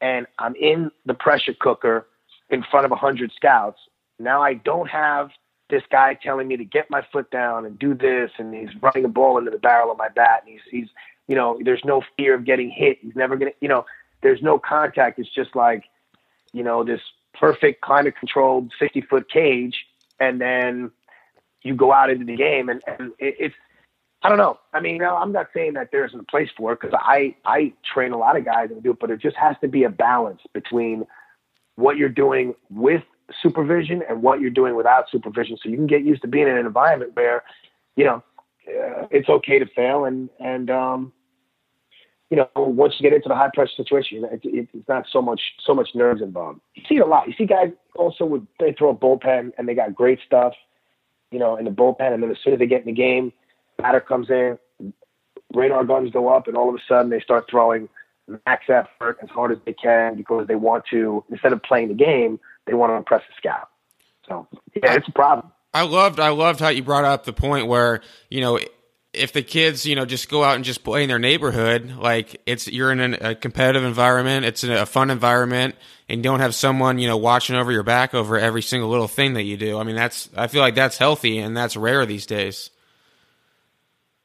and 0.00 0.26
I'm 0.38 0.54
in 0.54 0.90
the 1.04 1.14
pressure 1.14 1.54
cooker 1.58 2.06
in 2.48 2.64
front 2.70 2.86
of 2.86 2.92
a 2.92 2.96
hundred 2.96 3.32
scouts, 3.36 3.80
now 4.18 4.42
I 4.42 4.54
don't 4.54 4.88
have 4.88 5.30
this 5.70 5.82
guy 5.90 6.14
telling 6.14 6.48
me 6.48 6.56
to 6.56 6.64
get 6.64 6.88
my 6.88 7.02
foot 7.12 7.30
down 7.30 7.66
and 7.66 7.78
do 7.78 7.94
this, 7.94 8.30
and 8.38 8.54
he's 8.54 8.70
running 8.80 9.04
a 9.04 9.08
ball 9.08 9.38
into 9.38 9.50
the 9.50 9.58
barrel 9.58 9.90
of 9.90 9.98
my 9.98 10.08
bat, 10.08 10.44
and 10.44 10.52
he's 10.52 10.60
he's 10.70 10.88
you 11.26 11.34
know 11.34 11.58
there's 11.62 11.84
no 11.84 12.02
fear 12.16 12.34
of 12.34 12.44
getting 12.44 12.70
hit. 12.70 12.98
He's 13.00 13.16
never 13.16 13.36
gonna 13.36 13.52
you 13.60 13.68
know 13.68 13.84
there's 14.22 14.42
no 14.42 14.58
contact. 14.58 15.18
It's 15.18 15.34
just 15.34 15.56
like 15.56 15.84
you 16.52 16.62
know 16.62 16.84
this 16.84 17.00
perfect 17.34 17.80
climate 17.80 18.14
controlled 18.18 18.72
60 18.78 19.00
foot 19.02 19.28
cage, 19.30 19.84
and 20.20 20.40
then 20.40 20.90
you 21.62 21.74
go 21.74 21.92
out 21.92 22.10
into 22.10 22.24
the 22.24 22.36
game, 22.36 22.68
and, 22.68 22.82
and 22.86 23.12
it, 23.18 23.34
it's 23.40 23.54
I 24.24 24.30
don't 24.30 24.38
know. 24.38 24.58
I 24.72 24.80
mean, 24.80 25.02
I'm 25.02 25.32
not 25.32 25.48
saying 25.52 25.74
that 25.74 25.90
there 25.92 26.06
isn't 26.06 26.18
a 26.18 26.24
place 26.24 26.48
for 26.56 26.72
it 26.72 26.80
because 26.80 26.98
I 26.98 27.36
I 27.44 27.74
train 27.92 28.12
a 28.12 28.16
lot 28.16 28.38
of 28.38 28.44
guys 28.46 28.70
and 28.70 28.82
do 28.82 28.92
it, 28.92 28.98
but 28.98 29.10
it 29.10 29.20
just 29.20 29.36
has 29.36 29.54
to 29.60 29.68
be 29.68 29.84
a 29.84 29.90
balance 29.90 30.40
between 30.54 31.04
what 31.76 31.98
you're 31.98 32.08
doing 32.08 32.54
with 32.70 33.02
supervision 33.42 34.02
and 34.08 34.22
what 34.22 34.40
you're 34.40 34.50
doing 34.50 34.76
without 34.76 35.10
supervision, 35.10 35.58
so 35.62 35.68
you 35.68 35.76
can 35.76 35.86
get 35.86 36.04
used 36.04 36.22
to 36.22 36.28
being 36.28 36.48
in 36.48 36.56
an 36.56 36.64
environment 36.66 37.12
where, 37.14 37.42
you 37.96 38.04
know, 38.04 38.22
uh, 38.68 39.06
it's 39.10 39.28
okay 39.28 39.58
to 39.58 39.66
fail 39.66 40.06
and 40.06 40.30
and 40.40 40.70
um, 40.70 41.12
you 42.30 42.38
know, 42.38 42.48
once 42.56 42.94
you 42.98 43.02
get 43.02 43.14
into 43.14 43.28
the 43.28 43.34
high 43.34 43.50
pressure 43.52 43.72
situation, 43.76 44.24
it, 44.24 44.40
it, 44.42 44.68
it's 44.72 44.88
not 44.88 45.04
so 45.12 45.20
much 45.20 45.40
so 45.66 45.74
much 45.74 45.90
nerves 45.94 46.22
involved. 46.22 46.60
You 46.74 46.82
see 46.88 46.96
it 46.96 47.02
a 47.02 47.06
lot. 47.06 47.28
You 47.28 47.34
see 47.36 47.44
guys 47.44 47.72
also 47.94 48.24
would 48.24 48.46
they 48.58 48.72
throw 48.72 48.88
a 48.88 48.94
bullpen 48.94 49.52
and 49.58 49.68
they 49.68 49.74
got 49.74 49.94
great 49.94 50.20
stuff, 50.26 50.54
you 51.30 51.38
know, 51.38 51.56
in 51.56 51.66
the 51.66 51.70
bullpen, 51.70 52.14
and 52.14 52.22
then 52.22 52.30
as 52.30 52.38
soon 52.42 52.54
as 52.54 52.58
they 52.58 52.66
get 52.66 52.80
in 52.80 52.86
the 52.86 52.92
game 52.92 53.30
batter 53.84 54.00
comes 54.00 54.30
in, 54.30 54.58
radar 55.52 55.84
guns 55.84 56.10
go 56.10 56.28
up, 56.28 56.48
and 56.48 56.56
all 56.56 56.70
of 56.70 56.74
a 56.74 56.78
sudden 56.88 57.10
they 57.10 57.20
start 57.20 57.44
throwing 57.50 57.88
max 58.46 58.64
effort 58.68 59.18
as 59.22 59.28
hard 59.28 59.52
as 59.52 59.58
they 59.66 59.74
can 59.74 60.16
because 60.16 60.46
they 60.46 60.54
want 60.54 60.84
to, 60.90 61.22
instead 61.30 61.52
of 61.52 61.62
playing 61.62 61.88
the 61.88 61.94
game, 61.94 62.40
they 62.66 62.72
want 62.72 62.90
to 62.90 62.96
impress 62.96 63.22
the 63.28 63.34
scout. 63.36 63.68
So, 64.26 64.48
yeah, 64.74 64.94
it's 64.94 65.08
a 65.08 65.12
problem. 65.12 65.52
I 65.74 65.82
loved 65.82 66.20
I 66.20 66.30
loved 66.30 66.60
how 66.60 66.68
you 66.68 66.82
brought 66.84 67.04
up 67.04 67.24
the 67.24 67.32
point 67.32 67.66
where 67.66 68.00
you 68.30 68.40
know 68.40 68.60
if 69.12 69.32
the 69.32 69.42
kids 69.42 69.84
you 69.84 69.96
know 69.96 70.06
just 70.06 70.28
go 70.28 70.44
out 70.44 70.54
and 70.54 70.64
just 70.64 70.84
play 70.84 71.02
in 71.02 71.08
their 71.08 71.18
neighborhood, 71.18 71.96
like 71.96 72.40
it's 72.46 72.68
you're 72.68 72.92
in 72.92 73.14
a 73.14 73.34
competitive 73.34 73.82
environment, 73.82 74.46
it's 74.46 74.62
a 74.62 74.86
fun 74.86 75.10
environment, 75.10 75.74
and 76.08 76.18
you 76.18 76.22
don't 76.22 76.38
have 76.38 76.54
someone 76.54 76.98
you 76.98 77.08
know 77.08 77.16
watching 77.16 77.56
over 77.56 77.72
your 77.72 77.82
back 77.82 78.14
over 78.14 78.38
every 78.38 78.62
single 78.62 78.88
little 78.88 79.08
thing 79.08 79.34
that 79.34 79.42
you 79.42 79.56
do. 79.56 79.78
I 79.78 79.82
mean, 79.82 79.96
that's 79.96 80.30
I 80.36 80.46
feel 80.46 80.62
like 80.62 80.76
that's 80.76 80.96
healthy 80.96 81.38
and 81.38 81.56
that's 81.56 81.76
rare 81.76 82.06
these 82.06 82.24
days. 82.24 82.70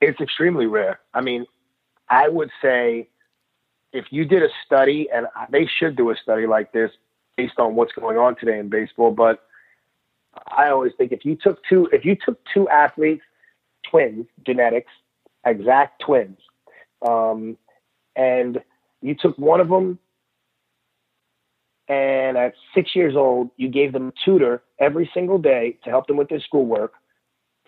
It's 0.02 0.20
extremely 0.22 0.66
rare. 0.66 1.00
I 1.14 1.22
mean, 1.22 1.46
I 2.10 2.28
would 2.28 2.50
say 2.62 3.10
if 3.92 4.06
you 4.12 4.26
did 4.26 4.44
a 4.44 4.50
study, 4.66 5.10
and 5.14 5.28
they 5.50 5.66
should 5.66 5.96
do 5.96 6.12
a 6.12 6.16
study 6.16 6.48
like 6.48 6.72
this 6.72 6.92
based 7.36 7.60
on 7.60 7.76
what's 7.76 7.92
going 7.94 8.18
on 8.18 8.36
today 8.36 8.60
in 8.60 8.70
baseball, 8.70 9.12
but 9.12 9.44
I 10.48 10.70
always 10.70 10.94
think 10.98 11.12
if 11.12 11.26
you 11.26 11.36
took 11.36 11.60
two, 11.68 11.90
if 11.92 12.06
you 12.06 12.16
took 12.16 12.40
two 12.54 12.70
athletes, 12.70 13.24
twins, 13.90 14.28
genetics, 14.46 14.92
exact 15.46 16.02
twins, 16.02 16.38
um, 17.08 17.58
and 18.16 18.62
you 19.02 19.16
took 19.16 19.38
one 19.38 19.60
of 19.60 19.70
them, 19.70 20.00
and 21.88 22.38
at 22.38 22.54
six 22.76 22.96
years 22.96 23.16
old, 23.16 23.50
you 23.58 23.68
gave 23.68 23.94
them 23.94 24.10
a 24.10 24.14
tutor 24.24 24.62
every 24.80 25.10
single 25.14 25.40
day 25.40 25.78
to 25.84 25.90
help 25.90 26.06
them 26.08 26.18
with 26.18 26.30
their 26.30 26.40
schoolwork, 26.40 26.94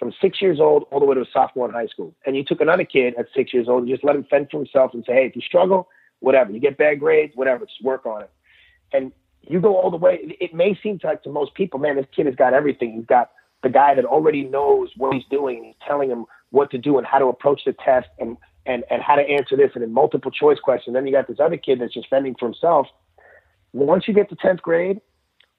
from 0.01 0.11
six 0.19 0.41
years 0.41 0.59
old 0.59 0.85
all 0.89 0.99
the 0.99 1.05
way 1.05 1.13
to 1.13 1.21
a 1.21 1.25
sophomore 1.31 1.67
in 1.67 1.73
high 1.75 1.85
school. 1.85 2.15
And 2.25 2.35
you 2.35 2.43
took 2.43 2.59
another 2.59 2.83
kid 2.83 3.13
at 3.19 3.27
six 3.35 3.53
years 3.53 3.69
old 3.69 3.83
and 3.83 3.91
just 3.91 4.03
let 4.03 4.15
him 4.15 4.25
fend 4.31 4.47
for 4.49 4.57
himself 4.57 4.95
and 4.95 5.05
say, 5.05 5.13
hey, 5.13 5.27
if 5.27 5.35
you 5.35 5.43
struggle, 5.43 5.89
whatever, 6.21 6.51
you 6.51 6.59
get 6.59 6.75
bad 6.75 6.99
grades, 6.99 7.33
whatever, 7.35 7.67
just 7.67 7.83
work 7.83 8.07
on 8.07 8.23
it. 8.23 8.31
And 8.91 9.11
you 9.43 9.61
go 9.61 9.77
all 9.77 9.91
the 9.91 9.97
way. 9.97 10.35
It 10.39 10.55
may 10.55 10.75
seem 10.81 10.99
like 11.03 11.21
to 11.21 11.29
most 11.29 11.53
people, 11.53 11.79
man, 11.79 11.97
this 11.97 12.07
kid 12.15 12.25
has 12.25 12.33
got 12.33 12.55
everything. 12.55 12.93
He's 12.93 13.05
got 13.05 13.29
the 13.61 13.69
guy 13.69 13.93
that 13.93 14.03
already 14.03 14.41
knows 14.41 14.89
what 14.97 15.13
he's 15.13 15.23
doing. 15.29 15.65
He's 15.65 15.75
telling 15.87 16.09
him 16.09 16.25
what 16.49 16.71
to 16.71 16.79
do 16.79 16.97
and 16.97 17.05
how 17.05 17.19
to 17.19 17.27
approach 17.27 17.61
the 17.67 17.73
test 17.73 18.07
and 18.17 18.37
and 18.65 18.83
and 18.89 19.03
how 19.03 19.15
to 19.15 19.21
answer 19.21 19.55
this 19.55 19.69
and 19.75 19.83
in 19.83 19.93
multiple 19.93 20.31
choice 20.31 20.59
question. 20.59 20.93
Then 20.93 21.05
you 21.05 21.13
got 21.13 21.27
this 21.27 21.39
other 21.39 21.57
kid 21.57 21.79
that's 21.79 21.93
just 21.93 22.09
fending 22.09 22.35
for 22.39 22.45
himself. 22.45 22.87
Once 23.71 24.07
you 24.07 24.15
get 24.15 24.29
to 24.29 24.35
tenth 24.35 24.63
grade, 24.63 24.99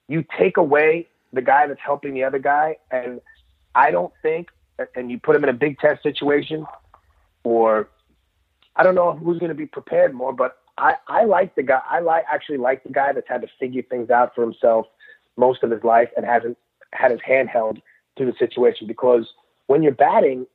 you 0.09 0.25
take 0.37 0.57
away 0.57 1.09
the 1.33 1.43
guy 1.43 1.69
that's 1.69 1.81
helping 1.85 2.13
the 2.13 2.25
other 2.25 2.41
guy, 2.41 2.77
and 2.91 3.21
I 3.75 3.91
don't 3.91 4.13
think, 4.23 4.49
and 4.95 5.11
you 5.11 5.19
put 5.19 5.37
him 5.37 5.45
in 5.45 5.51
a 5.51 5.55
big 5.55 5.79
test 5.79 6.03
situation, 6.03 6.67
or 7.45 7.89
I 8.77 8.83
don't 8.83 8.95
know 8.95 9.13
who's 9.13 9.39
going 9.39 9.51
to 9.51 9.55
be 9.55 9.67
prepared 9.67 10.15
more, 10.15 10.33
but 10.33 10.59
I, 10.79 10.95
I 11.07 11.25
like 11.25 11.55
the 11.55 11.63
guy. 11.63 11.81
I 11.89 12.01
like 12.01 12.25
actually 12.33 12.59
like 12.59 12.83
the 12.83 12.91
guy 12.91 13.13
that's 13.13 13.29
had 13.29 13.43
to 13.43 13.49
figure 13.61 13.83
things 13.83 14.11
out 14.11 14.35
for 14.35 14.43
himself 14.43 14.87
most 15.37 15.63
of 15.63 15.71
his 15.71 15.83
life 15.85 16.09
and 16.17 16.25
hasn't 16.25 16.57
had 16.93 17.11
his 17.11 17.21
hand 17.25 17.49
held 17.49 17.81
through 18.17 18.27
the 18.27 18.39
situation. 18.39 18.87
Because 18.87 19.27
when 19.67 19.83
you're 19.83 19.93
batting 19.93 20.47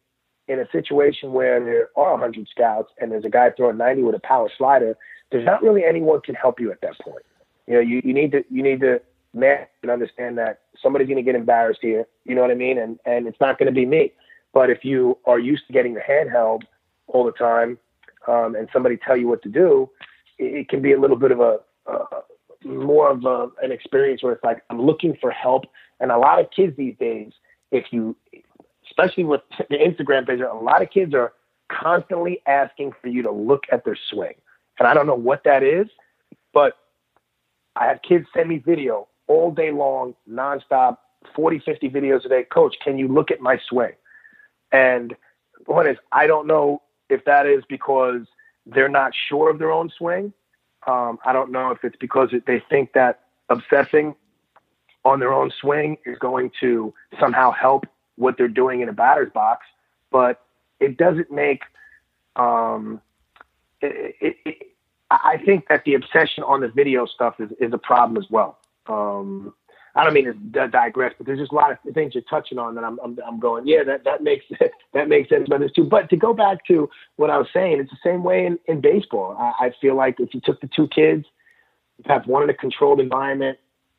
in 0.48 0.60
a 0.60 0.70
situation 0.72 1.34
where 1.34 1.64
there 1.64 1.90
are 1.96 2.12
100 2.12 2.48
scouts 2.50 2.92
and 3.00 3.12
there's 3.12 3.26
a 3.26 3.30
guy 3.30 3.52
throwing 3.52 3.78
90 3.78 4.04
with 4.04 4.16
a 4.16 4.20
power 4.20 4.50
slider, 4.58 4.98
there's 5.32 5.46
not 5.46 5.62
really 5.62 5.84
anyone 5.84 6.22
can 6.22 6.36
help 6.36 6.60
you 6.60 6.72
at 6.72 6.82
that 6.82 6.98
point. 7.00 7.26
You 7.68 7.76
know, 7.76 7.80
you, 7.82 8.02
you 8.04 8.14
need 8.14 8.32
to 8.32 8.44
you 8.50 8.64
need 8.64 8.80
to 8.82 9.02
man 9.38 9.68
and 9.82 9.92
understand 9.92 10.38
that 10.38 10.62
somebody's 10.82 11.08
going 11.08 11.18
to 11.18 11.24
get 11.24 11.36
embarrassed 11.36 11.80
here. 11.82 12.06
You 12.26 12.36
know 12.36 12.42
what 12.42 12.52
I 12.52 12.56
mean? 12.56 12.78
And 12.78 13.00
and 13.06 13.28
it's 13.28 13.40
not 13.40 13.58
going 13.58 13.68
to 13.68 13.74
be 13.74 13.86
me. 13.86 14.14
But 14.54 14.70
if 14.70 14.84
you 14.84 15.18
are 15.26 15.40
used 15.40 15.68
to 15.68 15.74
getting 15.74 15.94
your 15.94 16.04
hand 16.04 16.30
held 16.32 16.64
all 17.08 17.24
the 17.26 17.32
time 17.32 17.78
um, 18.28 18.56
and 18.56 18.68
somebody 18.74 18.98
tell 18.98 19.18
you 19.18 19.28
what 19.28 19.42
to 19.44 19.50
do, 19.50 19.90
it, 20.38 20.54
it 20.62 20.70
can 20.70 20.82
be 20.82 20.94
a 20.94 21.00
little 21.00 21.18
bit 21.18 21.32
of 21.32 21.40
a 21.40 21.60
uh, 21.86 22.22
more 22.66 23.12
of 23.12 23.24
a, 23.26 23.50
an 23.64 23.72
experience 23.72 24.24
where 24.24 24.34
it's 24.34 24.44
like 24.44 24.64
I'm 24.70 24.82
looking 24.82 25.16
for 25.20 25.32
help. 25.32 25.66
And 26.00 26.12
a 26.12 26.18
lot 26.18 26.40
of 26.40 26.52
kids 26.52 26.76
these 26.78 26.96
days, 27.00 27.32
if 27.72 27.86
you, 27.92 28.16
especially 28.90 29.24
with 29.24 29.42
the 29.70 29.78
Instagram 29.78 30.28
page, 30.28 30.40
a 30.40 30.54
lot 30.56 30.82
of 30.82 30.90
kids 30.90 31.14
are 31.14 31.34
constantly 31.70 32.42
asking 32.48 32.94
for 33.02 33.08
you 33.08 33.22
to 33.24 33.32
look 33.32 33.64
at 33.72 33.84
their 33.84 33.98
swing. 34.10 34.36
And 34.80 34.88
I 34.88 34.94
don't 34.94 35.08
know 35.08 35.16
what 35.16 35.44
that 35.44 35.64
is, 35.64 35.88
but 36.54 36.74
I 37.76 37.86
have 37.86 38.02
kids 38.02 38.28
send 38.36 38.50
me 38.50 38.58
video 38.58 39.08
all 39.28 39.52
day 39.52 39.72
long, 39.72 40.16
nonstop, 40.30 40.98
40, 41.36 41.60
50 41.60 41.90
videos 41.90 42.26
a 42.26 42.30
day. 42.30 42.44
Coach, 42.44 42.76
can 42.84 42.98
you 42.98 43.08
look 43.08 43.32
at 43.32 43.42
my 43.42 43.60
swing? 43.70 43.94
And 44.72 45.16
one 45.66 45.88
is, 45.88 45.98
I 46.12 46.28
don't 46.28 46.48
know 46.48 46.82
if 47.10 47.24
that 47.26 47.46
is 47.46 47.64
because 47.70 48.22
they're 48.66 48.90
not 48.90 49.14
sure 49.30 49.50
of 49.50 49.60
their 49.60 49.72
own 49.72 49.90
swing. 49.98 50.34
Um, 50.86 51.20
I 51.26 51.34
don't 51.34 51.52
know 51.52 51.72
if 51.72 51.84
it's 51.84 51.98
because 52.00 52.30
they 52.46 52.62
think 52.70 52.94
that 52.94 53.22
obsessing 53.50 54.16
on 55.04 55.20
their 55.20 55.34
own 55.34 55.52
swing 55.62 55.98
is 56.06 56.18
going 56.20 56.52
to 56.60 56.94
somehow 57.20 57.52
help 57.52 57.86
what 58.16 58.38
they're 58.38 58.48
doing 58.48 58.82
in 58.82 58.90
a 58.90 58.94
batter's 58.94 59.32
box, 59.32 59.66
but 60.12 60.42
it 60.80 60.98
doesn't 60.98 61.32
make. 61.32 61.62
Um, 62.36 63.02
it, 63.82 64.16
it, 64.20 64.36
it, 64.46 64.68
I 65.10 65.38
think 65.46 65.68
that 65.70 65.84
the 65.86 65.94
obsession 65.94 66.44
on 66.44 66.62
the 66.62 66.68
video 66.68 67.06
stuff 67.06 67.36
is, 67.40 67.50
is 67.60 67.72
a 67.74 67.78
problem 67.78 68.22
as 68.22 68.30
well. 68.30 68.60
Um, 68.90 69.54
I 69.96 70.04
don't 70.04 70.14
mean 70.14 70.52
to 70.54 70.68
digress, 70.68 71.14
but 71.18 71.26
there's 71.26 71.40
just 71.40 71.52
a 71.52 71.56
lot 71.56 71.72
of 71.72 71.78
things 71.94 72.14
you're 72.14 72.24
touching 72.30 72.60
on 72.60 72.76
that 72.76 72.84
I'm, 72.84 73.00
I'm, 73.00 73.18
I'm 73.28 73.40
going, 73.40 73.68
yeah, 73.68 73.84
that, 73.84 74.04
that 74.04 74.22
makes, 74.22 74.46
that 74.94 75.10
makes 75.10 75.30
sense 75.30 75.48
about 75.48 75.60
this 75.62 75.72
too. 75.72 75.86
But 75.86 76.10
to 76.12 76.16
go 76.16 76.34
back 76.34 76.66
to 76.68 76.88
what 77.16 77.32
I 77.32 77.38
was 77.38 77.48
saying, 77.52 77.80
it's 77.80 77.90
the 77.90 77.98
same 78.04 78.24
way 78.24 78.46
in, 78.46 78.60
in 78.68 78.80
baseball. 78.80 79.36
I, 79.40 79.68
I 79.68 79.72
feel 79.82 79.96
like 79.96 80.20
if 80.20 80.36
you 80.36 80.42
took 80.42 80.62
the 80.62 80.68
two 80.68 80.88
kids, 80.88 81.26
you 81.98 82.04
have 82.06 82.28
one 82.28 82.44
in 82.44 82.50
a 82.50 82.54
controlled 82.54 83.00
environment, 83.00 83.58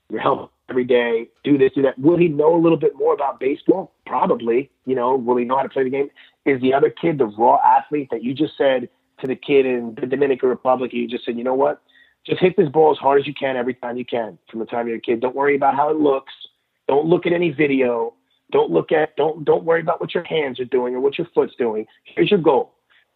you're 0.08 0.20
helping 0.20 0.48
every 0.68 0.84
day, 0.84 1.28
do 1.44 1.58
this, 1.58 1.72
do 1.74 1.82
that. 1.82 1.98
Will 1.98 2.16
he 2.16 2.28
know 2.28 2.54
a 2.54 2.60
little 2.60 2.78
bit 2.78 2.94
more 2.94 3.14
about 3.14 3.40
baseball? 3.40 3.92
Probably. 4.06 4.70
You 4.86 4.94
know, 4.94 5.16
will 5.16 5.36
he 5.36 5.44
know 5.44 5.56
how 5.56 5.62
to 5.62 5.68
play 5.68 5.84
the 5.84 5.90
game? 5.90 6.10
Is 6.44 6.60
the 6.60 6.74
other 6.74 6.90
kid 6.90 7.18
the 7.18 7.26
raw 7.26 7.58
athlete 7.66 8.08
that 8.10 8.22
you 8.22 8.34
just 8.34 8.56
said 8.56 8.88
to 9.20 9.26
the 9.26 9.34
kid 9.34 9.66
in 9.66 9.96
the 10.00 10.06
Dominican 10.06 10.48
Republic? 10.48 10.92
You 10.92 11.08
just 11.08 11.24
said, 11.24 11.36
you 11.36 11.44
know 11.44 11.54
what? 11.54 11.82
Just 12.28 12.40
hit 12.40 12.56
this 12.56 12.68
ball 12.68 12.92
as 12.92 12.98
hard 12.98 13.20
as 13.20 13.26
you 13.26 13.32
can 13.32 13.56
every 13.56 13.74
time 13.74 13.96
you 13.96 14.04
can 14.04 14.38
from 14.50 14.60
the 14.60 14.66
time 14.66 14.86
you're 14.86 14.98
a 14.98 15.00
kid. 15.00 15.20
Don't 15.20 15.34
worry 15.34 15.56
about 15.56 15.74
how 15.74 15.88
it 15.88 15.96
looks. 15.96 16.32
Don't 16.86 17.06
look 17.06 17.26
at 17.26 17.32
any 17.32 17.50
video. 17.50 18.14
Don't 18.52 18.70
look 18.70 18.92
at 18.92 19.16
don't 19.16 19.44
don't 19.44 19.64
worry 19.64 19.80
about 19.80 20.00
what 20.00 20.14
your 20.14 20.24
hands 20.24 20.60
are 20.60 20.66
doing 20.66 20.94
or 20.94 21.00
what 21.00 21.18
your 21.18 21.26
foot's 21.34 21.54
doing. 21.56 21.86
Here's 22.04 22.30
your 22.30 22.40
goal. 22.40 22.74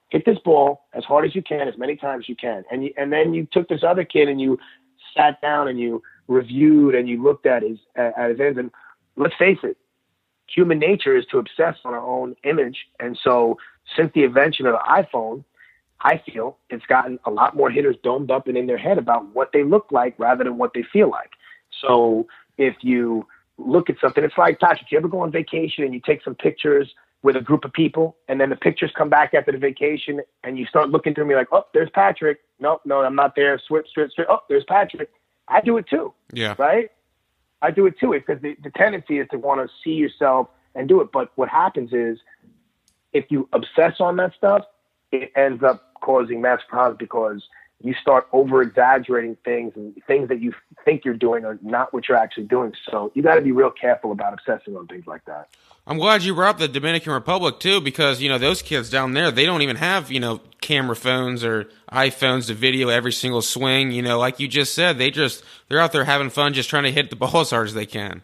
Hit 0.09 0.25
this 0.25 0.39
ball 0.45 0.87
as 0.95 1.05
hard 1.05 1.27
as 1.27 1.35
you 1.35 1.43
can, 1.43 1.69
as 1.69 1.77
many 1.79 1.97
times 1.97 2.25
as 2.25 2.29
you 2.29 2.37
can. 2.37 2.65
And 2.71 2.85
you, 2.85 2.95
and 2.99 3.13
then 3.13 3.33
you 3.33 3.47
took 3.51 3.69
this 3.69 3.83
other 3.83 4.05
kid 4.05 4.29
and 4.29 4.41
you 4.41 4.59
sat 5.17 5.41
down 5.41 5.69
and 5.69 5.79
you 5.79 6.03
reviewed 6.29 6.95
and 6.95 7.09
you 7.09 7.23
looked 7.23 7.47
at 7.47 7.63
his 7.63 7.79
at 7.97 8.31
his 8.31 8.41
ends. 8.41 8.59
And 8.59 8.71
let's 9.17 9.35
face 9.39 9.59
it, 9.63 9.77
human 10.47 10.79
nature 10.79 11.17
is 11.17 11.25
to 11.31 11.39
obsess 11.39 11.77
on 11.85 11.93
our 11.93 12.07
own 12.07 12.35
image. 12.45 12.87
And 12.99 13.19
so 13.23 13.59
since 13.97 14.11
the 14.15 14.25
invention 14.25 14.67
of 14.67 14.75
the 14.75 14.79
iPhone, 14.79 15.45
I 16.03 16.21
feel 16.27 16.59
it's 16.69 16.85
gotten 16.87 17.19
a 17.25 17.31
lot 17.31 17.57
more 17.57 17.71
hitters 17.71 17.97
domed 18.03 18.31
up 18.31 18.49
and 18.49 18.57
in 18.57 18.67
their 18.67 18.79
head 18.79 18.99
about 18.99 19.35
what 19.35 19.51
they 19.53 19.63
look 19.63 19.87
like 19.91 20.15
rather 20.19 20.45
than 20.45 20.59
what 20.59 20.73
they 20.75 20.83
feel 20.93 21.09
like. 21.09 21.31
So 21.81 22.27
if 22.59 22.77
you 22.81 23.27
look 23.57 23.89
at 23.89 23.97
something, 24.01 24.25
it's 24.25 24.37
like 24.37 24.59
Patrick, 24.59 24.91
you 24.91 24.99
ever 24.99 25.09
go 25.09 25.21
on 25.21 25.31
vacation 25.31 25.85
and 25.85 25.95
you 25.95 26.01
take 26.05 26.23
some 26.25 26.35
pictures 26.35 26.93
with 27.23 27.37
a 27.37 27.41
group 27.41 27.65
of 27.65 27.73
people 27.73 28.17
and 28.29 28.41
then 28.41 28.51
the 28.51 28.57
pictures 28.57 28.91
come 28.97 29.09
back 29.09 29.33
after 29.33 29.53
the 29.53 29.59
vacation 29.59 30.21
and 30.43 30.59
you 30.59 30.67
start 30.67 30.91
looking 30.91 31.15
through 31.15 31.27
me 31.27 31.37
like, 31.37 31.47
oh, 31.53 31.65
there's 31.73 31.91
Patrick. 31.91 32.41
No, 32.59 32.81
no, 32.85 33.01
I'm 33.01 33.15
not 33.15 33.37
there. 33.37 33.61
Switch, 33.67 33.87
switch, 33.95 34.13
switch. 34.15 34.27
Oh, 34.29 34.41
there's 34.49 34.65
Patrick. 34.65 35.11
I 35.47 35.61
do 35.61 35.77
it 35.77 35.87
too. 35.89 36.13
Yeah. 36.33 36.57
Right? 36.59 36.91
I 37.61 37.71
do 37.71 37.87
it 37.87 37.95
too 38.01 38.13
because 38.13 38.43
the, 38.43 38.57
the 38.65 38.71
tendency 38.71 39.19
is 39.21 39.29
to 39.31 39.39
want 39.39 39.61
to 39.61 39.73
see 39.85 39.95
yourself 39.95 40.49
and 40.75 40.89
do 40.89 41.01
it. 41.01 41.11
But 41.13 41.31
what 41.37 41.49
happens 41.49 41.93
is 41.93 42.19
if 43.13 43.27
you 43.29 43.49
obsess 43.53 44.01
on 44.01 44.17
that 44.17 44.35
stuff, 44.37 44.65
it 45.13 45.31
ends 45.37 45.63
up 45.63 45.92
causing 46.03 46.41
massive 46.41 46.69
problems 46.69 46.99
because 46.99 47.43
you 47.85 47.95
start 48.01 48.29
over 48.33 48.63
exaggerating 48.63 49.37
things 49.45 49.73
and 49.75 49.95
things 50.07 50.29
that 50.29 50.41
you 50.41 50.53
think 50.85 51.05
you're 51.05 51.15
doing 51.15 51.45
are 51.45 51.59
not 51.63 51.93
what 51.93 52.09
you're 52.09 52.19
actually 52.19 52.45
doing. 52.45 52.73
So 52.91 53.11
you 53.15 53.23
got 53.23 53.35
to 53.37 53.41
be 53.41 53.53
real 53.53 53.71
careful 53.71 54.13
about 54.13 54.35
obsessing 54.35 54.77
on 54.77 54.87
things 54.87 55.07
like 55.07 55.25
that. 55.25 55.49
I'm 55.87 55.99
glad 55.99 56.23
you 56.23 56.35
brought 56.35 56.51
up 56.51 56.59
the 56.59 56.69
Dominican 56.69 57.13
Republic 57.13 57.59
too, 57.59 57.81
because 57.81 58.21
you 58.21 58.29
know 58.29 58.39
those 58.39 58.63
kids 58.63 58.89
down 58.89 59.15
there 59.15 59.33
they 59.33 59.45
don't 59.45 59.63
even 59.63 59.77
have 59.77 60.13
you 60.13 60.21
know 60.21 60.41
camera 60.61 60.95
phones 60.95 61.43
or 61.43 61.69
iPhones 61.91 62.47
to 62.47 62.55
video 62.55 62.89
every 62.89 63.13
single 63.13 63.43
swing. 63.43 63.91
You 63.91 64.03
know, 64.03 64.19
like 64.19 64.39
you 64.39 64.47
just 64.47 64.75
said, 64.75 64.99
they 64.99 65.11
just 65.11 65.43
they're 65.69 65.81
out 65.81 65.91
there 65.91 66.05
having 66.05 66.31
fun, 66.31 66.55
just 66.55 66.71
trying 66.71 66.85
to 66.85 66.93
hit 66.93 67.11
the 67.11 67.17
ball 67.17 67.41
as 67.41 67.51
hard 67.51 67.67
as 67.67 67.75
they 67.75 67.87
can. 67.87 68.23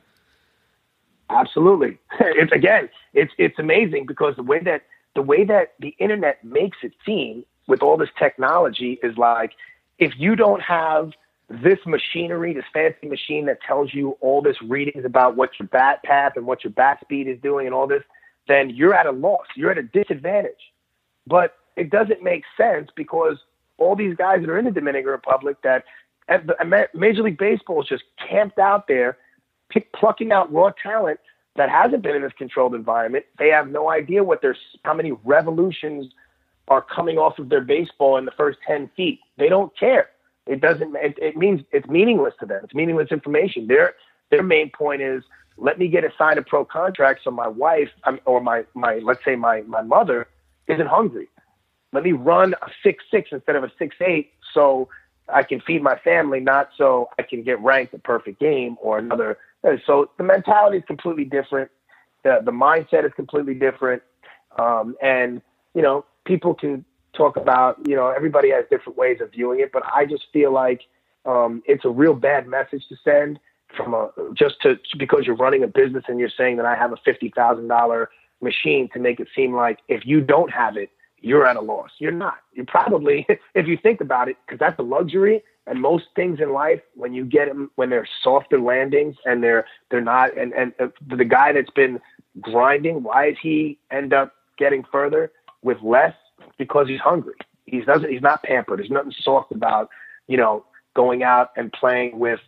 Absolutely, 1.31 1.99
it's 2.21 2.53
again, 2.53 2.89
it's 3.13 3.33
it's 3.39 3.59
amazing 3.59 4.07
because 4.07 4.37
the 4.37 4.45
way 4.45 4.61
that 4.61 4.83
the 5.17 5.23
way 5.23 5.43
that 5.43 5.75
the 5.81 5.97
internet 5.99 6.45
makes 6.45 6.79
it 6.85 6.93
seem 7.05 7.45
with 7.69 7.83
all 7.83 7.97
this 7.97 8.09
technology 8.19 8.99
is 9.03 9.17
like 9.17 9.53
if 9.99 10.13
you 10.17 10.35
don't 10.35 10.63
have 10.63 11.13
this 11.49 11.79
machinery, 11.87 12.53
this 12.53 12.65
fancy 12.73 13.09
machine 13.09 13.47
that 13.47 13.59
tells 13.67 13.95
you 13.95 14.17
all 14.21 14.43
this 14.43 14.61
readings 14.63 15.05
about 15.05 15.37
what 15.37 15.51
your 15.59 15.69
bat 15.69 16.03
path 16.03 16.33
and 16.37 16.47
what 16.47 16.65
your 16.65 16.73
bat 16.73 16.99
speed 17.01 17.29
is 17.29 17.39
doing 17.41 17.67
and 17.67 17.75
all 17.75 17.87
this, 17.87 18.03
then 18.49 18.71
you're 18.71 18.95
at 18.95 19.07
a 19.07 19.13
loss. 19.13 19.47
You're 19.55 19.71
at 19.71 19.79
a 19.79 19.83
disadvantage. 19.83 20.73
But 21.27 21.55
it 21.77 21.91
doesn't 21.91 22.23
make 22.23 22.45
sense 22.57 22.91
because 22.97 23.37
all 23.79 23.95
these 23.95 24.17
guys 24.17 24.41
that 24.41 24.51
are 24.51 24.59
in 24.59 24.65
the 24.65 24.71
Dominican 24.71 25.11
Republic 25.11 25.57
that 25.63 25.85
the, 26.29 26.89
Major 26.95 27.23
League 27.23 27.39
Baseball 27.39 27.83
is 27.83 27.89
just 27.89 28.05
camped 28.29 28.59
out 28.59 28.87
there, 28.87 29.17
pick, 29.71 29.93
plucking 29.93 30.33
out 30.33 30.53
raw 30.53 30.71
talent 30.83 31.21
that 31.57 31.71
hasn't 31.71 32.03
been 32.03 32.15
in 32.15 32.23
this 32.23 32.33
controlled 32.37 32.75
environment, 32.75 33.25
they 33.39 33.49
have 33.49 33.69
no 33.69 33.91
idea 33.91 34.23
what 34.23 34.43
their 34.43 34.57
how 34.85 34.95
many 34.95 35.13
revolutions 35.25 36.13
are 36.69 36.83
coming 36.83 37.19
off 37.19 37.39
of 37.39 37.49
their 37.49 37.61
baseball 37.61 38.17
in 38.17 38.25
the 38.25 38.31
first 38.33 38.59
10 38.67 38.91
feet. 38.97 39.21
They 39.37 39.49
don't 39.49 39.77
care. 39.79 40.11
It 40.47 40.61
doesn't, 40.61 40.97
it, 40.97 41.19
it 41.21 41.37
means 41.37 41.63
it's 41.73 41.87
meaningless 41.89 42.35
to 42.41 42.47
them. 42.47 42.61
It's 42.65 42.75
meaningless 42.75 43.09
information. 43.11 43.67
Their, 43.67 43.95
their 44.31 44.43
main 44.43 44.71
point 44.71 45.03
is 45.03 45.23
let 45.57 45.79
me 45.79 45.89
get 45.89 46.05
a 46.05 46.11
sign 46.17 46.39
a 46.39 46.43
pro 46.43 46.65
contract 46.65 47.21
so 47.25 47.31
my 47.31 47.49
wife 47.49 47.91
or 48.25 48.41
my, 48.41 48.65
my, 48.75 48.99
let's 48.99 49.25
say 49.25 49.37
my, 49.37 49.63
my 49.63 49.83
mother 49.83 50.29
isn't 50.69 50.87
hungry. 50.87 51.29
Let 51.93 52.05
me 52.05 52.13
run 52.13 52.55
a 52.63 52.71
six, 52.83 53.05
six 53.11 53.31
instead 53.33 53.57
of 53.57 53.65
a 53.65 53.73
six, 53.79 53.97
eight. 54.01 54.33
So 54.55 54.89
I 55.33 55.43
can 55.43 55.61
feed 55.61 55.83
my 55.83 55.97
family, 55.99 56.41
not 56.41 56.71
so 56.77 57.09
I 57.19 57.23
can 57.23 57.43
get 57.43 57.61
ranked 57.61 57.95
a 57.95 57.99
perfect 57.99 58.41
game 58.41 58.77
or 58.81 58.99
another. 58.99 59.39
So 59.87 60.11
the 60.17 60.25
mentality 60.25 60.79
is 60.79 60.85
completely 60.87 61.25
different. 61.25 61.71
The, 62.25 62.41
the 62.45 62.53
mindset 62.53 63.05
is 63.05 63.13
completely 63.15 63.55
different. 63.55 64.03
Um, 64.59 64.97
and, 65.03 65.43
you 65.75 65.83
know, 65.83 66.05
people 66.29 66.55
can 66.55 66.85
talk 67.15 67.37
about, 67.37 67.79
you 67.89 67.97
know, 67.97 68.09
everybody 68.09 68.51
has 68.51 68.65
different 68.71 68.97
ways 68.97 69.21
of 69.21 69.33
viewing 69.33 69.61
it, 69.61 69.73
but 69.73 69.83
I 69.93 70.05
just 70.05 70.27
feel 70.33 70.53
like 70.53 70.83
um, 71.25 71.63
it's 71.67 71.85
a 71.85 71.89
real 71.89 72.15
bad 72.15 72.47
message 72.47 72.85
to 72.91 72.97
send 73.03 73.41
from 73.77 73.95
a 73.95 74.11
just 74.35 74.61
to 74.63 74.79
because 74.99 75.27
you're 75.27 75.37
running 75.37 75.63
a 75.63 75.67
business 75.67 76.05
and 76.09 76.19
you're 76.21 76.31
saying 76.31 76.57
that 76.59 76.67
I 76.67 76.75
have 76.77 76.93
a 76.93 76.97
fifty 77.05 77.33
thousand 77.35 77.69
dollar 77.69 78.11
machine 78.41 78.89
to 78.93 79.01
make 79.01 79.19
it 79.19 79.29
seem 79.35 79.53
like 79.53 79.81
if 79.89 80.07
you 80.07 80.21
don't 80.21 80.51
have 80.51 80.77
it, 80.77 80.91
you're 81.21 81.47
at 81.47 81.57
a 81.57 81.61
loss. 81.61 81.91
You're 81.99 82.13
not. 82.13 82.39
You 82.53 82.65
probably, 82.65 83.27
if 83.55 83.67
you 83.67 83.77
think 83.77 84.01
about 84.01 84.29
it, 84.29 84.37
because 84.47 84.59
that's 84.59 84.79
a 84.79 84.83
luxury. 84.83 85.43
And 85.67 85.83
most 85.83 86.07
things 86.17 86.41
in 86.41 86.55
life, 86.55 86.81
when 86.95 87.13
you 87.13 87.27
get 87.27 87.49
them, 87.49 87.71
when 87.75 87.91
they're 87.91 88.09
softer 88.23 88.59
landings 88.59 89.17
and 89.27 89.43
they're 89.43 89.67
they're 89.91 90.01
not, 90.01 90.37
and 90.39 90.55
and 90.55 90.73
uh, 90.79 90.89
the 91.07 91.27
guy 91.27 91.53
that's 91.53 91.71
been 91.71 92.01
grinding, 92.41 93.03
why 93.03 93.31
does 93.31 93.39
he 93.43 93.79
end 93.91 94.15
up 94.15 94.35
getting 94.57 94.85
further? 94.91 95.31
With 95.63 95.79
less 95.83 96.15
because 96.57 96.89
he's 96.89 97.01
hungry. 97.01 97.35
He's 97.67 97.85
doesn't. 97.85 98.11
He's 98.11 98.23
not 98.23 98.43
pampered. 98.43 98.79
There's 98.79 98.91
nothing 98.91 99.13
soft 99.23 99.53
about 99.53 99.91
you 100.27 100.37
know 100.37 100.65
going 100.95 101.23
out 101.23 101.51
and 101.57 101.73
playing 101.73 102.19
with 102.19 102.41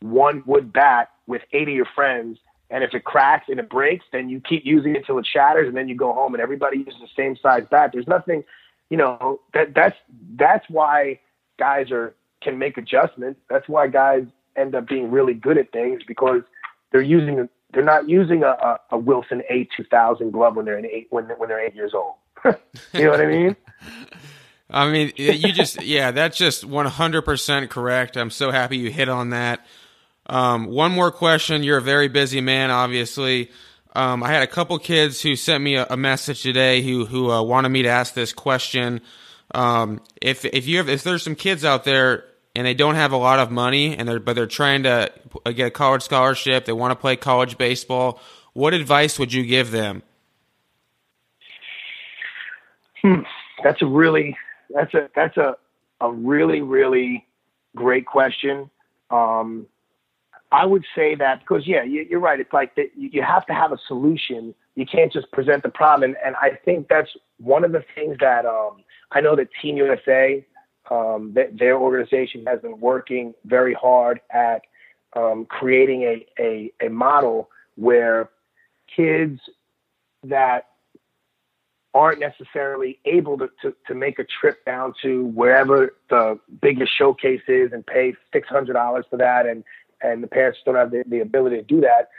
one 0.00 0.42
wood 0.46 0.72
bat 0.72 1.10
with 1.26 1.42
eight 1.52 1.68
of 1.68 1.74
your 1.74 1.88
friends. 1.94 2.38
And 2.70 2.82
if 2.82 2.94
it 2.94 3.04
cracks 3.04 3.46
and 3.48 3.60
it 3.60 3.68
breaks, 3.68 4.04
then 4.10 4.28
you 4.28 4.40
keep 4.40 4.64
using 4.64 4.94
it 4.94 4.98
until 4.98 5.18
it 5.18 5.26
shatters, 5.26 5.68
and 5.68 5.76
then 5.76 5.88
you 5.88 5.94
go 5.94 6.12
home 6.12 6.34
and 6.34 6.42
everybody 6.42 6.78
uses 6.78 7.00
the 7.00 7.08
same 7.16 7.36
size 7.36 7.62
bat. 7.70 7.90
There's 7.92 8.08
nothing, 8.08 8.42
you 8.90 8.96
know. 8.96 9.40
That 9.52 9.74
that's 9.74 9.96
that's 10.36 10.64
why 10.68 11.20
guys 11.58 11.90
are 11.90 12.14
can 12.42 12.58
make 12.58 12.76
adjustments. 12.76 13.40
That's 13.48 13.68
why 13.68 13.88
guys 13.88 14.24
end 14.56 14.74
up 14.74 14.88
being 14.88 15.10
really 15.10 15.34
good 15.34 15.58
at 15.58 15.72
things 15.72 16.02
because 16.06 16.42
they're 16.90 17.02
using 17.02 17.48
they're 17.72 17.84
not 17.84 18.08
using 18.08 18.42
a, 18.44 18.50
a, 18.50 18.80
a 18.92 18.98
Wilson 18.98 19.42
A2000 19.50 20.30
glove 20.30 20.56
when 20.56 20.64
they're 20.64 20.84
eight 20.84 21.08
when 21.10 21.24
when 21.38 21.48
they're 21.48 21.64
eight 21.64 21.74
years 21.74 21.92
old. 21.94 22.14
you 22.92 23.04
know 23.04 23.10
what 23.10 23.20
I 23.20 23.26
mean? 23.26 23.56
I 24.70 24.90
mean, 24.90 25.12
you 25.16 25.52
just 25.52 25.82
yeah, 25.82 26.10
that's 26.10 26.36
just 26.36 26.66
100% 26.66 27.70
correct. 27.70 28.16
I'm 28.16 28.30
so 28.30 28.50
happy 28.50 28.76
you 28.76 28.90
hit 28.90 29.08
on 29.08 29.30
that. 29.30 29.64
Um, 30.26 30.66
one 30.66 30.92
more 30.92 31.10
question. 31.10 31.62
You're 31.62 31.78
a 31.78 31.82
very 31.82 32.08
busy 32.08 32.40
man, 32.40 32.70
obviously. 32.70 33.50
Um, 33.94 34.22
I 34.22 34.32
had 34.32 34.42
a 34.42 34.48
couple 34.48 34.76
kids 34.78 35.22
who 35.22 35.36
sent 35.36 35.62
me 35.62 35.76
a, 35.76 35.86
a 35.90 35.96
message 35.96 36.42
today 36.42 36.82
who 36.82 37.04
who 37.04 37.30
uh, 37.30 37.42
wanted 37.42 37.68
me 37.68 37.82
to 37.82 37.88
ask 37.88 38.14
this 38.14 38.32
question. 38.32 39.00
Um, 39.54 40.00
if 40.20 40.44
if 40.44 40.66
you 40.66 40.78
have 40.78 40.88
if 40.88 41.04
there's 41.04 41.22
some 41.22 41.36
kids 41.36 41.64
out 41.64 41.84
there 41.84 42.24
and 42.56 42.66
they 42.66 42.74
don't 42.74 42.96
have 42.96 43.12
a 43.12 43.16
lot 43.16 43.38
of 43.38 43.50
money 43.50 43.96
and 43.96 44.08
they're 44.08 44.18
but 44.18 44.34
they're 44.34 44.46
trying 44.46 44.82
to 44.84 45.12
get 45.44 45.68
a 45.68 45.70
college 45.70 46.02
scholarship, 46.02 46.64
they 46.64 46.72
want 46.72 46.90
to 46.90 46.96
play 46.96 47.14
college 47.14 47.56
baseball, 47.58 48.20
what 48.54 48.74
advice 48.74 49.18
would 49.18 49.32
you 49.32 49.44
give 49.44 49.70
them? 49.70 50.02
Hmm. 53.04 53.20
That's 53.62 53.82
a 53.82 53.86
really 53.86 54.34
that's 54.70 54.94
a 54.94 55.10
that's 55.14 55.36
a 55.36 55.56
a 56.00 56.10
really 56.10 56.62
really 56.62 57.26
great 57.76 58.06
question. 58.06 58.70
Um, 59.10 59.66
I 60.50 60.64
would 60.64 60.84
say 60.94 61.14
that 61.16 61.40
because 61.40 61.66
yeah, 61.66 61.82
you, 61.82 62.16
are 62.16 62.18
right. 62.18 62.40
It's 62.40 62.52
like 62.52 62.74
that 62.76 62.92
you 62.96 63.20
have 63.20 63.44
to 63.46 63.52
have 63.52 63.72
a 63.72 63.78
solution. 63.86 64.54
You 64.74 64.86
can't 64.86 65.12
just 65.12 65.30
present 65.32 65.62
the 65.62 65.68
problem, 65.68 66.10
and, 66.10 66.16
and 66.24 66.34
I 66.36 66.58
think 66.64 66.88
that's 66.88 67.10
one 67.38 67.62
of 67.62 67.72
the 67.72 67.84
things 67.94 68.16
that 68.20 68.46
um, 68.46 68.82
I 69.12 69.20
know 69.20 69.36
that 69.36 69.48
Team 69.60 69.76
USA, 69.76 70.42
um, 70.90 71.32
that 71.34 71.58
their 71.58 71.76
organization 71.76 72.46
has 72.46 72.60
been 72.60 72.80
working 72.80 73.34
very 73.44 73.74
hard 73.74 74.22
at 74.30 74.62
um, 75.14 75.44
creating 75.44 76.04
a, 76.04 76.26
a 76.40 76.72
a 76.80 76.88
model 76.88 77.50
where 77.76 78.30
kids 78.96 79.40
that 80.22 80.68
aren't 81.94 82.18
necessarily 82.18 82.98
able 83.04 83.38
to, 83.38 83.48
to, 83.62 83.74
to 83.86 83.94
make 83.94 84.18
a 84.18 84.24
trip 84.24 84.64
down 84.64 84.92
to 85.00 85.26
wherever 85.26 85.94
the 86.10 86.38
biggest 86.60 86.92
showcase 86.96 87.42
is 87.46 87.72
and 87.72 87.86
pay 87.86 88.14
$600 88.34 89.08
for 89.08 89.16
that. 89.16 89.46
And, 89.46 89.62
and 90.02 90.22
the 90.22 90.26
parents 90.26 90.58
don't 90.64 90.74
have 90.74 90.90
the, 90.90 91.04
the 91.06 91.20
ability 91.20 91.56
to 91.56 91.62
do 91.62 91.80
that. 91.82 92.10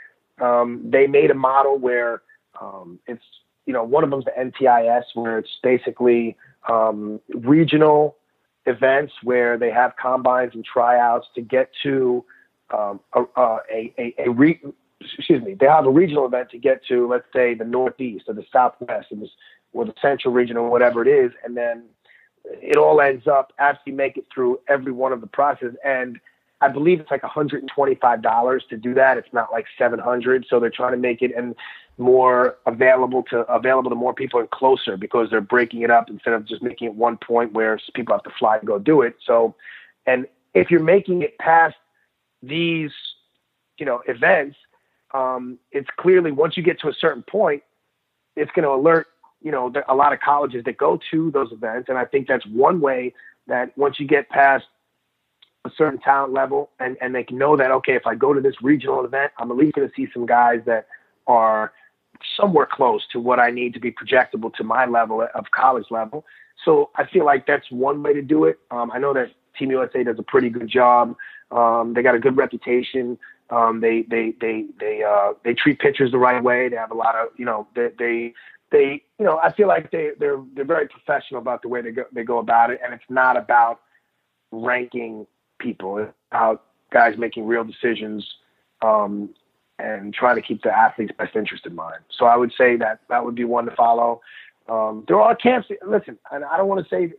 Um, 0.44 0.82
they 0.84 1.06
made 1.06 1.30
a 1.30 1.34
model 1.34 1.78
where 1.78 2.22
um, 2.60 2.98
it's, 3.06 3.22
you 3.66 3.72
know, 3.72 3.84
one 3.84 4.02
of 4.02 4.10
them's 4.10 4.24
the 4.24 4.32
NTIS, 4.38 5.04
where 5.14 5.38
it's 5.38 5.58
basically 5.62 6.36
um, 6.68 7.20
regional 7.34 8.16
events 8.64 9.12
where 9.22 9.58
they 9.58 9.70
have 9.70 9.94
combines 10.00 10.54
and 10.54 10.64
tryouts 10.64 11.26
to 11.34 11.42
get 11.42 11.70
to 11.82 12.24
um, 12.70 13.00
a, 13.12 13.22
a, 13.36 13.94
a, 13.98 14.14
a 14.18 14.30
re- 14.30 14.60
excuse 15.00 15.42
me, 15.42 15.54
they 15.54 15.66
have 15.66 15.86
a 15.86 15.90
regional 15.90 16.26
event 16.26 16.50
to 16.50 16.58
get 16.58 16.84
to, 16.86 17.06
let's 17.08 17.26
say, 17.32 17.54
the 17.54 17.64
Northeast 17.64 18.24
or 18.28 18.34
the 18.34 18.44
Southwest, 18.52 19.08
and 19.10 19.28
or 19.76 19.84
the 19.84 19.94
central 20.00 20.32
region 20.32 20.56
or 20.56 20.70
whatever 20.70 21.02
it 21.02 21.08
is, 21.08 21.32
and 21.44 21.56
then 21.56 21.84
it 22.44 22.76
all 22.76 23.00
ends 23.00 23.26
up 23.26 23.52
after 23.58 23.82
you 23.90 23.92
make 23.92 24.16
it 24.16 24.24
through 24.32 24.58
every 24.68 24.92
one 24.92 25.12
of 25.12 25.20
the 25.20 25.26
process. 25.26 25.74
And 25.84 26.18
I 26.60 26.68
believe 26.68 27.00
it's 27.00 27.10
like 27.10 27.22
$125 27.22 28.68
to 28.68 28.76
do 28.76 28.94
that. 28.94 29.18
It's 29.18 29.32
not 29.32 29.52
like 29.52 29.66
700. 29.76 30.46
So 30.48 30.58
they're 30.58 30.70
trying 30.70 30.92
to 30.92 30.98
make 30.98 31.20
it 31.20 31.32
and 31.36 31.54
more 31.98 32.56
available 32.66 33.22
to 33.24 33.40
available 33.52 33.90
to 33.90 33.96
more 33.96 34.14
people 34.14 34.40
and 34.40 34.50
closer 34.50 34.96
because 34.96 35.28
they're 35.30 35.40
breaking 35.40 35.82
it 35.82 35.90
up 35.90 36.10
instead 36.10 36.34
of 36.34 36.46
just 36.46 36.62
making 36.62 36.88
it 36.88 36.94
one 36.94 37.16
point 37.16 37.52
where 37.52 37.78
people 37.94 38.14
have 38.14 38.22
to 38.22 38.30
fly 38.38 38.56
and 38.56 38.66
go 38.66 38.78
do 38.78 39.02
it. 39.02 39.16
So, 39.26 39.54
and 40.06 40.26
if 40.54 40.70
you're 40.70 40.82
making 40.82 41.22
it 41.22 41.38
past 41.38 41.76
these, 42.42 42.90
you 43.78 43.86
know, 43.86 44.02
events, 44.06 44.56
um, 45.14 45.58
it's 45.72 45.88
clearly 45.98 46.32
once 46.32 46.56
you 46.56 46.62
get 46.62 46.80
to 46.80 46.88
a 46.88 46.94
certain 46.94 47.22
point, 47.22 47.62
it's 48.36 48.50
going 48.52 48.64
to 48.64 48.70
alert 48.70 49.06
you 49.42 49.50
know, 49.50 49.72
a 49.88 49.94
lot 49.94 50.12
of 50.12 50.20
colleges 50.20 50.64
that 50.64 50.76
go 50.76 50.98
to 51.10 51.30
those 51.30 51.52
events. 51.52 51.88
And 51.88 51.98
I 51.98 52.04
think 52.04 52.26
that's 52.28 52.46
one 52.46 52.80
way 52.80 53.14
that 53.46 53.76
once 53.76 54.00
you 54.00 54.06
get 54.06 54.28
past 54.28 54.64
a 55.64 55.70
certain 55.76 55.98
talent 56.00 56.32
level 56.32 56.70
and, 56.80 56.96
and 57.00 57.14
they 57.14 57.24
can 57.24 57.38
know 57.38 57.56
that, 57.56 57.70
okay, 57.70 57.94
if 57.94 58.06
I 58.06 58.14
go 58.14 58.32
to 58.32 58.40
this 58.40 58.54
regional 58.62 59.04
event, 59.04 59.32
I'm 59.38 59.50
at 59.50 59.56
least 59.56 59.74
going 59.74 59.88
to 59.88 59.94
see 59.94 60.08
some 60.12 60.26
guys 60.26 60.60
that 60.66 60.86
are 61.26 61.72
somewhere 62.36 62.68
close 62.70 63.02
to 63.12 63.20
what 63.20 63.38
I 63.38 63.50
need 63.50 63.74
to 63.74 63.80
be 63.80 63.92
projectable 63.92 64.52
to 64.54 64.64
my 64.64 64.86
level 64.86 65.26
of 65.34 65.44
college 65.54 65.86
level. 65.90 66.24
So 66.64 66.90
I 66.96 67.06
feel 67.06 67.24
like 67.24 67.46
that's 67.46 67.70
one 67.70 68.02
way 68.02 68.14
to 68.14 68.22
do 68.22 68.44
it. 68.44 68.58
Um, 68.70 68.90
I 68.92 68.98
know 68.98 69.12
that 69.14 69.32
Team 69.58 69.70
USA 69.70 70.02
does 70.02 70.18
a 70.18 70.22
pretty 70.22 70.48
good 70.48 70.68
job. 70.68 71.16
Um, 71.50 71.92
they 71.94 72.02
got 72.02 72.14
a 72.14 72.18
good 72.18 72.36
reputation. 72.36 73.18
Um, 73.50 73.80
they 73.80 74.02
they 74.02 74.34
they 74.40 74.64
they 74.80 75.02
uh, 75.04 75.34
they 75.44 75.54
treat 75.54 75.78
pitchers 75.78 76.10
the 76.10 76.18
right 76.18 76.42
way. 76.42 76.68
They 76.68 76.76
have 76.76 76.90
a 76.90 76.96
lot 76.96 77.14
of 77.14 77.28
you 77.36 77.44
know 77.44 77.68
they 77.76 77.90
they 77.96 78.34
they, 78.70 79.02
you 79.18 79.24
know, 79.24 79.38
I 79.38 79.52
feel 79.52 79.68
like 79.68 79.90
they 79.90 80.10
they're 80.18 80.42
they're 80.54 80.64
very 80.64 80.88
professional 80.88 81.40
about 81.40 81.62
the 81.62 81.68
way 81.68 81.82
they 81.82 81.90
go 81.90 82.04
they 82.12 82.24
go 82.24 82.38
about 82.38 82.70
it, 82.70 82.80
and 82.84 82.92
it's 82.92 83.04
not 83.08 83.36
about 83.36 83.80
ranking 84.50 85.26
people. 85.58 85.98
It's 85.98 86.12
about 86.30 86.64
guys 86.92 87.16
making 87.16 87.46
real 87.46 87.64
decisions 87.64 88.26
um, 88.82 89.30
and 89.78 90.12
trying 90.14 90.36
to 90.36 90.42
keep 90.42 90.62
the 90.62 90.76
athlete's 90.76 91.12
best 91.16 91.36
interest 91.36 91.66
in 91.66 91.74
mind. 91.74 92.00
So 92.16 92.26
I 92.26 92.36
would 92.36 92.52
say 92.56 92.76
that 92.76 93.00
that 93.08 93.24
would 93.24 93.34
be 93.34 93.44
one 93.44 93.66
to 93.66 93.74
follow. 93.76 94.20
Um, 94.68 95.04
there 95.06 95.20
are 95.20 95.36
camps. 95.36 95.68
Listen, 95.86 96.18
and 96.32 96.44
I 96.44 96.56
don't 96.56 96.68
want 96.68 96.86
to 96.86 96.88
say 96.88 97.12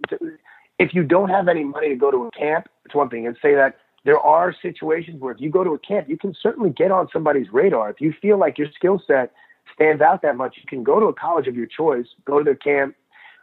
if 0.80 0.94
you 0.94 1.04
don't 1.04 1.30
have 1.30 1.48
any 1.48 1.64
money 1.64 1.90
to 1.90 1.96
go 1.96 2.12
to 2.12 2.26
a 2.26 2.32
camp, 2.32 2.68
it's 2.86 2.96
one 2.96 3.10
thing, 3.10 3.26
and 3.26 3.38
say 3.42 3.56
that 3.56 3.78
there 4.04 4.20
are 4.20 4.56
situations 4.62 5.20
where 5.22 5.34
if 5.34 5.42
you 5.42 5.50
go 5.50 5.64
to 5.64 5.72
a 5.72 5.80
camp, 5.80 6.10
you 6.10 6.18
can 6.18 6.36
certainly 6.42 6.70
get 6.70 6.92
on 6.92 7.08
somebody's 7.12 7.52
radar. 7.52 7.90
If 7.90 8.00
you 8.00 8.14
feel 8.22 8.38
like 8.38 8.58
your 8.58 8.68
skill 8.76 9.02
set 9.06 9.32
stands 9.74 10.02
out 10.02 10.22
that 10.22 10.38
much, 10.38 10.56
you 10.58 10.64
can 10.68 10.84
go 10.84 11.00
to 11.00 11.08
a 11.08 11.14
college 11.14 11.48
of 11.48 11.56
your 11.56 11.66
choice, 11.66 12.08
go 12.26 12.40
to 12.40 12.44
their 12.44 12.56
camp. 12.56 12.96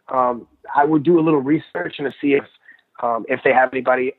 Um, 0.09 0.47
I 0.75 0.85
would 0.85 1.03
do 1.03 1.19
a 1.19 1.23
little 1.23 1.41
research 1.41 1.97
and 1.99 2.07
to 2.07 2.15
see 2.21 2.35
if 2.35 2.45
um, 3.03 3.25
if 3.29 3.41
they 3.43 3.53
have 3.53 3.73
anybody 3.73 4.13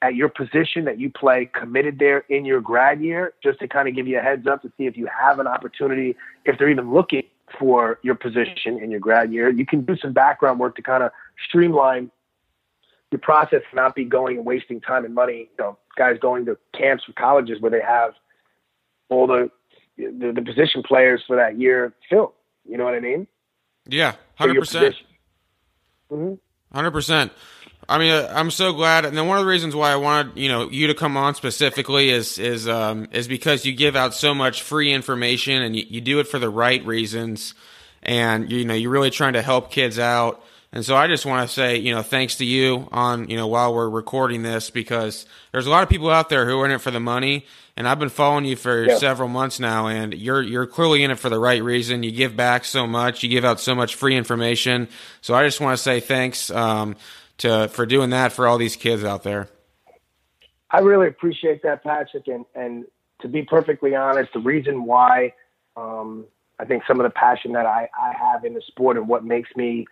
at 0.00 0.14
your 0.14 0.28
position 0.28 0.84
that 0.84 1.00
you 1.00 1.10
play 1.10 1.50
committed 1.52 1.98
there 1.98 2.18
in 2.28 2.44
your 2.44 2.60
grad 2.60 3.00
year, 3.00 3.32
just 3.42 3.58
to 3.60 3.66
kind 3.66 3.88
of 3.88 3.94
give 3.94 4.06
you 4.06 4.18
a 4.18 4.22
heads 4.22 4.46
up 4.46 4.62
to 4.62 4.72
see 4.76 4.86
if 4.86 4.96
you 4.96 5.08
have 5.08 5.38
an 5.38 5.46
opportunity, 5.46 6.14
if 6.44 6.58
they're 6.58 6.68
even 6.68 6.92
looking 6.92 7.24
for 7.58 7.98
your 8.02 8.14
position 8.14 8.78
in 8.78 8.90
your 8.90 9.00
grad 9.00 9.32
year. 9.32 9.48
You 9.48 9.66
can 9.66 9.82
do 9.82 9.96
some 9.96 10.12
background 10.12 10.60
work 10.60 10.76
to 10.76 10.82
kind 10.82 11.02
of 11.02 11.10
streamline 11.48 12.10
your 13.14 13.20
process 13.20 13.62
not 13.72 13.94
be 13.94 14.04
going 14.04 14.38
and 14.38 14.44
wasting 14.44 14.80
time 14.80 15.04
and 15.04 15.14
money. 15.14 15.48
You 15.56 15.64
know, 15.64 15.78
guys 15.96 16.18
going 16.20 16.46
to 16.46 16.58
camps 16.76 17.04
or 17.08 17.12
colleges 17.12 17.60
where 17.60 17.70
they 17.70 17.80
have 17.80 18.14
all 19.08 19.28
the 19.28 19.50
the, 19.96 20.32
the 20.34 20.42
position 20.42 20.82
players 20.82 21.22
for 21.26 21.36
that 21.36 21.58
year 21.58 21.92
filled. 22.08 22.32
You 22.68 22.78
know 22.78 22.84
what 22.84 22.94
I 22.94 23.00
mean? 23.00 23.26
Yeah, 23.86 24.14
hundred 24.36 24.58
percent. 24.60 24.94
Mm-hmm. 26.10 26.34
Hundred 26.74 26.90
percent. 26.92 27.32
I 27.88 27.98
mean, 27.98 28.12
uh, 28.12 28.32
I'm 28.34 28.50
so 28.50 28.72
glad, 28.72 29.04
and 29.04 29.16
then 29.16 29.26
one 29.26 29.36
of 29.36 29.44
the 29.44 29.50
reasons 29.50 29.74
why 29.74 29.92
I 29.92 29.96
wanted 29.96 30.38
you 30.38 30.48
know 30.48 30.70
you 30.70 30.86
to 30.86 30.94
come 30.94 31.16
on 31.16 31.34
specifically 31.34 32.10
is 32.10 32.38
is 32.38 32.66
um, 32.68 33.08
is 33.12 33.28
because 33.28 33.66
you 33.66 33.74
give 33.74 33.96
out 33.96 34.14
so 34.14 34.34
much 34.34 34.62
free 34.62 34.92
information, 34.92 35.62
and 35.62 35.76
you, 35.76 35.84
you 35.88 36.00
do 36.00 36.18
it 36.20 36.28
for 36.28 36.38
the 36.38 36.48
right 36.48 36.84
reasons, 36.86 37.54
and 38.02 38.50
you 38.50 38.64
know 38.64 38.74
you're 38.74 38.90
really 38.90 39.10
trying 39.10 39.34
to 39.34 39.42
help 39.42 39.70
kids 39.70 39.98
out. 39.98 40.42
And 40.74 40.84
so 40.84 40.96
I 40.96 41.06
just 41.06 41.24
want 41.24 41.48
to 41.48 41.54
say, 41.54 41.76
you 41.76 41.94
know, 41.94 42.02
thanks 42.02 42.38
to 42.38 42.44
you 42.44 42.88
on, 42.90 43.30
you 43.30 43.36
know, 43.36 43.46
while 43.46 43.72
we're 43.72 43.88
recording 43.88 44.42
this 44.42 44.70
because 44.70 45.24
there's 45.52 45.68
a 45.68 45.70
lot 45.70 45.84
of 45.84 45.88
people 45.88 46.10
out 46.10 46.28
there 46.28 46.46
who 46.46 46.60
are 46.60 46.66
in 46.66 46.72
it 46.72 46.80
for 46.80 46.90
the 46.90 46.98
money. 46.98 47.46
And 47.76 47.86
I've 47.86 48.00
been 48.00 48.08
following 48.08 48.44
you 48.44 48.56
for 48.56 48.84
yeah. 48.84 48.98
several 48.98 49.28
months 49.28 49.60
now 49.60 49.86
and 49.86 50.12
you're, 50.12 50.42
you're 50.42 50.66
clearly 50.66 51.04
in 51.04 51.12
it 51.12 51.18
for 51.20 51.28
the 51.28 51.38
right 51.38 51.62
reason. 51.62 52.02
You 52.02 52.10
give 52.10 52.34
back 52.34 52.64
so 52.64 52.88
much. 52.88 53.22
You 53.22 53.28
give 53.28 53.44
out 53.44 53.60
so 53.60 53.76
much 53.76 53.94
free 53.94 54.16
information. 54.16 54.88
So 55.20 55.32
I 55.32 55.44
just 55.44 55.60
want 55.60 55.78
to 55.78 55.82
say 55.82 56.00
thanks, 56.00 56.50
um, 56.50 56.96
to, 57.38 57.68
for 57.68 57.86
doing 57.86 58.10
that 58.10 58.32
for 58.32 58.48
all 58.48 58.58
these 58.58 58.74
kids 58.74 59.04
out 59.04 59.22
there. 59.22 59.48
I 60.72 60.80
really 60.80 61.06
appreciate 61.06 61.62
that, 61.62 61.84
Patrick. 61.84 62.26
And, 62.26 62.46
and 62.56 62.84
to 63.20 63.28
be 63.28 63.42
perfectly 63.42 63.94
honest, 63.94 64.32
the 64.32 64.40
reason 64.40 64.86
why, 64.86 65.34
um, 65.76 66.26
I 66.58 66.64
think 66.64 66.82
some 66.88 66.98
of 66.98 67.04
the 67.04 67.10
passion 67.10 67.52
that 67.52 67.64
I, 67.64 67.88
I 67.96 68.12
have 68.18 68.44
in 68.44 68.54
the 68.54 68.62
sport 68.66 68.96
and 68.96 69.06
what 69.06 69.24
makes 69.24 69.50
me 69.54 69.86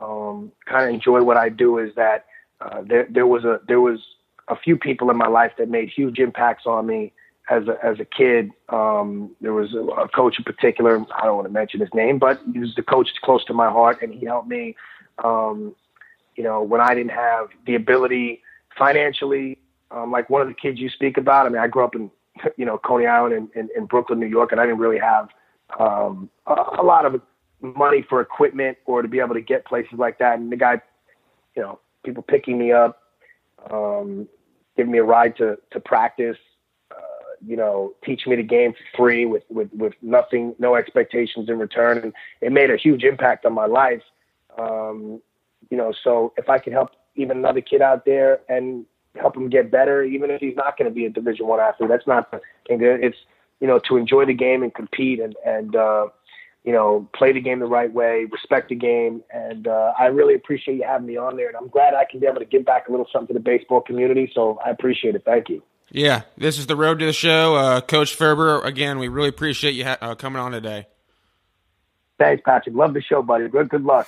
um, 0.00 0.52
kind 0.66 0.88
of 0.88 0.94
enjoy 0.94 1.22
what 1.22 1.36
I 1.36 1.48
do 1.48 1.78
is 1.78 1.94
that 1.96 2.26
uh, 2.60 2.82
there 2.86 3.06
there 3.10 3.26
was 3.26 3.44
a 3.44 3.60
there 3.66 3.80
was 3.80 4.00
a 4.48 4.56
few 4.56 4.76
people 4.76 5.10
in 5.10 5.16
my 5.16 5.28
life 5.28 5.52
that 5.58 5.68
made 5.68 5.88
huge 5.88 6.18
impacts 6.18 6.66
on 6.66 6.86
me 6.86 7.12
as 7.50 7.64
a, 7.68 7.84
as 7.84 7.98
a 7.98 8.04
kid. 8.04 8.50
Um, 8.68 9.34
there 9.40 9.52
was 9.52 9.74
a, 9.74 9.78
a 9.78 10.08
coach 10.08 10.38
in 10.38 10.44
particular. 10.44 11.04
I 11.16 11.24
don't 11.24 11.36
want 11.36 11.48
to 11.48 11.52
mention 11.52 11.80
his 11.80 11.90
name, 11.94 12.18
but 12.18 12.40
he 12.52 12.58
was 12.58 12.74
the 12.74 12.82
coach 12.82 13.08
close 13.22 13.44
to 13.46 13.54
my 13.54 13.68
heart, 13.68 14.02
and 14.02 14.12
he 14.12 14.26
helped 14.26 14.48
me. 14.48 14.76
Um, 15.22 15.74
you 16.36 16.44
know, 16.44 16.62
when 16.62 16.80
I 16.80 16.94
didn't 16.94 17.12
have 17.12 17.48
the 17.66 17.74
ability 17.74 18.42
financially, 18.78 19.58
um, 19.90 20.10
like 20.10 20.30
one 20.30 20.40
of 20.42 20.48
the 20.48 20.54
kids 20.54 20.78
you 20.78 20.88
speak 20.88 21.16
about. 21.16 21.46
I 21.46 21.48
mean, 21.48 21.60
I 21.60 21.66
grew 21.66 21.84
up 21.84 21.94
in 21.94 22.10
you 22.56 22.64
know 22.64 22.78
Coney 22.78 23.06
Island 23.06 23.50
in, 23.54 23.60
in, 23.60 23.68
in 23.76 23.86
Brooklyn, 23.86 24.20
New 24.20 24.26
York, 24.26 24.52
and 24.52 24.60
I 24.60 24.66
didn't 24.66 24.78
really 24.78 25.00
have 25.00 25.28
um, 25.78 26.30
a, 26.46 26.54
a 26.80 26.82
lot 26.82 27.04
of 27.04 27.20
money 27.60 28.04
for 28.08 28.20
equipment 28.20 28.78
or 28.86 29.02
to 29.02 29.08
be 29.08 29.20
able 29.20 29.34
to 29.34 29.40
get 29.40 29.64
places 29.64 29.98
like 29.98 30.18
that. 30.18 30.38
And 30.38 30.50
the 30.50 30.56
guy, 30.56 30.80
you 31.54 31.62
know, 31.62 31.78
people 32.04 32.22
picking 32.22 32.58
me 32.58 32.72
up, 32.72 33.02
um, 33.70 34.28
giving 34.76 34.92
me 34.92 34.98
a 34.98 35.04
ride 35.04 35.36
to, 35.36 35.58
to 35.70 35.80
practice, 35.80 36.38
uh, 36.90 37.34
you 37.46 37.56
know, 37.56 37.92
teaching 38.04 38.30
me 38.30 38.36
the 38.36 38.42
game 38.42 38.72
for 38.72 38.96
free 38.96 39.26
with, 39.26 39.42
with, 39.50 39.72
with 39.74 39.94
nothing, 40.00 40.54
no 40.58 40.74
expectations 40.74 41.48
in 41.48 41.58
return. 41.58 41.98
And 41.98 42.12
it 42.40 42.52
made 42.52 42.70
a 42.70 42.76
huge 42.76 43.04
impact 43.04 43.44
on 43.44 43.52
my 43.52 43.66
life. 43.66 44.02
Um, 44.58 45.20
you 45.70 45.76
know, 45.76 45.92
so 46.02 46.32
if 46.36 46.48
I 46.48 46.58
could 46.58 46.72
help 46.72 46.90
even 47.16 47.38
another 47.38 47.60
kid 47.60 47.82
out 47.82 48.04
there 48.04 48.40
and 48.48 48.86
help 49.16 49.36
him 49.36 49.48
get 49.50 49.70
better, 49.70 50.02
even 50.02 50.30
if 50.30 50.40
he's 50.40 50.56
not 50.56 50.78
going 50.78 50.88
to 50.88 50.94
be 50.94 51.04
a 51.04 51.10
division 51.10 51.46
one 51.46 51.60
athlete, 51.60 51.90
that's 51.90 52.06
not 52.06 52.30
the 52.30 52.40
thing. 52.66 52.80
It's, 52.82 53.18
you 53.60 53.66
know, 53.66 53.78
to 53.80 53.96
enjoy 53.98 54.24
the 54.24 54.32
game 54.32 54.62
and 54.62 54.72
compete 54.72 55.20
and, 55.20 55.36
and, 55.44 55.76
uh, 55.76 56.06
you 56.64 56.72
know, 56.72 57.08
play 57.14 57.32
the 57.32 57.40
game 57.40 57.58
the 57.58 57.66
right 57.66 57.92
way, 57.92 58.26
respect 58.30 58.68
the 58.68 58.74
game. 58.74 59.22
And 59.32 59.66
uh, 59.66 59.92
I 59.98 60.06
really 60.06 60.34
appreciate 60.34 60.76
you 60.76 60.84
having 60.84 61.06
me 61.06 61.16
on 61.16 61.36
there. 61.36 61.48
And 61.48 61.56
I'm 61.56 61.68
glad 61.68 61.94
I 61.94 62.04
can 62.04 62.20
be 62.20 62.26
able 62.26 62.40
to 62.40 62.44
give 62.44 62.64
back 62.64 62.88
a 62.88 62.90
little 62.90 63.06
something 63.12 63.34
to 63.34 63.34
the 63.34 63.44
baseball 63.44 63.80
community. 63.80 64.30
So 64.34 64.58
I 64.64 64.70
appreciate 64.70 65.14
it. 65.14 65.22
Thank 65.24 65.48
you. 65.48 65.62
Yeah, 65.92 66.22
this 66.36 66.58
is 66.58 66.66
the 66.66 66.76
road 66.76 67.00
to 67.00 67.06
the 67.06 67.12
show. 67.12 67.56
Uh, 67.56 67.80
Coach 67.80 68.14
Ferber, 68.14 68.60
again, 68.60 68.98
we 68.98 69.08
really 69.08 69.28
appreciate 69.28 69.72
you 69.72 69.84
ha- 69.84 69.98
uh, 70.00 70.14
coming 70.14 70.40
on 70.40 70.52
today. 70.52 70.86
Thanks, 72.18 72.42
Patrick. 72.44 72.76
Love 72.76 72.94
the 72.94 73.02
show, 73.02 73.22
buddy. 73.22 73.48
Good, 73.48 73.70
good 73.70 73.82
luck. 73.82 74.06